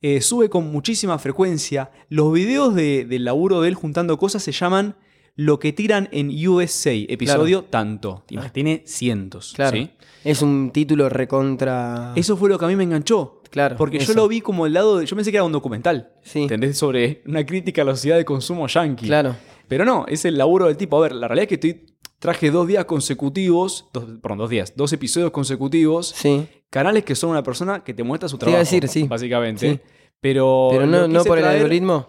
Eh, 0.00 0.20
sube 0.20 0.48
con 0.48 0.70
muchísima 0.72 1.18
frecuencia. 1.18 1.90
Los 2.08 2.32
videos 2.32 2.74
de- 2.74 3.04
del 3.04 3.24
laburo 3.24 3.60
de 3.60 3.68
él 3.68 3.74
juntando 3.76 4.18
cosas 4.18 4.42
se 4.42 4.50
llaman 4.52 4.96
Lo 5.36 5.58
que 5.60 5.72
tiran 5.72 6.08
en 6.12 6.28
USA, 6.48 6.92
episodio 6.92 7.64
tanto. 7.64 8.24
Y 8.28 8.36
Tiene 8.50 8.82
cientos. 8.86 9.52
Claro. 9.54 9.76
¿sí? 9.76 9.90
Es 10.24 10.42
un 10.42 10.70
título 10.72 11.08
recontra. 11.08 12.12
Eso 12.16 12.36
fue 12.36 12.48
lo 12.50 12.58
que 12.58 12.64
a 12.64 12.68
mí 12.68 12.76
me 12.76 12.84
enganchó. 12.84 13.40
Claro, 13.50 13.76
Porque 13.76 13.98
yo 13.98 14.14
lo 14.14 14.28
vi 14.28 14.40
como 14.40 14.66
el 14.66 14.72
lado 14.72 14.98
de. 14.98 15.06
Yo 15.06 15.14
pensé 15.14 15.30
que 15.30 15.36
era 15.36 15.44
un 15.44 15.52
documental. 15.52 16.10
Sí. 16.22 16.42
¿Entendés? 16.42 16.76
Sobre 16.78 17.22
una 17.26 17.44
crítica 17.44 17.82
a 17.82 17.84
la 17.84 17.92
sociedad 17.94 18.16
de 18.16 18.24
consumo 18.24 18.66
yankee. 18.66 19.06
Claro. 19.06 19.36
Pero 19.68 19.84
no, 19.84 20.06
es 20.08 20.24
el 20.24 20.36
laburo 20.38 20.66
del 20.66 20.76
tipo. 20.76 20.96
A 20.96 21.00
ver, 21.02 21.12
la 21.14 21.28
realidad 21.28 21.42
es 21.44 21.48
que 21.48 21.54
estoy, 21.54 21.91
traje 22.22 22.52
dos 22.52 22.68
días 22.68 22.84
consecutivos, 22.84 23.88
dos, 23.92 24.04
perdón, 24.22 24.38
dos 24.38 24.48
días, 24.50 24.74
dos 24.76 24.92
episodios 24.92 25.32
consecutivos, 25.32 26.14
Sí. 26.16 26.46
canales 26.70 27.04
que 27.04 27.16
son 27.16 27.30
una 27.30 27.42
persona 27.42 27.82
que 27.82 27.92
te 27.94 28.04
muestra 28.04 28.28
su 28.28 28.38
trabajo. 28.38 28.56
a 28.56 28.60
decir, 28.60 28.86
sí. 28.86 29.02
Básicamente. 29.08 29.72
Sí. 29.72 29.80
Pero, 30.20 30.68
Pero 30.70 30.86
no, 30.86 31.24
por 31.24 31.38
el 31.38 31.44
traer- 31.44 31.56
algoritmo. 31.56 32.08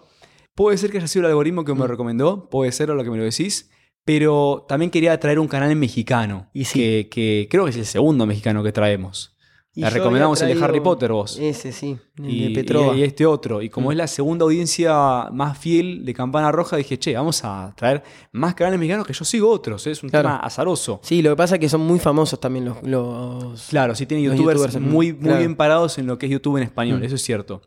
Puede 0.54 0.78
ser 0.78 0.92
que 0.92 0.98
haya 0.98 1.08
sido 1.08 1.24
el 1.24 1.30
algoritmo 1.32 1.64
que 1.64 1.74
me 1.74 1.80
Mm. 1.84 1.88
recomendó, 1.88 2.48
puede 2.48 2.70
ser 2.70 2.92
a 2.92 2.94
lo 2.94 3.02
que 3.02 3.10
me 3.10 3.16
lo 3.18 3.24
decís. 3.24 3.70
Pero 4.04 4.66
también 4.68 4.90
quería 4.92 5.18
traer 5.18 5.38
un 5.40 5.48
canal 5.48 5.74
mexicano. 5.74 6.48
Y 6.52 6.66
sí. 6.66 6.78
que, 6.78 7.08
que 7.10 7.48
creo 7.50 7.64
que 7.64 7.70
es 7.70 7.76
el 7.76 7.86
segundo 7.86 8.24
mexicano 8.26 8.62
que 8.62 8.70
traemos. 8.70 9.33
Y 9.76 9.80
Le 9.80 9.88
yo 9.88 9.94
recomendamos 9.94 10.40
el 10.40 10.56
de 10.56 10.64
Harry 10.64 10.78
Potter, 10.78 11.10
vos. 11.10 11.36
Ese, 11.36 11.72
sí. 11.72 11.96
El 12.18 12.30
Y, 12.30 12.48
de 12.48 12.54
Petrova. 12.62 12.94
y- 12.94 13.00
y 13.00 13.02
este 13.02 13.26
otro. 13.26 13.60
Y 13.60 13.68
como 13.68 13.88
Mm. 13.88 13.92
es 13.92 13.96
la 13.98 14.06
segunda 14.06 14.44
audiencia 14.44 15.28
más 15.32 15.58
fiel 15.58 16.04
de 16.04 16.14
Campana 16.14 16.52
Roja, 16.52 16.76
dije, 16.76 16.96
che, 16.96 17.12
vamos 17.14 17.42
a 17.44 17.74
traer 17.76 18.04
más 18.30 18.54
canales 18.54 18.78
mexicanos 18.78 19.04
que 19.04 19.12
yo 19.12 19.24
sigo 19.24 19.50
otros. 19.50 19.84
¿eh? 19.86 19.90
Es 19.90 20.02
un 20.04 20.10
Claro. 20.10 20.28
tema 20.28 20.36
azaroso. 20.38 21.00
Sí, 21.02 21.22
lo 21.22 21.30
que 21.30 21.36
pasa 21.36 21.56
es 21.56 21.60
que 21.60 21.68
son 21.68 21.80
muy 21.80 21.98
famosos 21.98 22.38
también 22.38 22.66
los. 22.66 22.82
los... 22.84 23.66
Claro, 23.68 23.96
sí 23.96 24.06
tiene 24.06 24.22
Los 24.28 24.36
youtubers, 24.36 24.60
youtubers, 24.60 24.80
muy, 24.80 25.12
muy 25.12 25.22
claro. 25.22 25.38
bien 25.38 25.56
parados 25.56 25.98
en 25.98 26.06
lo 26.06 26.18
que 26.18 26.26
es 26.26 26.32
YouTube 26.32 26.56
en 26.58 26.62
español, 26.62 27.00
Mm. 27.00 27.04
eso 27.04 27.14
es 27.16 27.22
cierto. 27.22 27.62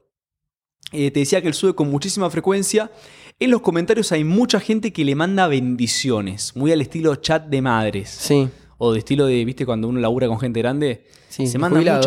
Eh, 0.94 1.12
te 1.12 1.20
decía 1.20 1.42
que 1.42 1.50
él 1.50 1.54
sube 1.54 1.76
con 1.76 1.92
muchísima 1.92 2.30
frecuencia. 2.30 2.90
En 3.40 3.52
los 3.52 3.60
comentarios 3.60 4.14
hay 4.14 4.24
mucha 4.24 4.62
gente 4.62 4.94
que 4.94 5.04
le 5.04 5.14
manda 5.16 5.48
bendiciones, 5.48 6.56
muy 6.56 6.72
al 6.72 6.80
estilo 6.82 7.14
chat 7.18 7.48
de 7.48 7.62
madres. 7.62 8.10
Sí. 8.10 8.48
O 8.78 8.94
de 8.94 9.00
estilo 9.00 9.26
de, 9.26 9.44
viste, 9.44 9.66
cuando 9.66 9.88
uno 9.90 10.00
labura 10.00 10.28
con 10.28 10.40
gente 10.40 10.60
grande, 10.62 11.04
Sí, 11.38 11.48
se 11.48 11.58
mandan 11.58 11.78
jubilado, 11.82 11.98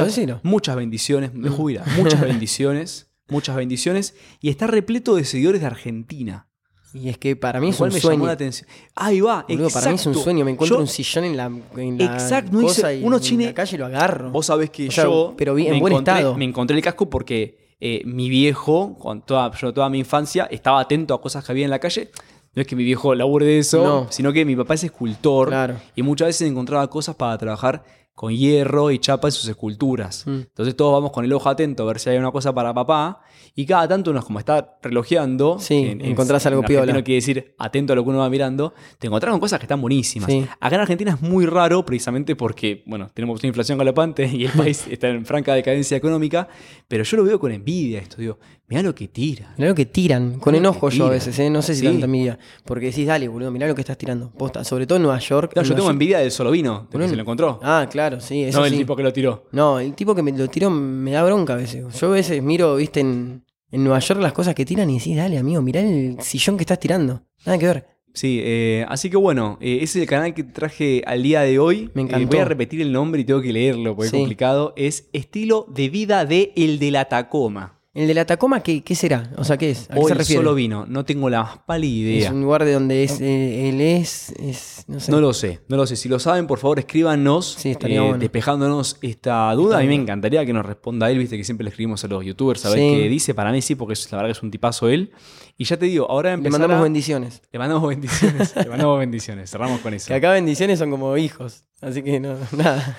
muchas, 0.43 0.77
bendiciones, 0.77 1.33
me 1.35 1.49
Mm. 1.49 1.53
jubila, 1.53 1.85
muchas 1.97 2.21
bendiciones, 2.21 3.09
muchas 3.29 3.57
bendiciones. 3.57 4.14
Y 4.40 4.49
está 4.51 4.66
repleto 4.66 5.14
de 5.14 5.25
seguidores 5.25 5.61
de 5.61 5.66
Argentina. 5.69 6.47
Y 6.93 7.09
es 7.09 7.19
que 7.19 7.37
para 7.37 7.61
mí 7.61 7.69
es 7.69 7.79
un 7.79 7.88
me 7.93 8.01
sueño. 8.01 8.14
llamó 8.16 8.27
la 8.27 8.33
atención. 8.33 8.69
Ahí 8.97 9.21
va, 9.21 9.47
Boludo, 9.49 9.69
para 9.71 9.90
mí 9.90 9.95
es 9.95 10.07
un 10.07 10.11
exacto. 10.12 10.25
sueño. 10.25 10.45
Me 10.45 10.51
encuentro 10.51 10.77
Yo- 10.79 10.83
un 10.83 10.88
sillón 10.88 11.23
en 11.25 11.37
la, 11.37 11.45
en 11.77 11.99
la 11.99 12.05
Exacto, 12.14 12.51
no 12.53 12.62
cosa 12.62 12.93
y 12.93 13.05
uno 13.05 13.19
en 13.19 13.43
la 13.45 13.55
calle 13.55 13.77
y 13.77 13.79
lo 13.79 13.87
agarro. 13.87 14.31
Vos 14.33 14.47
sabés 14.47 14.71
que 14.71 14.88
O 14.88 14.90
sea, 14.90 15.05
yo. 15.05 15.35
pero 15.38 15.55
bien- 15.55 15.75
en 15.75 15.79
buen 15.81 15.93
encontré- 15.93 16.14
estado. 16.16 16.37
Me 16.37 16.45
encontré 16.47 16.77
el 16.77 16.83
casco 16.83 17.09
porque 17.09 17.71
eh, 17.83 18.03
mi 18.05 18.29
viejo, 18.29 18.99
con 18.99 19.23
toda, 19.25 19.53
yo 19.57 19.73
toda 19.73 19.88
mi 19.88 20.01
infancia, 20.01 20.49
estaba 20.51 20.81
atento 20.81 21.14
a 21.14 21.21
cosas 21.23 21.45
que 21.45 21.53
había 21.53 21.64
en 21.64 21.71
la 21.71 21.79
calle. 21.79 22.11
No 22.55 22.61
es 22.62 22.66
que 22.66 22.75
mi 22.75 22.83
viejo 22.83 23.14
labure 23.14 23.47
de 23.47 23.59
eso, 23.61 23.85
No. 23.85 24.07
sino 24.11 24.33
que 24.33 24.45
mi 24.45 24.57
papá 24.57 24.75
es 24.75 24.83
escultor. 24.83 25.49
Claro. 25.49 25.77
Y 25.95 26.03
muchas 26.03 26.27
veces 26.27 26.51
encontraba 26.51 26.90
cosas 26.90 27.14
para 27.14 27.38
trabajar 27.38 27.85
con 28.20 28.37
hierro 28.37 28.90
y 28.90 28.98
chapa 28.98 29.28
en 29.28 29.33
sus 29.33 29.48
esculturas. 29.48 30.24
Mm. 30.26 30.40
Entonces 30.40 30.76
todos 30.76 30.92
vamos 30.92 31.11
con 31.11 31.24
el 31.24 31.33
ojo 31.33 31.48
atento 31.48 31.85
a 31.85 31.87
ver 31.87 31.98
si 31.98 32.11
hay 32.11 32.18
una 32.18 32.30
cosa 32.30 32.54
para 32.54 32.74
papá. 32.74 33.22
Y 33.55 33.67
cada 33.67 33.87
tanto 33.89 34.11
uno, 34.11 34.23
como 34.23 34.39
está 34.39 34.79
relojeando, 34.83 35.59
Sí, 35.59 35.97
encontrás 36.01 36.47
algo 36.47 36.61
en 36.63 36.67
piola. 36.67 36.93
quiere 37.03 37.15
decir 37.17 37.55
atento 37.59 37.93
a 37.93 37.97
lo 37.97 38.05
que 38.05 38.11
uno 38.11 38.19
va 38.21 38.31
mirando, 38.31 38.73
te 38.99 39.07
encontrás 39.09 39.33
con 39.33 39.41
cosas 39.41 39.59
que 39.59 39.65
están 39.65 39.81
buenísimas. 39.81 40.31
Sí. 40.31 40.47
Acá 40.61 40.77
en 40.77 40.81
Argentina 40.83 41.13
es 41.13 41.23
muy 41.23 41.47
raro 41.47 41.85
precisamente 41.85 42.37
porque, 42.37 42.83
bueno, 42.87 43.09
tenemos 43.13 43.40
una 43.42 43.48
inflación 43.48 43.77
galopante 43.79 44.27
y 44.27 44.44
el 44.44 44.53
país 44.73 44.87
está 44.90 45.09
en 45.09 45.27
franca 45.27 45.55
decadencia 45.55 45.96
económica, 45.96 46.48
pero 46.88 47.05
yo 47.05 47.17
lo 47.17 47.25
veo 47.25 47.38
con 47.40 47.53
envidia 47.53 47.98
esto, 48.01 48.17
digo, 48.19 48.38
mirá 48.69 48.83
lo 48.83 48.94
que 48.94 49.09
tira. 49.09 49.53
Mirá 49.59 49.71
lo 49.71 49.75
que 49.75 49.87
tiran, 49.87 50.38
con 50.38 50.55
enojo 50.55 50.88
yo 50.90 51.07
a 51.07 51.09
tiran. 51.09 51.11
veces, 51.11 51.38
¿eh? 51.40 51.51
no 51.51 51.61
sé 51.61 51.75
si 51.75 51.81
Sí. 51.81 51.87
tanta 51.87 52.07
envidia. 52.07 52.38
Porque 52.65 52.87
decís, 52.87 53.07
dale, 53.07 53.27
boludo, 53.29 53.51
mirá 53.51 53.67
lo 53.67 53.75
que 53.75 53.81
estás 53.81 53.98
tirando. 53.98 54.31
Posta, 54.31 54.63
sobre 54.65 54.87
todo 54.87 54.96
en 54.96 55.03
Nueva 55.03 55.19
York. 55.19 55.53
Claro, 55.53 55.65
en 55.67 55.69
yo 55.69 55.75
Nueva 55.75 55.77
tengo 55.77 55.87
York- 55.88 55.92
envidia 55.94 56.19
del 56.21 56.31
solo 56.31 56.51
vino, 56.53 56.87
de 56.90 56.98
que 56.98 57.09
se 57.09 57.17
lo 57.17 57.23
encontró. 57.23 57.59
Ah, 57.63 57.88
claro, 57.90 58.21
sí, 58.21 58.44
eso 58.44 58.61
no 58.61 58.65
el 58.67 58.73
sí. 58.73 58.79
tipo 58.79 58.94
que 58.94 59.03
lo 59.03 59.13
tiró. 59.13 59.44
No, 59.53 59.81
el 59.81 59.94
tipo 59.94 60.15
que 60.15 60.23
me 60.23 60.31
lo 60.33 60.46
tiró 60.48 60.71
me 60.71 61.11
da 61.11 61.25
bronca 61.25 61.55
a 61.55 61.57
veces. 61.57 61.85
Yo 61.98 62.07
a 62.09 62.11
veces 62.13 62.40
miro, 62.42 62.77
viste, 62.77 63.01
en, 63.01 63.40
en 63.71 63.85
Nueva 63.85 63.98
York 64.00 64.21
las 64.21 64.33
cosas 64.33 64.54
que 64.54 64.64
tiran 64.64 64.90
y 64.90 64.98
decís, 64.98 65.16
dale, 65.16 65.38
amigo, 65.38 65.62
mirá 65.62 65.81
el 65.81 66.16
sillón 66.21 66.56
que 66.56 66.62
estás 66.64 66.79
tirando. 66.81 67.23
Nada 67.46 67.58
que 67.58 67.66
ver. 67.66 67.87
Sí, 68.12 68.40
eh, 68.42 68.85
así 68.88 69.08
que 69.08 69.16
bueno, 69.16 69.56
eh, 69.60 69.79
ese 69.83 70.00
es 70.00 70.02
el 70.02 70.08
canal 70.08 70.35
que 70.35 70.42
traje 70.42 71.02
al 71.06 71.23
día 71.23 71.42
de 71.42 71.58
hoy. 71.60 71.90
Me 71.94 72.02
Eh, 72.02 72.27
voy 72.27 72.38
a 72.38 72.44
repetir 72.44 72.81
el 72.81 72.90
nombre 72.90 73.21
y 73.21 73.25
tengo 73.25 73.40
que 73.40 73.52
leerlo 73.52 73.94
porque 73.94 74.10
Sí. 74.10 74.16
es 74.16 74.21
complicado. 74.23 74.73
Es 74.77 75.08
Estilo 75.12 75.64
de 75.73 75.88
Vida 75.88 76.25
de 76.25 76.52
El 76.56 76.81
de 76.81 76.90
la 76.90 77.04
Tacoma. 77.04 77.79
El 77.93 78.07
de 78.07 78.15
la 78.15 78.25
Tacoma, 78.25 78.63
¿qué, 78.63 78.85
qué 78.85 78.95
será? 78.95 79.33
O 79.37 79.43
sea, 79.43 79.57
¿qué 79.59 79.71
es? 79.73 79.91
¿A 79.91 79.95
qué 79.97 80.05
se 80.05 80.15
refiere? 80.15 80.41
solo 80.43 80.55
vino, 80.55 80.87
no 80.87 81.05
tengo 81.05 81.29
la 81.29 81.43
más 81.43 81.59
pálida 81.67 82.09
idea. 82.11 82.29
Es 82.29 82.33
un 82.33 82.43
lugar 82.43 82.65
de 82.65 82.73
donde 82.75 83.03
es, 83.03 83.21
eh, 83.21 83.69
él 83.69 83.81
es, 83.81 84.31
es, 84.38 84.85
no 84.87 85.01
sé. 85.01 85.11
No 85.11 85.21
lo 85.21 85.33
sé, 85.33 85.59
no 85.67 85.77
lo 85.77 85.85
sé. 85.88 85.97
Si 85.97 86.09
lo 86.09 86.21
saben, 86.21 86.47
por 86.47 86.61
favor, 86.61 86.79
escríbanos 86.79 87.57
Sí, 87.59 87.73
estaría 87.73 87.97
eh, 87.97 88.01
bueno. 88.03 88.19
despejándonos 88.19 88.97
esta 89.03 89.53
duda. 89.55 89.79
A 89.79 89.81
mí 89.81 89.88
me 89.88 89.97
encantaría 89.97 90.47
que 90.47 90.53
nos 90.53 90.65
responda 90.65 91.11
él, 91.11 91.19
viste 91.19 91.37
que 91.37 91.43
siempre 91.43 91.65
le 91.65 91.71
escribimos 91.71 92.05
a 92.05 92.07
los 92.07 92.25
youtubers 92.25 92.65
a 92.65 92.69
ver 92.71 92.79
Sí. 92.79 92.91
qué 92.95 93.09
dice. 93.09 93.35
Para 93.35 93.51
mí 93.51 93.61
sí, 93.61 93.75
porque 93.75 93.95
es- 93.95 94.13
la 94.13 94.19
verdad 94.19 94.29
que 94.29 94.38
es 94.38 94.43
un 94.45 94.53
tipazo 94.53 94.88
él. 94.88 95.11
Y 95.59 95.65
ya 95.65 95.77
te 95.77 95.87
digo, 95.87 96.09
ahora 96.09 96.37
Le 96.37 96.49
mandamos 96.49 96.81
bendiciones. 96.81 97.43
Le 97.51 97.59
mandamos 97.59 97.88
bendiciones. 97.88 98.55
le 98.55 98.67
mandamos 98.67 99.01
bendiciones. 99.01 99.51
Cerramos 99.51 99.81
con 99.81 99.95
eso. 99.95 100.07
Que 100.07 100.15
acá 100.15 100.31
bendiciones 100.31 100.79
son 100.79 100.93
como 100.93 101.17
hijos. 101.17 101.65
Así 101.81 102.05
que 102.05 102.21
no, 102.21 102.37
nada. 102.57 102.99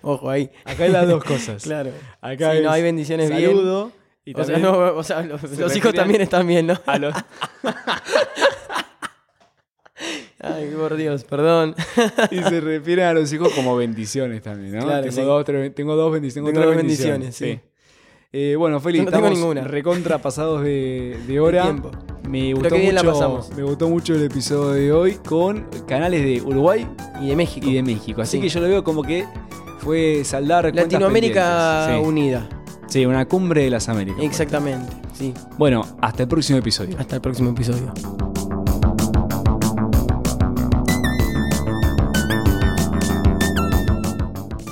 Ojo 0.00 0.30
ahí. 0.30 0.50
Acá 0.64 0.84
hay 0.84 0.92
las 0.92 1.06
dos 1.06 1.22
cosas. 1.22 1.62
Claro. 1.62 1.90
Acá 2.22 2.54
Sí, 2.56 2.62
no, 2.62 2.70
hay 2.70 2.82
bendiciones 2.82 3.28
bien. 3.28 3.50
saludo 3.50 3.92
y 4.30 4.34
O 4.34 4.44
sea, 4.44 4.54
también 4.56 4.62
no, 4.62 4.78
o 4.96 5.02
sea, 5.02 5.22
los, 5.22 5.40
se 5.40 5.56
los 5.60 5.74
hijos 5.76 5.94
también 5.94 6.20
están 6.20 6.46
bien, 6.46 6.66
¿no? 6.66 6.74
a 6.86 6.98
los- 6.98 7.14
Ay, 10.40 10.70
por 10.78 10.96
Dios, 10.96 11.24
perdón. 11.24 11.74
y 12.30 12.36
se 12.42 12.60
refiere 12.60 13.04
a 13.04 13.12
los 13.12 13.32
hijos 13.32 13.52
como 13.54 13.76
bendiciones 13.76 14.40
también, 14.42 14.76
¿no? 14.76 14.84
Claro, 14.84 15.00
tengo, 15.02 15.16
sí. 15.16 15.22
dos, 15.22 15.44
tres- 15.44 15.74
tengo 15.74 15.96
dos 15.96 16.12
bendiciones. 16.12 16.52
Tengo 16.52 16.60
tres 16.60 16.66
dos 16.66 16.76
bendiciones, 16.76 17.34
sí. 17.34 17.60
Eh, 18.32 18.54
bueno, 18.56 18.78
Feli, 18.78 19.00
no 19.00 19.10
tengo 19.10 19.28
ninguna. 19.30 19.62
recontra 19.62 20.18
pasados 20.18 20.62
de, 20.62 21.18
de 21.26 21.40
hora. 21.40 21.62
tiempo. 21.62 21.90
Me 22.28 22.52
gustó, 22.52 22.76
la 22.76 23.02
mucho, 23.02 23.12
pasamos. 23.12 23.50
me 23.56 23.62
gustó 23.62 23.88
mucho 23.88 24.14
el 24.14 24.22
episodio 24.24 24.72
de 24.72 24.92
hoy 24.92 25.12
con 25.26 25.66
canales 25.88 26.22
de 26.22 26.42
Uruguay 26.42 26.86
Y 27.22 27.28
de 27.28 27.36
México. 27.36 27.66
y 27.66 27.74
de 27.74 27.82
México. 27.82 28.20
Así 28.20 28.36
Sí. 28.36 28.42
que 28.42 28.48
yo 28.50 28.60
lo 28.60 28.68
veo 28.68 28.84
como 28.84 29.02
que 29.02 29.24
fue 29.78 30.22
saldar 30.24 30.72
Latinoamérica 30.74 31.98
unida. 32.02 32.46
Sí. 32.88 33.06
una 33.06 33.26
cumbre 33.26 33.62
de 33.62 33.70
las 33.70 33.88
Américas. 33.88 34.22
Exactamente. 34.22 34.92
Sí. 35.12 35.34
Bueno, 35.58 35.84
hasta 36.00 36.22
el 36.24 36.28
próximo 36.28 36.58
episodio. 36.58 36.96
Hasta 36.98 37.16
el 37.16 37.20
próximo 37.22 37.50
episodio. 37.50 37.92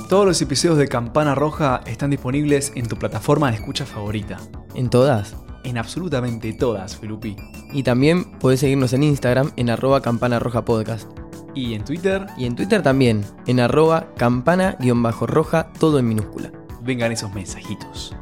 Todos 0.09 0.25
los 0.25 0.41
episodios 0.41 0.77
de 0.77 0.87
Campana 0.87 1.35
Roja 1.35 1.81
están 1.85 2.09
disponibles 2.11 2.71
en 2.75 2.87
tu 2.87 2.95
plataforma 2.95 3.49
de 3.49 3.57
escucha 3.57 3.85
favorita. 3.85 4.37
En 4.73 4.89
todas. 4.89 5.35
En 5.65 5.77
absolutamente 5.77 6.53
todas, 6.53 6.95
Felupi. 6.95 7.35
Y 7.73 7.83
también 7.83 8.23
podés 8.39 8.61
seguirnos 8.61 8.93
en 8.93 9.03
Instagram 9.03 9.51
en 9.57 9.69
arroba 9.69 10.01
campana 10.01 10.39
roja 10.39 10.63
podcast. 10.63 11.09
Y 11.53 11.73
en 11.73 11.83
Twitter, 11.83 12.25
Y 12.37 12.45
en 12.45 12.55
Twitter 12.55 12.81
también, 12.83 13.25
en 13.47 13.59
arroba 13.59 14.13
campana-roja, 14.15 15.73
todo 15.79 15.99
en 15.99 16.07
minúscula. 16.07 16.51
Vengan 16.87 17.11
esos 17.11 17.33
mensajitos. 17.33 18.15